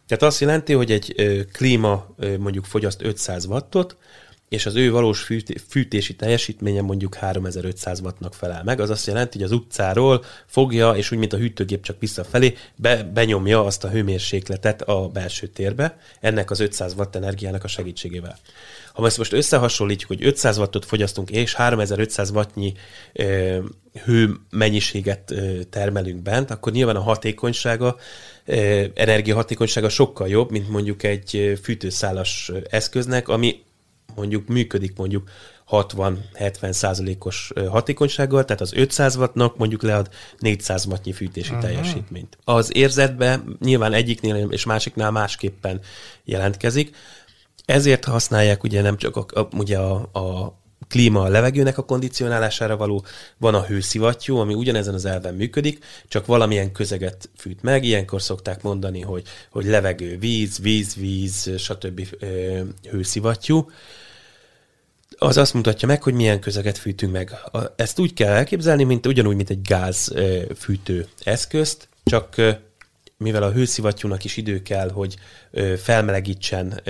Tehát 0.07 0.22
azt 0.22 0.40
jelenti, 0.40 0.72
hogy 0.72 0.90
egy 0.90 1.14
klíma 1.52 2.14
mondjuk 2.38 2.64
fogyaszt 2.64 3.03
500 3.03 3.47
wattot, 3.47 3.97
és 4.53 4.66
az 4.66 4.74
ő 4.74 4.90
valós 4.90 5.28
fűtési 5.68 6.16
teljesítménye 6.16 6.80
mondjuk 6.80 7.14
3500 7.14 8.00
wattnak 8.00 8.34
felel 8.34 8.62
meg. 8.64 8.80
Az 8.80 8.90
azt 8.90 9.07
jelenti, 9.07 9.38
hogy 9.38 9.46
az 9.46 9.53
utcáról 9.53 10.24
fogja, 10.46 10.90
és 10.90 11.11
úgy, 11.11 11.18
mint 11.18 11.32
a 11.32 11.36
hűtőgép 11.36 11.82
csak 11.82 11.96
visszafelé, 12.00 12.57
be, 12.76 13.03
benyomja 13.03 13.64
azt 13.64 13.84
a 13.84 13.88
hőmérsékletet 13.88 14.82
a 14.82 15.09
belső 15.09 15.46
térbe, 15.46 15.98
ennek 16.20 16.50
az 16.50 16.61
500 16.61 16.94
watt 16.94 17.16
energiának 17.16 17.64
a 17.64 17.68
segítségével. 17.68 18.38
Ha 18.92 19.07
ezt 19.07 19.18
most 19.18 19.32
összehasonlítjuk, 19.32 20.09
hogy 20.09 20.24
500 20.24 20.59
wattot 20.59 20.84
fogyasztunk, 20.84 21.30
és 21.30 21.55
3500 21.55 22.30
wattnyi 22.30 22.72
ö, 23.12 23.59
hő 24.05 24.34
mennyiséget 24.50 25.30
ö, 25.30 25.62
termelünk 25.70 26.22
bent, 26.22 26.50
akkor 26.50 26.72
nyilván 26.72 26.96
a 26.96 27.00
hatékonysága, 27.00 27.96
ö, 28.44 28.84
energiahatékonysága 28.94 29.88
sokkal 29.88 30.28
jobb, 30.28 30.50
mint 30.50 30.68
mondjuk 30.68 31.03
egy 31.03 31.59
fűtőszálas 31.62 32.53
eszköznek, 32.70 33.28
ami 33.28 33.62
mondjuk 34.14 34.48
működik 34.48 34.96
mondjuk 34.96 35.28
60-70 35.70 36.72
százalékos 36.72 37.52
hatékonysággal, 37.68 38.44
tehát 38.44 38.62
az 38.62 38.72
500 38.72 39.16
wattnak 39.16 39.56
mondjuk 39.56 39.82
lead 39.82 40.08
400 40.38 40.86
wattnyi 40.86 41.12
fűtési 41.12 41.54
uh-huh. 41.54 41.68
teljesítményt. 41.68 42.38
Az 42.44 42.76
érzetbe 42.76 43.42
nyilván 43.60 43.92
egyiknél 43.92 44.46
és 44.50 44.64
másiknál 44.64 45.10
másképpen 45.10 45.80
jelentkezik, 46.24 46.96
ezért 47.64 48.04
használják 48.04 48.62
ugye 48.62 48.82
nem 48.82 48.96
csak 48.96 49.16
a, 49.16 49.26
a, 49.40 49.48
ugye 49.56 49.78
a, 49.78 49.94
a 50.12 50.60
klíma 50.93 51.20
a 51.20 51.28
levegőnek 51.28 51.78
a 51.78 51.84
kondicionálására 51.84 52.76
való, 52.76 53.05
van 53.38 53.55
a 53.55 53.64
hőszivattyú, 53.64 54.36
ami 54.36 54.55
ugyanezen 54.55 54.95
az 54.95 55.05
elven 55.05 55.34
működik, 55.34 55.84
csak 56.09 56.26
valamilyen 56.26 56.72
közeget 56.72 57.30
fűt 57.36 57.62
meg, 57.62 57.84
ilyenkor 57.84 58.22
szokták 58.22 58.62
mondani, 58.62 59.01
hogy, 59.01 59.22
hogy 59.51 59.64
levegő, 59.64 60.18
víz, 60.18 60.59
víz, 60.59 60.95
víz, 60.95 61.51
stb. 61.59 62.07
hőszivattyú 62.90 63.70
az 65.18 65.36
azt 65.36 65.55
mutatja 65.55 65.88
meg, 65.88 66.03
hogy 66.03 66.14
milyen 66.14 66.40
közeget 66.40 66.78
fűtünk 66.78 67.12
meg. 67.12 67.34
Ezt 67.76 67.99
úgy 67.99 68.14
kell 68.14 68.32
elképzelni, 68.32 68.84
mint 68.84 69.07
ugyanúgy, 69.07 69.36
mint 69.36 69.51
egy 69.51 69.62
gázfűtő 69.62 71.07
eszközt, 71.22 71.88
csak 72.05 72.34
mivel 73.16 73.43
a 73.43 73.51
hőszivattyúnak 73.51 74.24
is 74.24 74.36
idő 74.36 74.62
kell, 74.62 74.90
hogy 74.90 75.16
felmelegítsen 75.76 76.80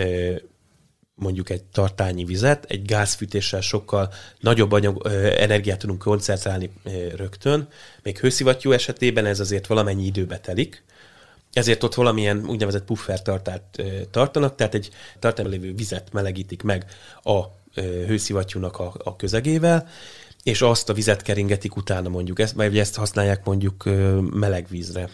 mondjuk 1.22 1.50
egy 1.50 1.62
tartányi 1.62 2.24
vizet, 2.24 2.64
egy 2.68 2.84
gázfűtéssel 2.84 3.60
sokkal 3.60 4.12
nagyobb 4.40 4.72
anyag, 4.72 5.06
energiát 5.36 5.78
tudunk 5.78 5.98
koncentrálni 5.98 6.70
rögtön. 7.16 7.68
Még 8.02 8.18
hőszivattyú 8.18 8.72
esetében 8.72 9.26
ez 9.26 9.40
azért 9.40 9.66
valamennyi 9.66 10.04
időbe 10.04 10.38
telik, 10.38 10.84
ezért 11.52 11.82
ott 11.82 11.94
valamilyen 11.94 12.46
úgynevezett 12.46 12.84
puffertartályt 12.84 13.82
tartanak, 14.10 14.54
tehát 14.54 14.74
egy 14.74 14.90
tartályban 15.18 15.52
lévő 15.52 15.74
vizet 15.74 16.12
melegítik 16.12 16.62
meg 16.62 16.84
a 17.22 17.40
hőszivattyúnak 17.80 18.78
a, 18.78 18.94
a 19.04 19.16
közegével, 19.16 19.88
és 20.42 20.62
azt 20.62 20.88
a 20.88 20.92
vizet 20.92 21.22
keringetik 21.22 21.76
utána 21.76 22.08
mondjuk, 22.08 22.38
ezt, 22.38 22.54
vagy 22.54 22.78
ezt 22.78 22.96
használják 22.96 23.44
mondjuk 23.44 23.84
melegvízre, 24.30 25.08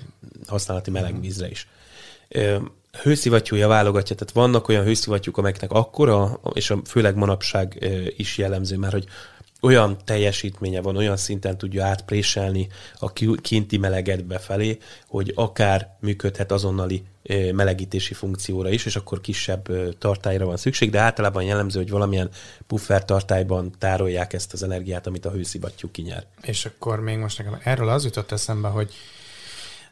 használati 0.47 0.91
melegvízre 0.91 1.49
is. 1.49 1.69
Hőszivattyúja 3.03 3.69
válogatja, 3.69 4.17
tehát 4.17 4.35
vannak 4.35 4.69
olyan 4.69 4.85
hőszivattyúk, 4.85 5.37
amelyeknek 5.37 5.73
akkora, 5.73 6.41
és 6.53 6.75
főleg 6.85 7.17
manapság 7.17 7.89
is 8.17 8.39
jellemző 8.39 8.77
már, 8.77 8.93
hogy 8.93 9.07
olyan 9.61 9.97
teljesítménye 10.05 10.81
van, 10.81 10.97
olyan 10.97 11.17
szinten 11.17 11.59
tudja 11.59 11.85
átpréselni 11.85 12.69
a 12.99 13.13
kinti 13.41 13.77
meleget 13.77 14.25
befelé, 14.25 14.79
hogy 15.07 15.33
akár 15.35 15.97
működhet 16.01 16.53
azonnali 16.53 17.03
melegítési 17.53 18.15
funkcióra 18.15 18.69
is, 18.69 18.87
és 18.87 18.97
akkor 18.97 19.21
kisebb 19.21 19.69
tartályra 19.99 20.47
van 20.47 20.57
szükség, 20.57 20.91
de 20.91 20.99
általában 20.99 21.43
jellemző, 21.43 21.79
hogy 21.79 21.91
valamilyen 21.91 22.31
puffer 22.67 23.05
tartályban 23.05 23.73
tárolják 23.79 24.33
ezt 24.33 24.53
az 24.53 24.63
energiát, 24.63 25.07
amit 25.07 25.25
a 25.25 25.31
hőszivattyú 25.31 25.91
kinyer. 25.91 26.25
És 26.43 26.65
akkor 26.65 27.01
még 27.01 27.19
most 27.19 27.39
nekem 27.39 27.59
erről 27.63 27.89
az 27.89 28.05
jutott 28.05 28.33
eszembe, 28.33 28.69
hogy 28.69 28.93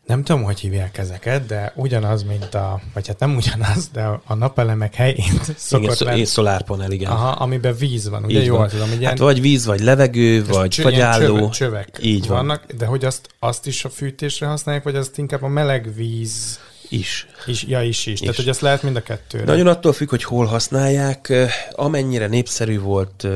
nem 0.07 0.23
tudom, 0.23 0.43
hogy 0.43 0.61
hívják 0.61 0.99
ezeket, 0.99 1.47
de 1.47 1.73
ugyanaz, 1.77 2.23
mint 2.23 2.55
a, 2.55 2.81
vagy 2.95 3.07
hát 3.07 3.19
nem 3.19 3.37
ugyanaz, 3.37 3.89
de 3.93 4.21
a 4.27 4.35
napelemek 4.35 4.95
helyén 4.95 5.41
szokott 5.57 5.95
igen, 5.95 6.09
lenni. 6.09 6.25
szolárpanel, 6.25 6.91
igen. 6.91 7.11
Aha, 7.11 7.29
amiben 7.29 7.77
víz 7.77 8.09
van, 8.09 8.25
ugye? 8.25 8.41
Így 8.41 8.47
Jól 8.47 8.59
van. 8.59 8.69
tudom, 8.69 8.89
hogy 8.89 9.05
hát 9.05 9.19
vagy 9.19 9.41
víz, 9.41 9.67
vagy 9.67 9.81
levegő, 9.81 10.45
vagy 10.45 10.69
cső, 10.69 10.83
fagyálló. 10.83 11.35
Csövek, 11.35 11.51
csövek 11.51 11.99
így 12.03 12.27
vannak, 12.27 12.65
van. 12.67 12.77
de 12.79 12.87
hogy 12.87 13.05
azt, 13.05 13.29
azt 13.39 13.67
is 13.67 13.85
a 13.85 13.89
fűtésre 13.89 14.47
használják, 14.47 14.85
vagy 14.85 14.97
azt 14.97 15.19
inkább 15.19 15.43
a 15.43 15.49
meleg 15.49 15.95
víz 15.95 16.59
is. 16.89 17.27
is. 17.47 17.65
Ja, 17.65 17.83
is, 17.83 18.07
is. 18.07 18.13
is. 18.13 18.21
Tehát, 18.21 18.37
hogy 18.37 18.49
azt 18.49 18.61
lehet 18.61 18.83
mind 18.83 18.97
a 18.97 19.03
kettőre. 19.03 19.45
Nagyon 19.45 19.67
attól 19.67 19.93
függ, 19.93 20.09
hogy 20.09 20.25
hol 20.25 20.47
használják. 20.47 21.33
Amennyire 21.71 22.27
népszerű 22.27 22.81
volt 22.81 23.27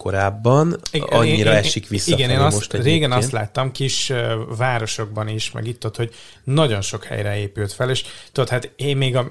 korábban, 0.00 0.76
igen, 0.90 1.08
annyira 1.08 1.50
én, 1.50 1.56
esik 1.56 1.88
vissza. 1.88 2.12
Igen, 2.12 2.30
én 2.30 2.38
azt, 2.38 2.56
most 2.56 2.72
régen 2.72 3.12
azt 3.12 3.30
láttam 3.30 3.72
kis 3.72 4.12
városokban 4.56 5.28
is, 5.28 5.50
meg 5.50 5.66
itt 5.66 5.86
ott, 5.86 5.96
hogy 5.96 6.14
nagyon 6.44 6.80
sok 6.80 7.04
helyre 7.04 7.36
épült 7.36 7.72
fel, 7.72 7.90
és 7.90 8.04
tudod, 8.32 8.48
hát 8.48 8.72
én 8.76 8.96
még, 8.96 9.16
a, 9.16 9.30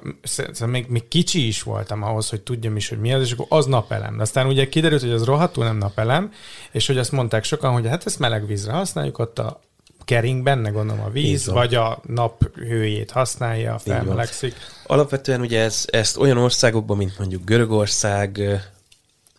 még, 0.66 0.86
még 0.88 1.08
kicsi 1.08 1.48
is 1.48 1.64
voltam 1.64 2.04
ahhoz, 2.04 2.30
hogy 2.30 2.42
tudjam 2.42 2.76
is, 2.76 2.90
hogy 2.90 3.00
mi 3.00 3.14
az, 3.14 3.22
és 3.22 3.32
akkor 3.32 3.46
az 3.50 3.66
napelem. 3.66 4.16
De 4.16 4.22
aztán 4.22 4.48
ugye 4.48 4.70
kiderült, 4.70 5.02
hogy 5.02 5.12
az 5.12 5.24
rohadtul 5.24 5.64
nem 5.64 5.78
napelem, 5.78 6.32
és 6.72 6.88
hogy 6.88 6.98
azt 6.98 7.12
mondták 7.12 7.44
sokan, 7.44 7.72
hogy 7.72 7.88
hát 7.88 8.06
ezt 8.06 8.20
meleg 8.20 8.48
vízre 8.48 8.72
használjuk, 8.72 9.20
ott 9.20 9.40
a 9.40 9.60
kering 10.10 10.44
benne, 10.44 10.70
gondolom 10.70 11.04
a 11.04 11.10
víz, 11.10 11.48
vagy 11.48 11.76
a 11.76 12.02
nap 12.08 12.56
hőjét 12.56 13.12
használja, 13.12 13.78
felmelegszik. 13.78 14.56
Alapvetően 14.86 15.42
ugye 15.42 15.62
ez, 15.62 15.86
ezt 15.92 16.18
olyan 16.18 16.38
országokban, 16.38 16.98
mint 16.98 17.18
mondjuk 17.18 17.44
Görögország, 17.44 18.42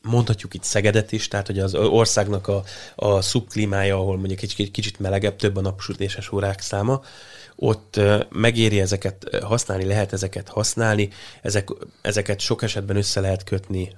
mondhatjuk 0.03 0.55
itt 0.55 0.63
Szegedet 0.63 1.13
is, 1.13 1.29
tehát 1.29 1.47
hogy 1.47 1.59
az 1.59 1.75
országnak 1.75 2.49
a, 2.49 2.63
a 2.95 3.21
szubklímája, 3.21 3.97
ahol 3.97 4.17
mondjuk 4.17 4.43
egy 4.43 4.71
kicsit, 4.71 4.99
melegebb, 4.99 5.37
több 5.37 5.57
a 5.57 5.61
napsütéses 5.61 6.33
órák 6.33 6.61
száma, 6.61 7.03
ott 7.63 8.01
megéri 8.31 8.81
ezeket 8.81 9.39
használni, 9.43 9.85
lehet 9.85 10.13
ezeket 10.13 10.49
használni, 10.49 11.09
ezek, 11.43 11.69
ezeket 12.03 12.41
sok 12.41 12.63
esetben 12.63 12.97
össze 12.97 13.21
lehet 13.21 13.45
kötni 13.45 13.97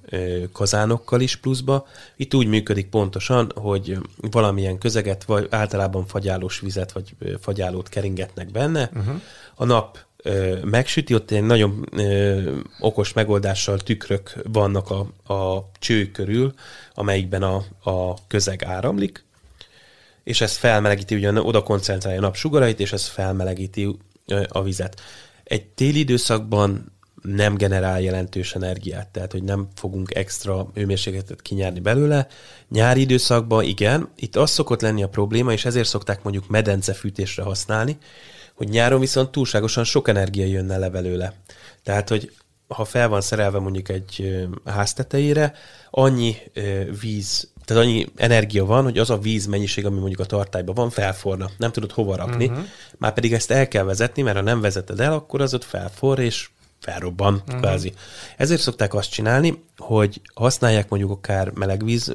kazánokkal 0.52 1.20
is 1.20 1.36
pluszba. 1.36 1.86
Itt 2.16 2.34
úgy 2.34 2.46
működik 2.46 2.88
pontosan, 2.88 3.52
hogy 3.54 3.98
valamilyen 4.16 4.78
közeget, 4.78 5.24
vagy 5.24 5.46
általában 5.50 6.06
fagyálós 6.06 6.60
vizet, 6.60 6.92
vagy 6.92 7.14
fagyálót 7.40 7.88
keringetnek 7.88 8.50
benne, 8.50 8.90
uh-huh. 8.94 9.20
a 9.54 9.64
nap 9.64 9.98
megsüti, 10.64 11.14
ott 11.14 11.30
egy 11.30 11.42
nagyon 11.42 11.88
ö, 11.92 12.56
okos 12.80 13.12
megoldással 13.12 13.78
tükrök 13.78 14.34
vannak 14.52 14.90
a, 14.90 15.32
a 15.34 15.70
cső 15.78 16.10
körül, 16.10 16.54
amelyikben 16.94 17.42
a, 17.42 17.64
a 17.90 18.26
közeg 18.26 18.64
áramlik, 18.64 19.24
és 20.24 20.40
ez 20.40 20.56
felmelegíti, 20.56 21.14
ugyan 21.14 21.36
oda 21.36 21.62
koncentrálja 21.62 22.18
a 22.18 22.22
napsugarait, 22.22 22.80
és 22.80 22.92
ez 22.92 23.06
felmelegíti 23.06 23.98
a 24.48 24.62
vizet. 24.62 25.00
Egy 25.44 25.66
téli 25.66 25.98
időszakban 25.98 26.92
nem 27.22 27.54
generál 27.54 28.00
jelentős 28.00 28.54
energiát, 28.54 29.08
tehát 29.08 29.32
hogy 29.32 29.42
nem 29.42 29.68
fogunk 29.74 30.14
extra 30.14 30.70
hőmérsékletet 30.74 31.42
kinyerni 31.42 31.80
belőle. 31.80 32.26
Nyári 32.68 33.00
időszakban 33.00 33.64
igen, 33.64 34.08
itt 34.16 34.36
az 34.36 34.50
szokott 34.50 34.80
lenni 34.80 35.02
a 35.02 35.08
probléma, 35.08 35.52
és 35.52 35.64
ezért 35.64 35.88
szokták 35.88 36.22
mondjuk 36.22 36.48
medencefűtésre 36.48 37.42
használni, 37.42 37.96
hogy 38.54 38.68
nyáron 38.68 39.00
viszont 39.00 39.30
túlságosan 39.30 39.84
sok 39.84 40.08
energia 40.08 40.46
jönne 40.46 40.78
le 40.78 40.88
belőle. 40.88 41.34
Tehát, 41.82 42.08
hogy 42.08 42.32
ha 42.68 42.84
fel 42.84 43.08
van 43.08 43.20
szerelve 43.20 43.58
mondjuk 43.58 43.88
egy 43.88 44.40
ház 44.64 44.92
tetejére, 44.92 45.54
annyi 45.90 46.36
víz, 47.00 47.51
tehát 47.64 47.82
annyi 47.82 48.06
energia 48.16 48.64
van, 48.64 48.84
hogy 48.84 48.98
az 48.98 49.10
a 49.10 49.18
víz 49.18 49.46
mennyiség, 49.46 49.86
ami 49.86 49.98
mondjuk 49.98 50.20
a 50.20 50.24
tartályban 50.24 50.74
van, 50.74 50.90
felforna. 50.90 51.50
Nem 51.56 51.72
tudod 51.72 51.92
hova 51.92 52.16
rakni. 52.16 52.46
Uh-huh. 52.46 52.64
Már 52.98 53.12
pedig 53.12 53.32
ezt 53.32 53.50
el 53.50 53.68
kell 53.68 53.84
vezetni, 53.84 54.22
mert 54.22 54.36
ha 54.36 54.42
nem 54.42 54.60
vezeted 54.60 55.00
el, 55.00 55.12
akkor 55.12 55.40
az 55.40 55.54
ott 55.54 55.64
felfor, 55.64 56.18
és 56.18 56.48
felrobban, 56.80 57.42
uh-huh. 57.46 57.60
kvázi. 57.60 57.92
Ezért 58.36 58.60
szokták 58.60 58.94
azt 58.94 59.10
csinálni, 59.10 59.62
hogy 59.76 60.20
használják 60.34 60.88
mondjuk 60.88 61.10
akár 61.10 61.50
melegvíz 61.50 62.12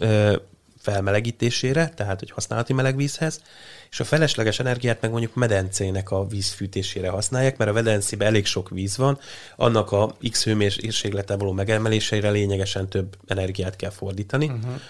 felmelegítésére, 0.81 1.89
tehát 1.95 2.19
hogy 2.19 2.31
használati 2.31 2.73
melegvízhez, 2.73 3.41
és 3.91 3.99
a 3.99 4.03
felesleges 4.03 4.59
energiát 4.59 5.01
meg 5.01 5.11
mondjuk 5.11 5.35
medencének 5.35 6.11
a 6.11 6.27
vízfűtésére 6.27 7.09
használják, 7.09 7.57
mert 7.57 7.69
a 7.69 7.73
medencébe 7.73 8.25
elég 8.25 8.45
sok 8.45 8.69
víz 8.69 8.97
van, 8.97 9.19
annak 9.55 9.91
a 9.91 10.15
X 10.31 10.43
hőmérséklete 10.43 11.35
való 11.35 11.51
megemeléseire 11.51 12.29
lényegesen 12.29 12.89
több 12.89 13.15
energiát 13.27 13.75
kell 13.75 13.89
fordítani. 13.89 14.45
Uh-huh. 14.45 14.81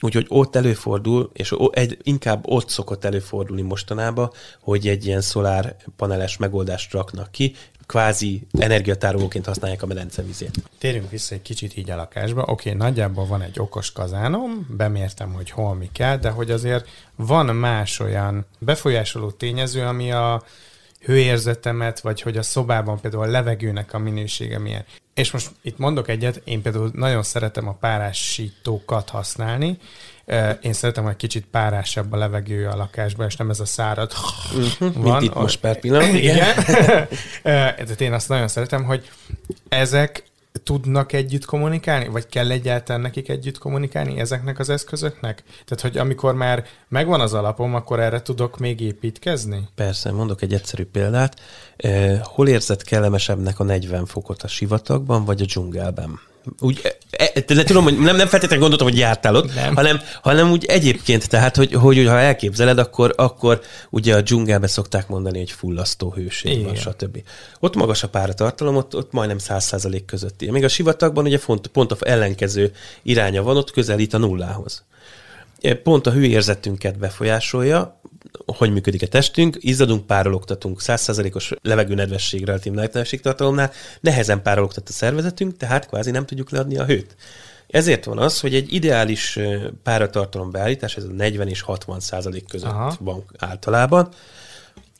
Úgyhogy 0.00 0.26
ott 0.28 0.56
előfordul, 0.56 1.30
és 1.32 1.54
egy, 1.70 1.98
inkább 2.02 2.46
ott 2.46 2.68
szokott 2.68 3.04
előfordulni 3.04 3.62
mostanában, 3.62 4.30
hogy 4.60 4.88
egy 4.88 5.06
ilyen 5.06 5.20
szolár 5.20 5.76
paneles 5.96 6.36
megoldást 6.36 6.92
raknak 6.92 7.30
ki, 7.30 7.54
kvázi 7.86 8.46
energiatárolóként 8.58 9.46
használják 9.46 9.82
a 9.82 9.86
medencevizét. 9.86 10.50
Térjünk 10.78 11.10
vissza 11.10 11.34
egy 11.34 11.42
kicsit 11.42 11.76
így 11.76 11.90
a 11.90 11.96
lakásba. 11.96 12.42
Oké, 12.42 12.52
okay, 12.68 12.80
nagyjából 12.80 13.26
van 13.26 13.42
egy 13.42 13.58
okos 13.60 13.92
kazánom, 13.92 14.66
bemértem, 14.76 15.32
hogy 15.32 15.50
hol 15.50 15.74
mi 15.74 15.88
kell, 15.92 16.16
de 16.16 16.30
hogy 16.30 16.50
azért 16.50 16.88
van 17.16 17.46
más 17.56 18.00
olyan 18.00 18.46
befolyásoló 18.58 19.30
tényező, 19.30 19.82
ami 19.82 20.12
a 20.12 20.42
hőérzetemet, 21.00 22.00
vagy 22.00 22.20
hogy 22.20 22.36
a 22.36 22.42
szobában 22.42 23.00
például 23.00 23.22
a 23.22 23.30
levegőnek 23.30 23.94
a 23.94 23.98
minősége 23.98 24.58
milyen. 24.58 24.84
És 25.14 25.30
most 25.30 25.50
itt 25.62 25.78
mondok 25.78 26.08
egyet, 26.08 26.40
én 26.44 26.62
például 26.62 26.90
nagyon 26.92 27.22
szeretem 27.22 27.68
a 27.68 27.72
párásítókat 27.72 29.08
használni, 29.08 29.78
én 30.60 30.72
szeretem, 30.72 31.04
hogy 31.04 31.16
kicsit 31.16 31.46
párásabb 31.50 32.12
a 32.12 32.16
levegő 32.16 32.66
a 32.66 32.76
lakásban, 32.76 33.26
és 33.26 33.36
nem 33.36 33.50
ez 33.50 33.60
a 33.60 33.64
szárad 33.64 34.12
van. 34.78 34.92
Mint 35.02 35.22
itt 35.22 35.34
most 35.34 35.60
per 35.60 35.78
pillanat. 35.78 36.12
Igen. 36.12 36.54
Tehát 37.42 38.00
én 38.00 38.12
azt 38.12 38.28
nagyon 38.28 38.48
szeretem, 38.48 38.84
hogy 38.84 39.10
ezek 39.68 40.24
tudnak 40.64 41.12
együtt 41.12 41.44
kommunikálni, 41.44 42.08
vagy 42.08 42.26
kell 42.26 42.50
egyáltalán 42.50 43.00
nekik 43.00 43.28
együtt 43.28 43.58
kommunikálni 43.58 44.20
ezeknek 44.20 44.58
az 44.58 44.68
eszközöknek? 44.68 45.42
Tehát, 45.64 45.82
hogy 45.82 45.98
amikor 45.98 46.34
már 46.34 46.64
megvan 46.88 47.20
az 47.20 47.34
alapom, 47.34 47.74
akkor 47.74 48.00
erre 48.00 48.22
tudok 48.22 48.58
még 48.58 48.80
építkezni? 48.80 49.68
Persze, 49.74 50.12
mondok 50.12 50.42
egy 50.42 50.54
egyszerű 50.54 50.84
példát. 50.84 51.40
Hol 52.22 52.48
érzed 52.48 52.82
kellemesebbnek 52.82 53.60
a 53.60 53.64
40 53.64 54.06
fokot 54.06 54.42
a 54.42 54.48
sivatagban, 54.48 55.24
vagy 55.24 55.42
a 55.42 55.44
dzsungelben? 55.44 56.20
Úgy, 56.60 56.80
e, 57.10 57.32
e, 57.46 57.62
tudom, 57.62 57.84
hogy 57.84 57.98
nem, 57.98 58.16
nem 58.16 58.26
feltétlenül 58.26 58.58
gondoltam, 58.58 58.88
hogy 58.88 58.98
jártál 58.98 59.36
ott, 59.36 59.54
nem. 59.54 59.74
hanem, 59.74 60.00
hanem 60.22 60.50
úgy 60.50 60.64
egyébként, 60.64 61.28
tehát, 61.28 61.56
hogy, 61.56 61.72
hogy 61.72 62.06
ha 62.06 62.18
elképzeled, 62.18 62.78
akkor, 62.78 63.14
akkor 63.16 63.60
ugye 63.90 64.14
a 64.14 64.20
dzsungelbe 64.20 64.66
szokták 64.66 65.08
mondani, 65.08 65.38
hogy 65.38 65.50
fullasztó 65.50 66.12
hőség 66.12 66.52
Igen. 66.52 66.64
van, 66.64 66.74
stb. 66.74 67.22
Ott 67.60 67.74
magas 67.74 68.02
a 68.02 68.08
páratartalom, 68.08 68.76
ott, 68.76 68.96
ott 68.96 69.12
majdnem 69.12 69.38
100% 69.40 70.02
közötti. 70.06 70.50
Még 70.50 70.64
a 70.64 70.68
sivatagban 70.68 71.24
ugye 71.24 71.38
pont, 71.38 71.66
pont 71.66 71.92
a 71.92 71.96
ellenkező 72.00 72.72
iránya 73.02 73.42
van, 73.42 73.56
ott 73.56 73.70
közelít 73.70 74.14
a 74.14 74.18
nullához 74.18 74.84
pont 75.72 76.06
a 76.06 76.10
hőérzetünket 76.10 76.98
befolyásolja, 76.98 78.00
hogy 78.46 78.72
működik 78.72 79.02
a 79.02 79.06
testünk, 79.06 79.56
izzadunk, 79.60 80.06
párologtatunk, 80.06 80.80
100%-os 80.82 81.52
levegő 81.62 81.94
nedvesség, 81.94 82.44
relatív 82.44 82.72
tartalomnál, 83.20 83.72
nehezen 84.00 84.42
párologtat 84.42 84.88
a 84.88 84.92
szervezetünk, 84.92 85.56
tehát 85.56 85.86
kvázi 85.86 86.10
nem 86.10 86.26
tudjuk 86.26 86.50
leadni 86.50 86.78
a 86.78 86.84
hőt. 86.84 87.16
Ezért 87.66 88.04
van 88.04 88.18
az, 88.18 88.40
hogy 88.40 88.54
egy 88.54 88.72
ideális 88.72 89.38
páratartalom 89.82 90.50
beállítás, 90.50 90.96
ez 90.96 91.04
a 91.04 91.12
40 91.12 91.48
és 91.48 91.60
60 91.60 92.00
százalék 92.00 92.48
között 92.48 92.70
Aha. 92.70 92.96
van 93.00 93.24
általában, 93.38 94.08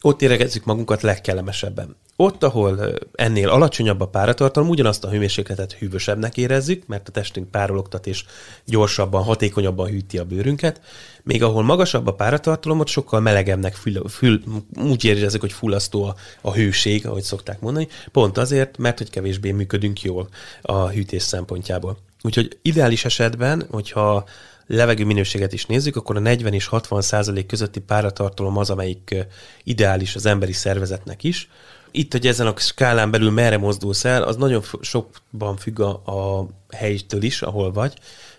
ott 0.00 0.22
éregezzük 0.22 0.64
magunkat 0.64 1.02
legkellemesebben. 1.02 1.96
Ott, 2.16 2.42
ahol 2.42 2.94
ennél 3.12 3.48
alacsonyabb 3.48 4.00
a 4.00 4.08
páratartalom, 4.08 4.68
ugyanazt 4.68 5.04
a 5.04 5.10
hőmérsékletet 5.10 5.72
hűvösebbnek 5.72 6.36
érezzük, 6.36 6.86
mert 6.86 7.08
a 7.08 7.12
testünk 7.12 7.50
párologtat 7.50 8.06
és 8.06 8.24
gyorsabban, 8.64 9.22
hatékonyabban 9.22 9.88
hűti 9.88 10.18
a 10.18 10.24
bőrünket, 10.24 10.80
még 11.22 11.42
ahol 11.42 11.62
magasabb 11.62 12.06
a 12.06 12.14
páratartalom, 12.14 12.80
ott 12.80 12.88
sokkal 12.88 13.20
melegebbnek 13.20 13.74
fül, 13.74 14.08
fül, 14.08 14.42
úgy 14.76 15.04
érezzük, 15.04 15.40
hogy 15.40 15.52
fullasztó 15.52 16.04
a, 16.04 16.14
a 16.40 16.52
hőség, 16.52 17.06
ahogy 17.06 17.22
szokták 17.22 17.60
mondani, 17.60 17.88
pont 18.12 18.38
azért, 18.38 18.78
mert 18.78 18.98
hogy 18.98 19.10
kevésbé 19.10 19.50
működünk 19.50 20.02
jól 20.02 20.28
a 20.62 20.88
hűtés 20.88 21.22
szempontjából. 21.22 21.98
Úgyhogy 22.22 22.58
ideális 22.62 23.04
esetben, 23.04 23.66
hogyha 23.70 24.24
levegő 24.66 25.04
minőséget 25.04 25.52
is 25.52 25.66
nézzük, 25.66 25.96
akkor 25.96 26.16
a 26.16 26.20
40 26.20 26.52
és 26.52 26.66
60 26.66 27.00
százalék 27.02 27.46
közötti 27.46 27.80
páratartalom 27.80 28.56
az, 28.56 28.70
amelyik 28.70 29.14
ideális 29.62 30.14
az 30.14 30.26
emberi 30.26 30.52
szervezetnek 30.52 31.24
is. 31.24 31.48
Itt, 31.96 32.12
hogy 32.12 32.26
ezen 32.26 32.46
a 32.46 32.54
skálán 32.56 33.10
belül 33.10 33.30
merre 33.30 33.58
mozdulsz 33.58 34.04
el, 34.04 34.22
az 34.22 34.36
nagyon 34.36 34.62
sokban 34.80 35.56
függ 35.56 35.80
a, 35.80 35.90
a 35.90 36.46
helytől 36.76 37.22
is, 37.22 37.42
ahol 37.42 37.72
vagy. 37.72 37.94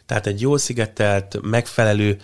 Tehát 0.06 0.28
egy 0.28 0.42
jól 0.42 0.58
szigetelt, 0.58 1.38
megfelelő 1.42 2.18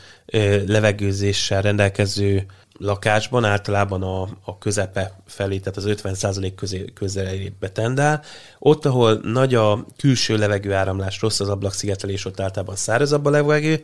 levegőzéssel 0.66 1.62
rendelkező 1.62 2.46
lakásban 2.78 3.44
általában 3.46 4.04
a, 4.04 4.22
a 4.44 4.58
közepe 4.58 5.22
felé, 5.26 5.58
tehát 5.58 5.78
az 5.78 5.86
50% 5.88 6.52
közé, 6.56 6.86
közelébe 6.94 7.70
tendál. 7.70 8.24
Ott, 8.60 8.86
ahol 8.86 9.20
nagy 9.24 9.56
a 9.56 9.86
külső 9.98 10.38
levegőáramlás, 10.38 11.22
rossz 11.22 11.40
az 11.40 11.50
ablakszigetelés, 11.50 12.26
ott 12.26 12.40
általában 12.40 12.76
szárazabb 12.76 13.26
a 13.26 13.30
levegő, 13.30 13.84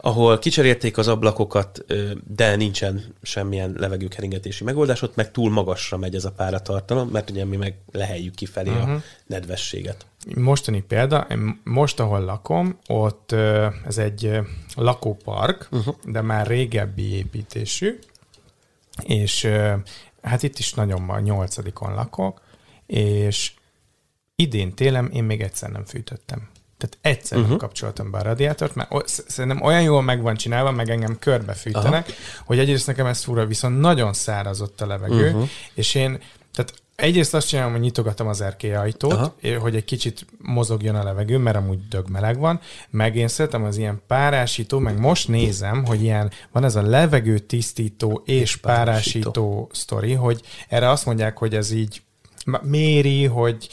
ahol 0.00 0.38
kicserélték 0.38 0.98
az 0.98 1.08
ablakokat, 1.08 1.84
de 2.26 2.56
nincsen 2.56 3.14
semmilyen 3.22 3.74
levegőkeringetési 3.76 4.64
megoldás, 4.64 5.02
ott 5.02 5.16
meg 5.16 5.30
túl 5.30 5.50
magasra 5.50 5.96
megy 5.96 6.14
ez 6.14 6.24
a 6.24 6.32
páratartalom, 6.32 7.08
mert 7.08 7.30
ugye 7.30 7.44
mi 7.44 7.56
meg 7.56 7.74
leheljük 7.92 8.34
kifelé 8.34 8.70
uh-huh. 8.70 8.88
a 8.88 8.92
mhm. 8.92 8.96
nedvességet. 9.26 10.06
Mostani 10.34 10.82
példa, 10.82 11.26
most, 11.64 12.00
ahol 12.00 12.20
lakom, 12.20 12.78
ott 12.86 13.32
ez 13.86 13.98
egy 13.98 14.38
lakópark, 14.74 15.68
uh-huh. 15.70 15.94
de 16.04 16.20
már 16.20 16.46
régebbi 16.46 17.14
építésű, 17.14 17.98
és 19.02 19.48
hát 20.22 20.42
itt 20.42 20.58
is 20.58 20.74
nagyon 20.74 21.02
ma, 21.02 21.20
nyolcadikon 21.20 21.94
lakok, 21.94 22.40
és 22.86 23.52
idén 24.36 24.74
télen 24.74 25.10
én 25.10 25.24
még 25.24 25.40
egyszer 25.40 25.70
nem 25.70 25.84
fűtöttem. 25.84 26.48
Tehát 26.78 26.98
egyszer 27.00 27.38
uh-huh. 27.38 27.56
kapcsoltam 27.56 28.10
be 28.10 28.18
a 28.18 28.22
radiátort, 28.22 28.74
mert 28.74 28.90
szerintem 29.06 29.62
olyan 29.62 29.82
jól 29.82 30.02
meg 30.02 30.22
van 30.22 30.34
csinálva, 30.34 30.70
meg 30.70 30.90
engem 30.90 31.18
körbefűtenek, 31.18 32.06
Aha. 32.06 32.42
hogy 32.44 32.58
egyrészt 32.58 32.86
nekem 32.86 33.06
ez 33.06 33.24
fura, 33.24 33.46
viszont 33.46 33.80
nagyon 33.80 34.12
szárazott 34.12 34.80
a 34.80 34.86
levegő, 34.86 35.26
uh-huh. 35.26 35.48
és 35.74 35.94
én, 35.94 36.18
tehát 36.52 36.72
egyrészt 37.00 37.34
azt 37.34 37.48
csinálom, 37.48 37.72
hogy 37.72 37.80
nyitogatom 37.80 38.28
az 38.28 38.40
erkélyajtót, 38.40 39.12
Aha. 39.12 39.34
hogy 39.58 39.76
egy 39.76 39.84
kicsit 39.84 40.26
mozogjon 40.38 40.94
a 40.94 41.04
levegő, 41.04 41.38
mert 41.38 41.56
amúgy 41.56 41.88
dög 41.88 42.08
meleg 42.08 42.38
van, 42.38 42.60
meg 42.90 43.16
én 43.16 43.28
szeretem 43.28 43.64
az 43.64 43.76
ilyen 43.76 44.02
párásító, 44.06 44.78
meg 44.78 44.98
most 44.98 45.28
nézem, 45.28 45.84
hogy 45.84 46.02
ilyen 46.02 46.30
van 46.52 46.64
ez 46.64 46.76
a 46.76 46.82
levegő 46.82 47.38
tisztító 47.38 48.22
és, 48.24 48.40
és 48.40 48.56
párásító, 48.56 49.30
párásító 49.30 49.70
sztori, 49.72 50.12
hogy 50.12 50.40
erre 50.68 50.90
azt 50.90 51.06
mondják, 51.06 51.38
hogy 51.38 51.54
ez 51.54 51.70
így 51.70 52.02
méri, 52.62 53.24
hogy 53.24 53.68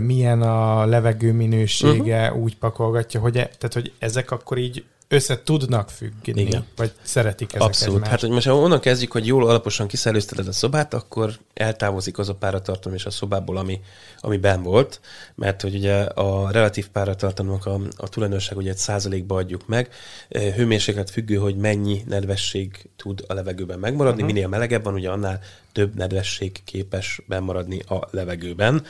milyen 0.00 0.42
a 0.42 0.84
levegő 0.86 1.32
minősége, 1.32 2.26
uh-huh. 2.26 2.42
úgy 2.42 2.56
pakolgatja, 2.56 3.20
hogy, 3.20 3.36
e, 3.36 3.50
tehát, 3.58 3.72
hogy 3.72 3.92
ezek 3.98 4.30
akkor 4.30 4.58
így 4.58 4.84
össze 5.08 5.42
tudnak 5.42 5.90
függni, 5.90 6.40
Igen. 6.40 6.64
vagy 6.76 6.92
szeretik 7.02 7.54
ezek 7.54 7.66
Abszolút. 7.66 7.94
Egymást. 7.94 8.10
Hát, 8.10 8.20
hogy 8.20 8.30
most 8.30 8.46
ha 8.46 8.56
onnan 8.56 8.80
kezdjük, 8.80 9.12
hogy 9.12 9.26
jól 9.26 9.48
alaposan 9.48 9.86
kiszellőzteted 9.86 10.48
a 10.48 10.52
szobát, 10.52 10.94
akkor 10.94 11.38
eltávozik 11.54 12.18
az 12.18 12.28
a 12.28 12.34
páratartalom 12.34 12.98
és 12.98 13.04
a 13.04 13.10
szobából, 13.10 13.56
ami, 13.56 13.80
ami 14.20 14.36
ben 14.36 14.62
volt, 14.62 15.00
mert 15.34 15.62
hogy 15.62 15.74
ugye 15.74 15.94
a 16.02 16.50
relatív 16.50 16.88
páratartalomnak 16.88 17.66
a, 17.66 17.80
a 17.96 18.08
tulajdonság 18.08 18.56
ugye 18.56 18.70
egy 18.70 18.76
százalékba 18.76 19.36
adjuk 19.36 19.66
meg, 19.66 19.88
hőmérséklet 20.30 21.10
függő, 21.10 21.36
hogy 21.36 21.56
mennyi 21.56 22.02
nedvesség 22.06 22.88
tud 22.96 23.24
a 23.26 23.34
levegőben 23.34 23.78
megmaradni, 23.78 24.22
uh-huh. 24.22 24.34
minél 24.34 24.48
melegebb 24.48 24.84
van, 24.84 24.94
ugye 24.94 25.10
annál 25.10 25.40
több 25.72 25.94
nedvesség 25.94 26.64
képes 26.64 27.20
bemaradni 27.26 27.80
a 27.88 28.08
levegőben, 28.10 28.84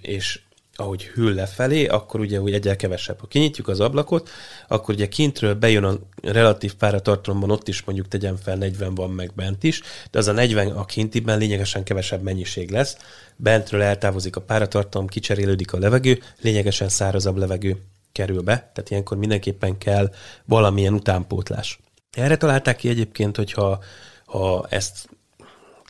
és 0.00 0.40
ahogy 0.76 1.04
hűl 1.04 1.34
lefelé, 1.34 1.86
akkor 1.86 2.20
ugye 2.20 2.40
úgy 2.40 2.52
egyel 2.52 2.76
kevesebb. 2.76 3.20
Ha 3.20 3.26
kinyitjuk 3.26 3.68
az 3.68 3.80
ablakot, 3.80 4.30
akkor 4.68 4.94
ugye 4.94 5.08
kintről 5.08 5.54
bejön 5.54 5.84
a 5.84 5.98
relatív 6.22 6.74
páratartalomban, 6.74 7.50
ott 7.50 7.68
is 7.68 7.84
mondjuk 7.84 8.08
tegyen 8.08 8.36
fel 8.36 8.56
40 8.56 8.94
van 8.94 9.10
meg 9.10 9.32
bent 9.34 9.62
is, 9.62 9.80
de 10.10 10.18
az 10.18 10.28
a 10.28 10.32
40 10.32 10.70
a 10.70 10.84
kintiben 10.84 11.38
lényegesen 11.38 11.84
kevesebb 11.84 12.22
mennyiség 12.22 12.70
lesz. 12.70 12.96
Bentről 13.36 13.82
eltávozik 13.82 14.36
a 14.36 14.40
páratartalom, 14.40 15.06
kicserélődik 15.06 15.72
a 15.72 15.78
levegő, 15.78 16.18
lényegesen 16.40 16.88
szárazabb 16.88 17.36
levegő 17.36 17.76
kerül 18.12 18.40
be, 18.40 18.54
tehát 18.54 18.90
ilyenkor 18.90 19.16
mindenképpen 19.16 19.78
kell 19.78 20.10
valamilyen 20.44 20.94
utánpótlás. 20.94 21.78
Erre 22.10 22.36
találták 22.36 22.76
ki 22.76 22.88
egyébként, 22.88 23.36
hogyha 23.36 23.82
ha 24.26 24.66
ezt 24.68 25.08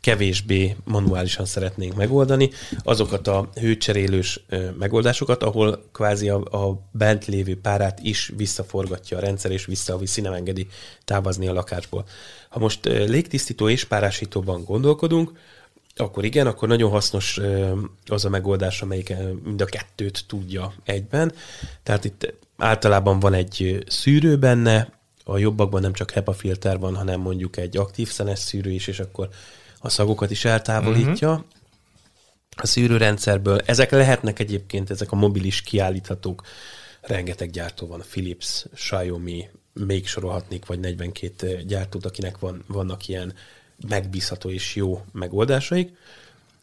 kevésbé 0.01 0.77
manuálisan 0.85 1.45
szeretnénk 1.45 1.95
megoldani, 1.95 2.51
azokat 2.83 3.29
a 3.29 3.49
hőcserélős 3.55 4.41
megoldásokat, 4.79 5.43
ahol 5.43 5.83
kvázi 5.93 6.29
a, 6.29 6.37
a 6.37 6.81
bent 6.91 7.27
lévő 7.27 7.61
párát 7.61 8.01
is 8.03 8.33
visszaforgatja 8.37 9.17
a 9.17 9.21
rendszer, 9.21 9.51
és 9.51 9.67
visszaviszi, 9.67 10.21
nem 10.21 10.33
engedi 10.33 10.67
távozni 11.05 11.47
a 11.47 11.53
lakásból. 11.53 12.05
Ha 12.49 12.59
most 12.59 12.85
légtisztító 12.85 13.69
és 13.69 13.85
párásítóban 13.85 14.65
gondolkodunk, 14.65 15.33
akkor 15.97 16.25
igen, 16.25 16.47
akkor 16.47 16.69
nagyon 16.69 16.91
hasznos 16.91 17.41
az 18.07 18.25
a 18.25 18.29
megoldás, 18.29 18.83
amelyik 18.83 19.15
mind 19.45 19.61
a 19.61 19.65
kettőt 19.65 20.25
tudja 20.27 20.73
egyben. 20.85 21.33
Tehát 21.83 22.05
itt 22.05 22.35
általában 22.57 23.21
van 23.21 23.35
egy 23.35 23.85
szűrő 23.89 24.39
benne, 24.39 24.95
a 25.25 25.39
jobbakban 25.39 25.81
nem 25.81 25.93
csak 25.93 26.11
HEPA 26.11 26.33
filter 26.33 26.79
van, 26.79 26.95
hanem 26.97 27.21
mondjuk 27.21 27.57
egy 27.57 27.77
aktív 27.77 28.09
szenes 28.09 28.39
szűrő 28.39 28.71
is, 28.71 28.87
és 28.87 29.01
akkor 29.01 29.29
a 29.79 29.89
szagokat 29.89 30.31
is 30.31 30.45
eltávolítja 30.45 31.31
uh-huh. 31.31 31.47
a 32.57 32.67
szűrőrendszerből. 32.67 33.61
Ezek 33.65 33.91
lehetnek 33.91 34.39
egyébként, 34.39 34.91
ezek 34.91 35.13
a 35.13 35.17
mobilis 35.17 35.63
kiállíthatók. 35.63 36.43
Rengeteg 37.01 37.51
gyártó 37.51 37.87
van, 37.87 38.03
Philips, 38.11 38.65
Xiaomi, 38.75 39.49
még 39.73 40.07
sorolhatnék, 40.07 40.67
vagy 40.67 40.81
42 40.81 41.63
gyártót, 41.67 42.07
akinek 42.07 42.39
van, 42.39 42.65
vannak 42.67 43.09
ilyen 43.09 43.35
megbízható 43.89 44.51
és 44.51 44.75
jó 44.75 45.05
megoldásaik. 45.13 45.93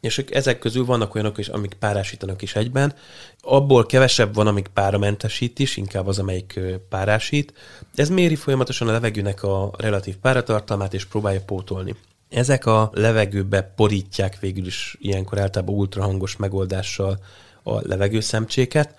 És 0.01 0.17
ezek 0.17 0.59
közül 0.59 0.85
vannak 0.85 1.15
olyanok 1.15 1.37
is, 1.37 1.47
amik 1.47 1.73
párásítanak 1.73 2.41
is 2.41 2.55
egyben. 2.55 2.93
Abból 3.41 3.85
kevesebb 3.85 4.33
van, 4.33 4.47
amik 4.47 4.67
páramentesít 4.67 5.59
is, 5.59 5.77
inkább 5.77 6.07
az, 6.07 6.19
amelyik 6.19 6.59
párásít. 6.89 7.53
Ez 7.95 8.09
méri 8.09 8.35
folyamatosan 8.35 8.87
a 8.87 8.91
levegőnek 8.91 9.43
a 9.43 9.71
relatív 9.77 10.15
páratartalmát, 10.15 10.93
és 10.93 11.05
próbálja 11.05 11.41
pótolni. 11.41 11.95
Ezek 12.33 12.65
a 12.65 12.89
levegőbe 12.93 13.61
porítják 13.61 14.39
végül 14.39 14.65
is 14.65 14.97
ilyenkor 14.99 15.39
általában 15.39 15.75
ultrahangos 15.75 16.35
megoldással 16.35 17.19
a 17.63 17.87
levegőszemcséket. 17.87 18.95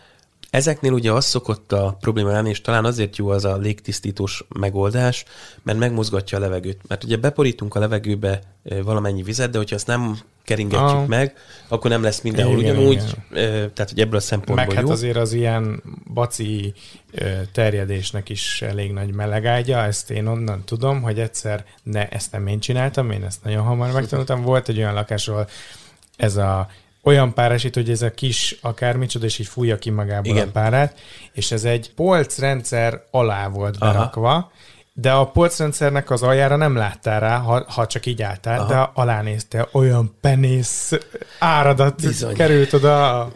Ezeknél 0.55 0.93
ugye 0.93 1.13
az 1.13 1.25
szokott 1.25 1.73
a 1.73 1.97
probléma 2.01 2.31
lenni, 2.31 2.49
és 2.49 2.61
talán 2.61 2.85
azért 2.85 3.17
jó 3.17 3.29
az 3.29 3.45
a 3.45 3.57
légtisztítós 3.57 4.45
megoldás, 4.59 5.25
mert 5.63 5.79
megmozgatja 5.79 6.39
a 6.39 6.41
levegőt. 6.41 6.81
Mert 6.89 7.05
ugye 7.05 7.17
beporítunk 7.17 7.75
a 7.75 7.79
levegőbe 7.79 8.41
valamennyi 8.83 9.23
vizet, 9.23 9.51
de 9.51 9.59
hogyha 9.59 9.75
azt 9.75 9.87
nem 9.87 10.19
keringetjük 10.45 10.89
ah. 10.89 11.07
meg, 11.07 11.35
akkor 11.69 11.91
nem 11.91 12.03
lesz 12.03 12.21
mindenhol 12.21 12.59
igen, 12.59 12.77
ugyanúgy, 12.77 13.03
igen. 13.31 13.73
tehát 13.73 13.89
hogy 13.89 14.01
ebből 14.01 14.17
a 14.17 14.21
szempontból 14.21 14.67
Meg 14.67 14.75
hát 14.75 14.89
azért 14.89 15.17
az 15.17 15.33
ilyen 15.33 15.83
baci 16.15 16.75
terjedésnek 17.53 18.29
is 18.29 18.63
elég 18.63 18.93
nagy 18.93 19.15
melegágya, 19.15 19.79
ezt 19.79 20.11
én 20.11 20.27
onnan 20.27 20.65
tudom, 20.65 21.03
hogy 21.03 21.19
egyszer, 21.19 21.65
ne, 21.83 22.09
ezt 22.09 22.33
nem 22.33 22.47
én 22.47 22.61
csináltam, 22.61 23.11
én 23.11 23.25
ezt 23.25 23.45
nagyon 23.45 23.65
hamar 23.65 23.93
megtanultam, 23.93 24.43
volt 24.43 24.69
egy 24.69 24.79
olyan 24.79 24.95
lakásról 24.95 25.49
ez 26.17 26.37
a 26.37 26.69
olyan 27.05 27.35
párásít, 27.35 27.75
hogy 27.75 27.91
ez 27.91 28.03
a 28.03 28.11
kis 28.11 28.57
akármicsoda, 28.61 29.25
és 29.25 29.39
így 29.39 29.47
fújja 29.47 29.79
ki 29.79 29.91
magából 29.91 30.33
Igen. 30.33 30.49
a 30.49 30.51
párát, 30.51 30.99
és 31.33 31.51
ez 31.53 31.65
egy 31.65 31.95
polcrendszer 31.95 33.03
alá 33.11 33.49
volt 33.49 33.79
berakva, 33.79 34.29
Aha. 34.29 34.51
de 34.93 35.13
a 35.13 35.27
polcrendszernek 35.27 36.11
az 36.11 36.23
aljára 36.23 36.57
nem 36.57 36.77
láttál 36.77 37.21
rá, 37.21 37.39
ha, 37.39 37.65
ha 37.69 37.87
csak 37.87 38.07
így 38.07 38.23
álltál, 38.23 38.59
Aha. 38.59 38.69
de 38.69 38.91
alá 38.95 39.23
nézte, 39.23 39.69
olyan 39.73 40.15
penész 40.21 40.93
áradat 41.39 42.01
Bizony. 42.01 42.35
került 42.35 42.73
oda 42.73 43.21
a 43.21 43.31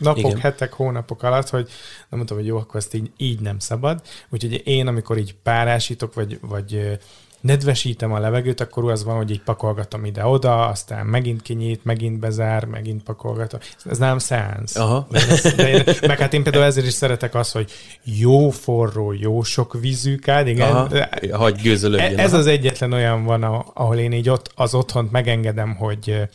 napok, 0.00 0.30
Igen. 0.30 0.40
hetek, 0.40 0.72
hónapok 0.72 1.22
alatt, 1.22 1.48
hogy 1.48 1.68
nem 2.08 2.18
mondtam, 2.18 2.36
hogy 2.36 2.46
jó, 2.46 2.56
akkor 2.56 2.76
ezt 2.76 2.94
így, 2.94 3.10
így 3.16 3.40
nem 3.40 3.58
szabad. 3.58 4.00
Úgyhogy 4.28 4.62
én, 4.64 4.86
amikor 4.86 5.18
így 5.18 5.34
párásítok, 5.42 6.14
vagy, 6.14 6.38
vagy 6.40 6.98
nedvesítem 7.44 8.12
a 8.12 8.18
levegőt, 8.18 8.60
akkor 8.60 8.90
az 8.90 9.04
van, 9.04 9.16
hogy 9.16 9.30
így 9.30 9.42
pakolgatom 9.42 10.04
ide-oda, 10.04 10.66
aztán 10.66 11.06
megint 11.06 11.42
kinyit, 11.42 11.84
megint 11.84 12.18
bezár, 12.18 12.64
megint 12.64 13.02
pakolgatom. 13.02 13.60
Ez 13.90 13.98
nem 13.98 14.18
szeánsz. 14.18 14.76
Aha. 14.76 15.06
De 15.10 15.18
ez, 15.28 15.54
de 15.54 15.68
én, 15.68 15.84
meg 16.06 16.18
hát 16.18 16.34
én 16.34 16.42
például 16.42 16.64
ezért 16.64 16.86
is 16.86 16.92
szeretek 16.92 17.34
az, 17.34 17.52
hogy 17.52 17.72
jó 18.02 18.50
forró, 18.50 19.12
jó 19.12 19.42
sok 19.42 19.80
vízű 19.80 20.16
kád, 20.16 20.46
igen. 20.46 20.68
Aha. 20.68 20.88
Hagy 21.32 21.60
gőzölődjön. 21.62 22.18
Ez 22.18 22.30
aha. 22.30 22.38
az 22.38 22.46
egyetlen 22.46 22.92
olyan 22.92 23.24
van, 23.24 23.42
ahol 23.74 23.96
én 23.96 24.12
így 24.12 24.28
ott, 24.28 24.50
az 24.54 24.74
otthont 24.74 25.10
megengedem, 25.10 25.74
hogy 25.74 26.28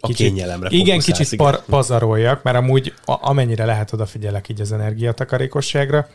a 0.00 0.06
kicsit, 0.06 0.26
kényelemre 0.26 0.68
Igen, 0.70 0.98
kicsit 0.98 1.36
par, 1.36 1.64
pazaroljak, 1.64 2.42
mert 2.42 2.56
amúgy 2.56 2.92
a, 3.04 3.28
amennyire 3.28 3.64
lehet 3.64 3.92
odafigyelek 3.92 4.48
így 4.48 4.60
az 4.60 4.72
energiatakarékosságra, 4.72 6.08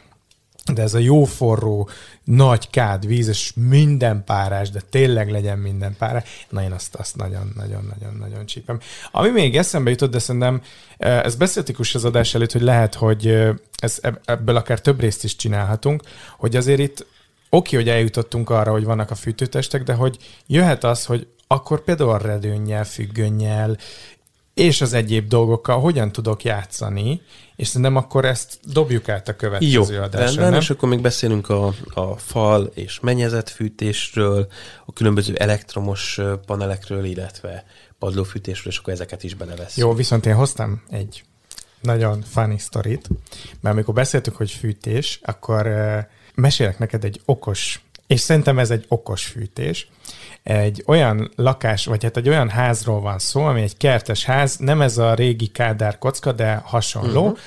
de 0.73 0.81
ez 0.81 0.93
a 0.93 0.99
jó 0.99 1.23
forró, 1.23 1.89
nagy 2.23 2.69
kád 2.69 3.07
víz, 3.07 3.27
és 3.27 3.53
minden 3.55 4.23
párás, 4.23 4.69
de 4.69 4.81
tényleg 4.89 5.31
legyen 5.31 5.57
minden 5.57 5.95
párás, 5.97 6.45
na 6.49 6.63
én 6.63 6.71
azt, 6.71 6.95
azt 6.95 7.15
nagyon-nagyon-nagyon-nagyon 7.15 8.45
csípem. 8.45 8.79
Ami 9.11 9.29
még 9.29 9.57
eszembe 9.57 9.89
jutott, 9.89 10.11
de 10.11 10.19
szerintem 10.19 10.61
ez 10.97 11.35
beszéltük 11.35 11.79
is 11.79 11.95
az 11.95 12.05
adás 12.05 12.33
előtt, 12.33 12.51
hogy 12.51 12.61
lehet, 12.61 12.95
hogy 12.95 13.49
ez, 13.81 13.99
ebből 14.25 14.55
akár 14.55 14.81
több 14.81 14.99
részt 14.99 15.23
is 15.23 15.35
csinálhatunk, 15.35 16.03
hogy 16.37 16.55
azért 16.55 16.79
itt 16.79 17.05
oké, 17.49 17.75
hogy 17.75 17.89
eljutottunk 17.89 18.49
arra, 18.49 18.71
hogy 18.71 18.83
vannak 18.83 19.11
a 19.11 19.15
fűtőtestek, 19.15 19.83
de 19.83 19.93
hogy 19.93 20.17
jöhet 20.47 20.83
az, 20.83 21.05
hogy 21.05 21.27
akkor 21.47 21.83
például 21.83 22.17
redőnnyel, 22.17 22.83
függönnyel, 22.83 23.77
és 24.61 24.81
az 24.81 24.93
egyéb 24.93 25.27
dolgokkal 25.27 25.79
hogyan 25.79 26.11
tudok 26.11 26.43
játszani, 26.43 27.21
és 27.55 27.67
szerintem 27.67 27.95
akkor 27.95 28.25
ezt 28.25 28.59
dobjuk 28.63 29.09
át 29.09 29.27
a 29.27 29.35
következő 29.35 29.93
Jó, 29.93 30.01
adásra. 30.01 30.41
Rendben, 30.41 30.61
és 30.61 30.69
akkor 30.69 30.89
még 30.89 31.01
beszélünk 31.01 31.49
a, 31.49 31.73
a 31.93 32.17
fal 32.17 32.71
és 32.73 32.99
mennyezetfűtésről, 32.99 34.47
a 34.85 34.93
különböző 34.93 35.35
elektromos 35.35 36.19
panelekről, 36.45 37.05
illetve 37.05 37.65
padlófűtésről, 37.99 38.73
és 38.73 38.79
akkor 38.79 38.93
ezeket 38.93 39.23
is 39.23 39.33
belevesz. 39.33 39.77
Jó, 39.77 39.93
viszont 39.93 40.25
én 40.25 40.35
hoztam 40.35 40.83
egy 40.89 41.23
nagyon 41.81 42.21
funny 42.21 42.57
sztorit, 42.57 43.07
mert 43.61 43.75
amikor 43.75 43.93
beszéltük, 43.93 44.35
hogy 44.35 44.51
fűtés, 44.51 45.19
akkor 45.23 45.69
mesélek 46.35 46.79
neked 46.79 47.03
egy 47.03 47.21
okos, 47.25 47.81
és 48.07 48.19
szerintem 48.19 48.59
ez 48.59 48.71
egy 48.71 48.85
okos 48.87 49.25
fűtés, 49.25 49.89
egy 50.43 50.83
olyan 50.87 51.31
lakás, 51.35 51.85
vagy 51.85 52.03
hát 52.03 52.17
egy 52.17 52.29
olyan 52.29 52.49
házról 52.49 53.01
van 53.01 53.19
szó, 53.19 53.43
ami 53.45 53.61
egy 53.61 53.77
kertes 53.77 54.23
ház, 54.23 54.57
nem 54.57 54.81
ez 54.81 54.97
a 54.97 55.13
régi 55.13 55.47
kádár 55.47 55.97
kocka, 55.97 56.31
de 56.31 56.61
hasonló, 56.65 57.21
uh-huh. 57.21 57.37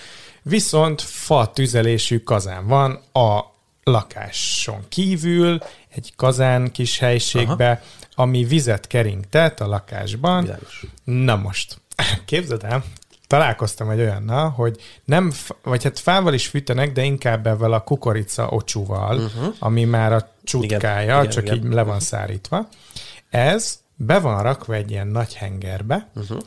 viszont 0.42 1.02
fa 1.02 1.50
tüzelésű 1.54 2.18
kazán 2.18 2.66
van 2.66 3.00
a 3.12 3.40
lakáson 3.84 4.84
kívül, 4.88 5.58
egy 5.94 6.12
kazán 6.16 6.72
kis 6.72 6.98
helységbe, 6.98 7.70
Aha. 7.70 7.80
ami 8.22 8.44
vizet 8.44 8.86
keringtet 8.86 9.60
a 9.60 9.66
lakásban. 9.66 10.42
Világos. 10.42 10.84
Na 11.04 11.36
most, 11.36 11.80
képzeld 12.24 12.64
el, 12.64 12.84
találkoztam 13.26 13.90
egy 13.90 14.00
olyannal, 14.00 14.50
hogy 14.50 14.80
nem, 15.04 15.32
vagy 15.62 15.82
hát 15.82 15.98
fával 15.98 16.34
is 16.34 16.46
fűtenek, 16.46 16.92
de 16.92 17.02
inkább 17.02 17.46
ebben 17.46 17.72
a 17.72 17.80
kukorica 17.80 18.48
ocsúval, 18.48 19.18
uh-huh. 19.18 19.54
ami 19.58 19.84
már 19.84 20.12
a 20.12 20.28
csutkája, 20.44 21.18
igen, 21.18 21.30
csak 21.30 21.42
igen, 21.42 21.56
így 21.56 21.64
igen. 21.64 21.74
le 21.74 21.82
van 21.82 22.00
szárítva. 22.00 22.68
Ez 23.30 23.78
be 23.96 24.18
van 24.18 24.42
rakva 24.42 24.74
egy 24.74 24.90
ilyen 24.90 25.06
nagy 25.06 25.34
hengerbe, 25.34 26.08
uh-huh. 26.14 26.38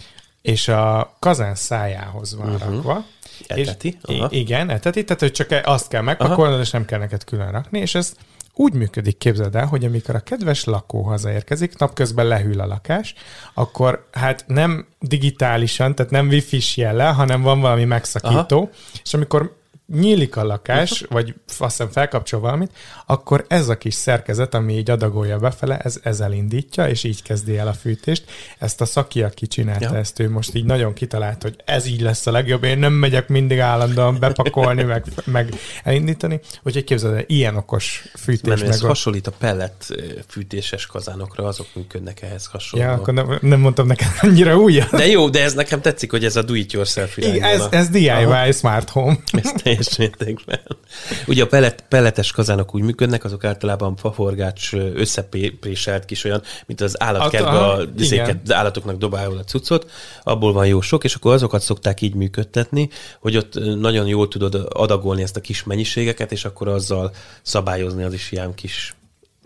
és 0.41 0.67
a 0.67 1.15
kazán 1.19 1.55
szájához 1.55 2.35
van 2.35 2.53
uh-huh. 2.53 2.73
rakva. 2.73 3.05
Eteti? 3.47 3.97
És, 4.05 4.23
Igen, 4.29 4.69
eteti, 4.69 5.03
tehát 5.03 5.21
hogy 5.21 5.31
csak 5.31 5.61
azt 5.63 5.87
kell 5.87 6.01
megpakolnod, 6.01 6.59
és 6.59 6.69
nem 6.69 6.85
kell 6.85 6.99
neked 6.99 7.23
külön 7.23 7.51
rakni, 7.51 7.79
és 7.79 7.95
ez 7.95 8.13
úgy 8.59 8.73
működik, 8.73 9.17
képzeld 9.17 9.55
el, 9.55 9.65
hogy 9.65 9.85
amikor 9.85 10.15
a 10.15 10.19
kedves 10.19 10.63
lakó 10.63 11.01
hazaérkezik, 11.01 11.77
napközben 11.77 12.25
lehűl 12.25 12.59
a 12.59 12.65
lakás, 12.65 13.13
akkor 13.53 14.07
hát 14.11 14.43
nem 14.47 14.87
digitálisan, 14.99 15.95
tehát 15.95 16.11
nem 16.11 16.27
wifi-s 16.27 16.77
jellel, 16.77 17.13
hanem 17.13 17.41
van 17.41 17.59
valami 17.59 17.85
megszakító, 17.85 18.57
Aha. 18.57 18.69
és 19.03 19.13
amikor 19.13 19.55
nyílik 19.93 20.35
a 20.35 20.43
lakás, 20.43 21.03
vagy 21.09 21.33
azt 21.47 21.59
hiszem 21.59 21.89
felkapcsol 21.89 22.39
valamit, 22.39 22.71
akkor 23.05 23.45
ez 23.47 23.69
a 23.69 23.77
kis 23.77 23.93
szerkezet, 23.93 24.53
ami 24.53 24.77
így 24.77 24.89
adagolja 24.89 25.37
befele, 25.37 25.77
ez 25.77 25.99
ezzel 26.03 26.31
indítja, 26.31 26.89
és 26.89 27.03
így 27.03 27.21
kezdi 27.21 27.57
el 27.57 27.67
a 27.67 27.73
fűtést. 27.73 28.23
Ezt 28.59 28.81
a 28.81 28.85
szaki, 28.85 29.23
aki 29.23 29.47
csinálta 29.47 29.93
ja. 29.93 29.97
ezt, 29.97 30.19
ő 30.19 30.29
most 30.29 30.55
így 30.55 30.65
nagyon 30.65 30.93
kitalált, 30.93 31.41
hogy 31.41 31.55
ez 31.65 31.85
így 31.85 32.01
lesz 32.01 32.27
a 32.27 32.31
legjobb, 32.31 32.63
én 32.63 32.79
nem 32.79 32.93
megyek 32.93 33.27
mindig 33.27 33.59
állandóan 33.59 34.19
bepakolni, 34.19 34.83
meg, 34.83 35.05
meg 35.25 35.53
elindítani. 35.83 36.39
Úgyhogy 36.63 36.83
képzeld 36.83 37.15
el, 37.15 37.23
ilyen 37.27 37.55
okos 37.55 38.03
fűtés. 38.15 38.59
Mert 38.59 38.73
ez 38.73 38.83
a... 38.83 38.87
hasonlít 38.87 39.27
a 39.27 39.31
pellet 39.31 39.87
fűtéses 40.27 40.85
kazánokra, 40.85 41.43
azok 41.43 41.67
működnek 41.73 42.21
ehhez 42.21 42.45
hasonlóan. 42.45 42.91
Ja, 42.91 42.97
akkor 42.97 43.13
nem, 43.13 43.37
nem 43.41 43.59
mondtam 43.59 43.87
neked 43.87 44.07
annyira 44.21 44.57
új. 44.57 44.83
De 44.91 45.07
jó, 45.07 45.29
de 45.29 45.43
ez 45.43 45.53
nekem 45.53 45.81
tetszik, 45.81 46.11
hogy 46.11 46.25
ez 46.25 46.35
a 46.35 46.41
do 46.41 46.53
it 46.53 46.71
yourself 46.71 47.17
Igen, 47.17 47.43
ez, 47.43 47.67
ez 47.69 47.89
DIY 47.89 48.09
Aha. 48.09 48.51
Smart 48.51 48.89
Home. 48.89 49.17
Ez 49.31 49.51
teljes 49.77 49.97
mértékben. 49.97 50.59
Ugye 51.27 51.43
a 51.43 51.47
pellet, 51.47 51.83
pelletes 51.87 52.31
kazánok 52.31 52.75
úgy 52.75 52.81
működnek, 52.81 53.23
azok 53.23 53.43
általában 53.43 53.95
faforgács 53.95 54.73
összepréselt 54.73 56.05
kis 56.05 56.23
olyan, 56.23 56.41
mint 56.65 56.81
az 56.81 57.01
állatkertben 57.01 57.55
az 58.43 58.51
állatoknak 58.51 58.97
dobálja 58.97 59.39
a 59.39 59.43
cuccot, 59.43 59.91
abból 60.23 60.53
van 60.53 60.67
jó 60.67 60.81
sok, 60.81 61.03
és 61.03 61.15
akkor 61.15 61.33
azokat 61.33 61.61
szokták 61.61 62.01
így 62.01 62.13
működtetni, 62.13 62.89
hogy 63.19 63.37
ott 63.37 63.53
nagyon 63.79 64.07
jól 64.07 64.27
tudod 64.27 64.67
adagolni 64.69 65.21
ezt 65.21 65.37
a 65.37 65.41
kis 65.41 65.63
mennyiségeket, 65.63 66.31
és 66.31 66.45
akkor 66.45 66.67
azzal 66.67 67.11
szabályozni 67.41 68.03
az 68.03 68.13
is 68.13 68.31
ilyen 68.31 68.53
kis 68.53 68.95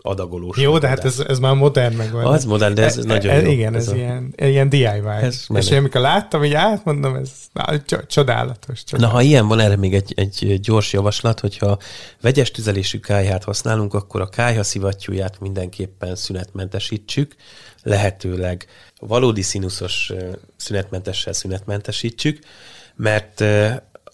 adagolós. 0.02 0.56
Jó, 0.56 0.78
de 0.78 0.88
hát 0.88 1.04
ez, 1.04 1.18
ez 1.28 1.38
már 1.38 1.54
modern 1.54 1.94
megvan. 1.94 2.24
Az 2.24 2.44
modern, 2.44 2.74
de 2.74 2.84
ez 2.84 2.98
e, 2.98 3.02
nagyon 3.04 3.32
e, 3.32 3.40
jó. 3.40 3.50
Igen, 3.50 3.74
ez, 3.74 3.86
ez 3.86 3.92
a... 3.92 3.96
ilyen, 3.96 4.34
ilyen 4.36 4.68
DIY. 4.68 4.84
Ez 5.20 5.46
és 5.54 5.70
én 5.70 5.78
amikor 5.78 6.00
láttam, 6.00 6.44
így 6.44 6.52
átmondom, 6.52 7.14
ez 7.14 7.30
na, 7.52 7.64
csodálatos, 8.06 8.06
csodálatos. 8.06 8.82
Na, 8.90 9.08
ha 9.08 9.22
ilyen 9.22 9.48
van, 9.48 9.60
erre 9.60 9.76
még 9.76 9.94
egy, 9.94 10.12
egy 10.16 10.60
gyors 10.60 10.92
javaslat, 10.92 11.40
hogyha 11.40 11.78
vegyes 12.20 12.50
tüzelésű 12.50 12.98
kályhát 12.98 13.44
használunk, 13.44 13.94
akkor 13.94 14.20
a 14.20 14.28
kályha 14.28 14.62
szivattyúját 14.62 15.40
mindenképpen 15.40 16.16
szünetmentesítsük, 16.16 17.34
lehetőleg 17.82 18.66
valódi 18.98 19.42
színuszos 19.42 20.12
szünetmentessel 20.56 21.32
szünetmentesítsük, 21.32 22.38
mert 22.96 23.44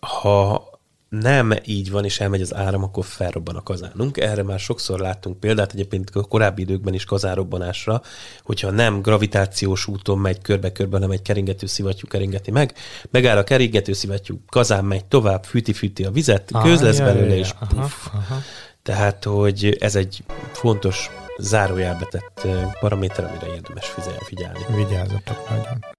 ha 0.01 0.69
nem 1.09 1.53
így 1.65 1.91
van, 1.91 2.05
és 2.05 2.21
elmegy 2.21 2.41
az 2.41 2.55
áram, 2.55 2.83
akkor 2.83 3.05
felrobban 3.05 3.57
a 3.57 3.63
kazánunk. 3.63 4.17
Erre 4.17 4.43
már 4.43 4.59
sokszor 4.59 5.01
láttunk 5.01 5.41
példát, 5.41 5.73
egyébként 5.73 6.11
a 6.11 6.23
korábbi 6.23 6.63
időkben 6.63 6.95
is 6.95 7.05
kazánrobbanásra, 7.05 8.03
hogyha 8.43 8.71
nem 8.71 9.01
gravitációs 9.01 9.87
úton 9.87 10.19
megy 10.19 10.43
körbe-körbe, 10.43 10.97
hanem 10.97 11.11
egy 11.11 11.23
keringető 11.23 11.67
szivattyú 11.67 12.07
keringeti 12.07 12.51
meg, 12.51 12.75
megáll 13.11 13.37
a 13.37 13.45
keringető 13.45 13.93
szivattyú, 13.93 14.41
kazán 14.49 14.85
megy 14.85 15.05
tovább, 15.05 15.45
fűti-fűti 15.45 16.05
a 16.05 16.11
vizet, 16.11 16.51
ah, 16.53 16.63
köz 16.63 16.81
lesz 16.81 16.99
belőle, 16.99 17.37
és 17.37 17.53
puff. 17.53 18.07
Aha, 18.07 18.19
aha. 18.19 18.41
Tehát, 18.83 19.25
hogy 19.25 19.77
ez 19.81 19.97
egy 19.97 20.25
fontos 20.53 21.11
zárójelbe 21.39 22.05
tett 22.11 22.47
paraméter, 22.81 23.25
amire 23.25 23.55
érdemes 23.55 23.95
figyelni. 24.21 24.65
Vigyázzatok 24.77 25.49
nagyon. 25.49 25.98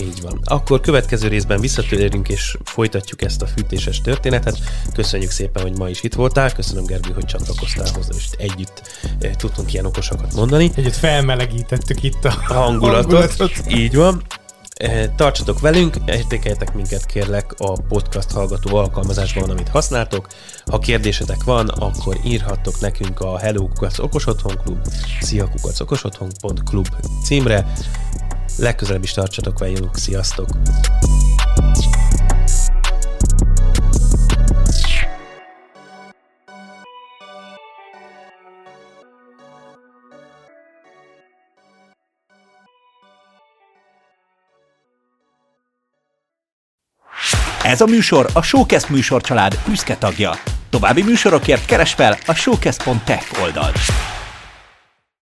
Így 0.00 0.22
van. 0.22 0.40
Akkor 0.44 0.80
következő 0.80 1.28
részben 1.28 1.60
visszatérünk 1.60 2.28
és 2.28 2.56
folytatjuk 2.64 3.22
ezt 3.22 3.42
a 3.42 3.46
fűtéses 3.46 4.00
történetet. 4.00 4.58
Köszönjük 4.94 5.30
szépen, 5.30 5.62
hogy 5.62 5.78
ma 5.78 5.88
is 5.88 6.02
itt 6.02 6.14
voltál. 6.14 6.52
Köszönöm, 6.52 6.84
Gergő, 6.84 7.12
hogy 7.12 7.24
csatlakoztál 7.24 7.86
hozzá, 7.94 8.14
és 8.16 8.28
együtt 8.36 8.82
eh, 9.20 9.32
tudtunk 9.32 9.72
ilyen 9.72 9.86
okosakat 9.86 10.34
mondani. 10.34 10.70
Együtt 10.74 10.96
felmelegítettük 10.96 12.02
itt 12.02 12.24
a 12.24 12.30
hangulatot. 12.30 13.10
hangulatot. 13.10 13.52
Így 13.68 13.94
van. 13.94 14.22
Tartsatok 15.16 15.60
velünk, 15.60 15.96
értékeljetek 16.06 16.74
minket 16.74 17.06
kérlek 17.06 17.54
a 17.58 17.72
podcast 17.72 18.30
hallgató 18.30 18.76
alkalmazásban, 18.76 19.50
amit 19.50 19.68
használtok. 19.68 20.26
Ha 20.70 20.78
kérdésetek 20.78 21.44
van, 21.44 21.68
akkor 21.68 22.16
írhattok 22.24 22.80
nekünk 22.80 23.20
a 23.20 23.38
Hello 23.38 23.68
Kukac 23.68 23.98
Okos 23.98 24.26
Otthon 24.26 24.60
Klub, 24.64 24.78
Szia 25.20 25.48
Kukac 25.48 25.80
Okos 25.80 26.04
Otthon.klub 26.04 26.88
címre. 27.24 27.72
Legközelebb 28.56 29.02
is 29.02 29.12
tartsatok 29.12 29.58
velünk, 29.58 29.96
sziasztok! 29.96 30.48
Ez 47.62 47.80
a 47.80 47.86
műsor 47.86 48.30
a 48.32 48.42
Showcast 48.42 48.88
műsorcsalád 48.88 49.58
büszke 49.66 49.96
tagja. 49.96 50.32
További 50.70 51.02
műsorokért 51.02 51.64
keres 51.64 51.92
fel 51.92 52.18
a 52.26 52.34
showcast.tech 52.34 53.42
oldalt. 53.42 53.78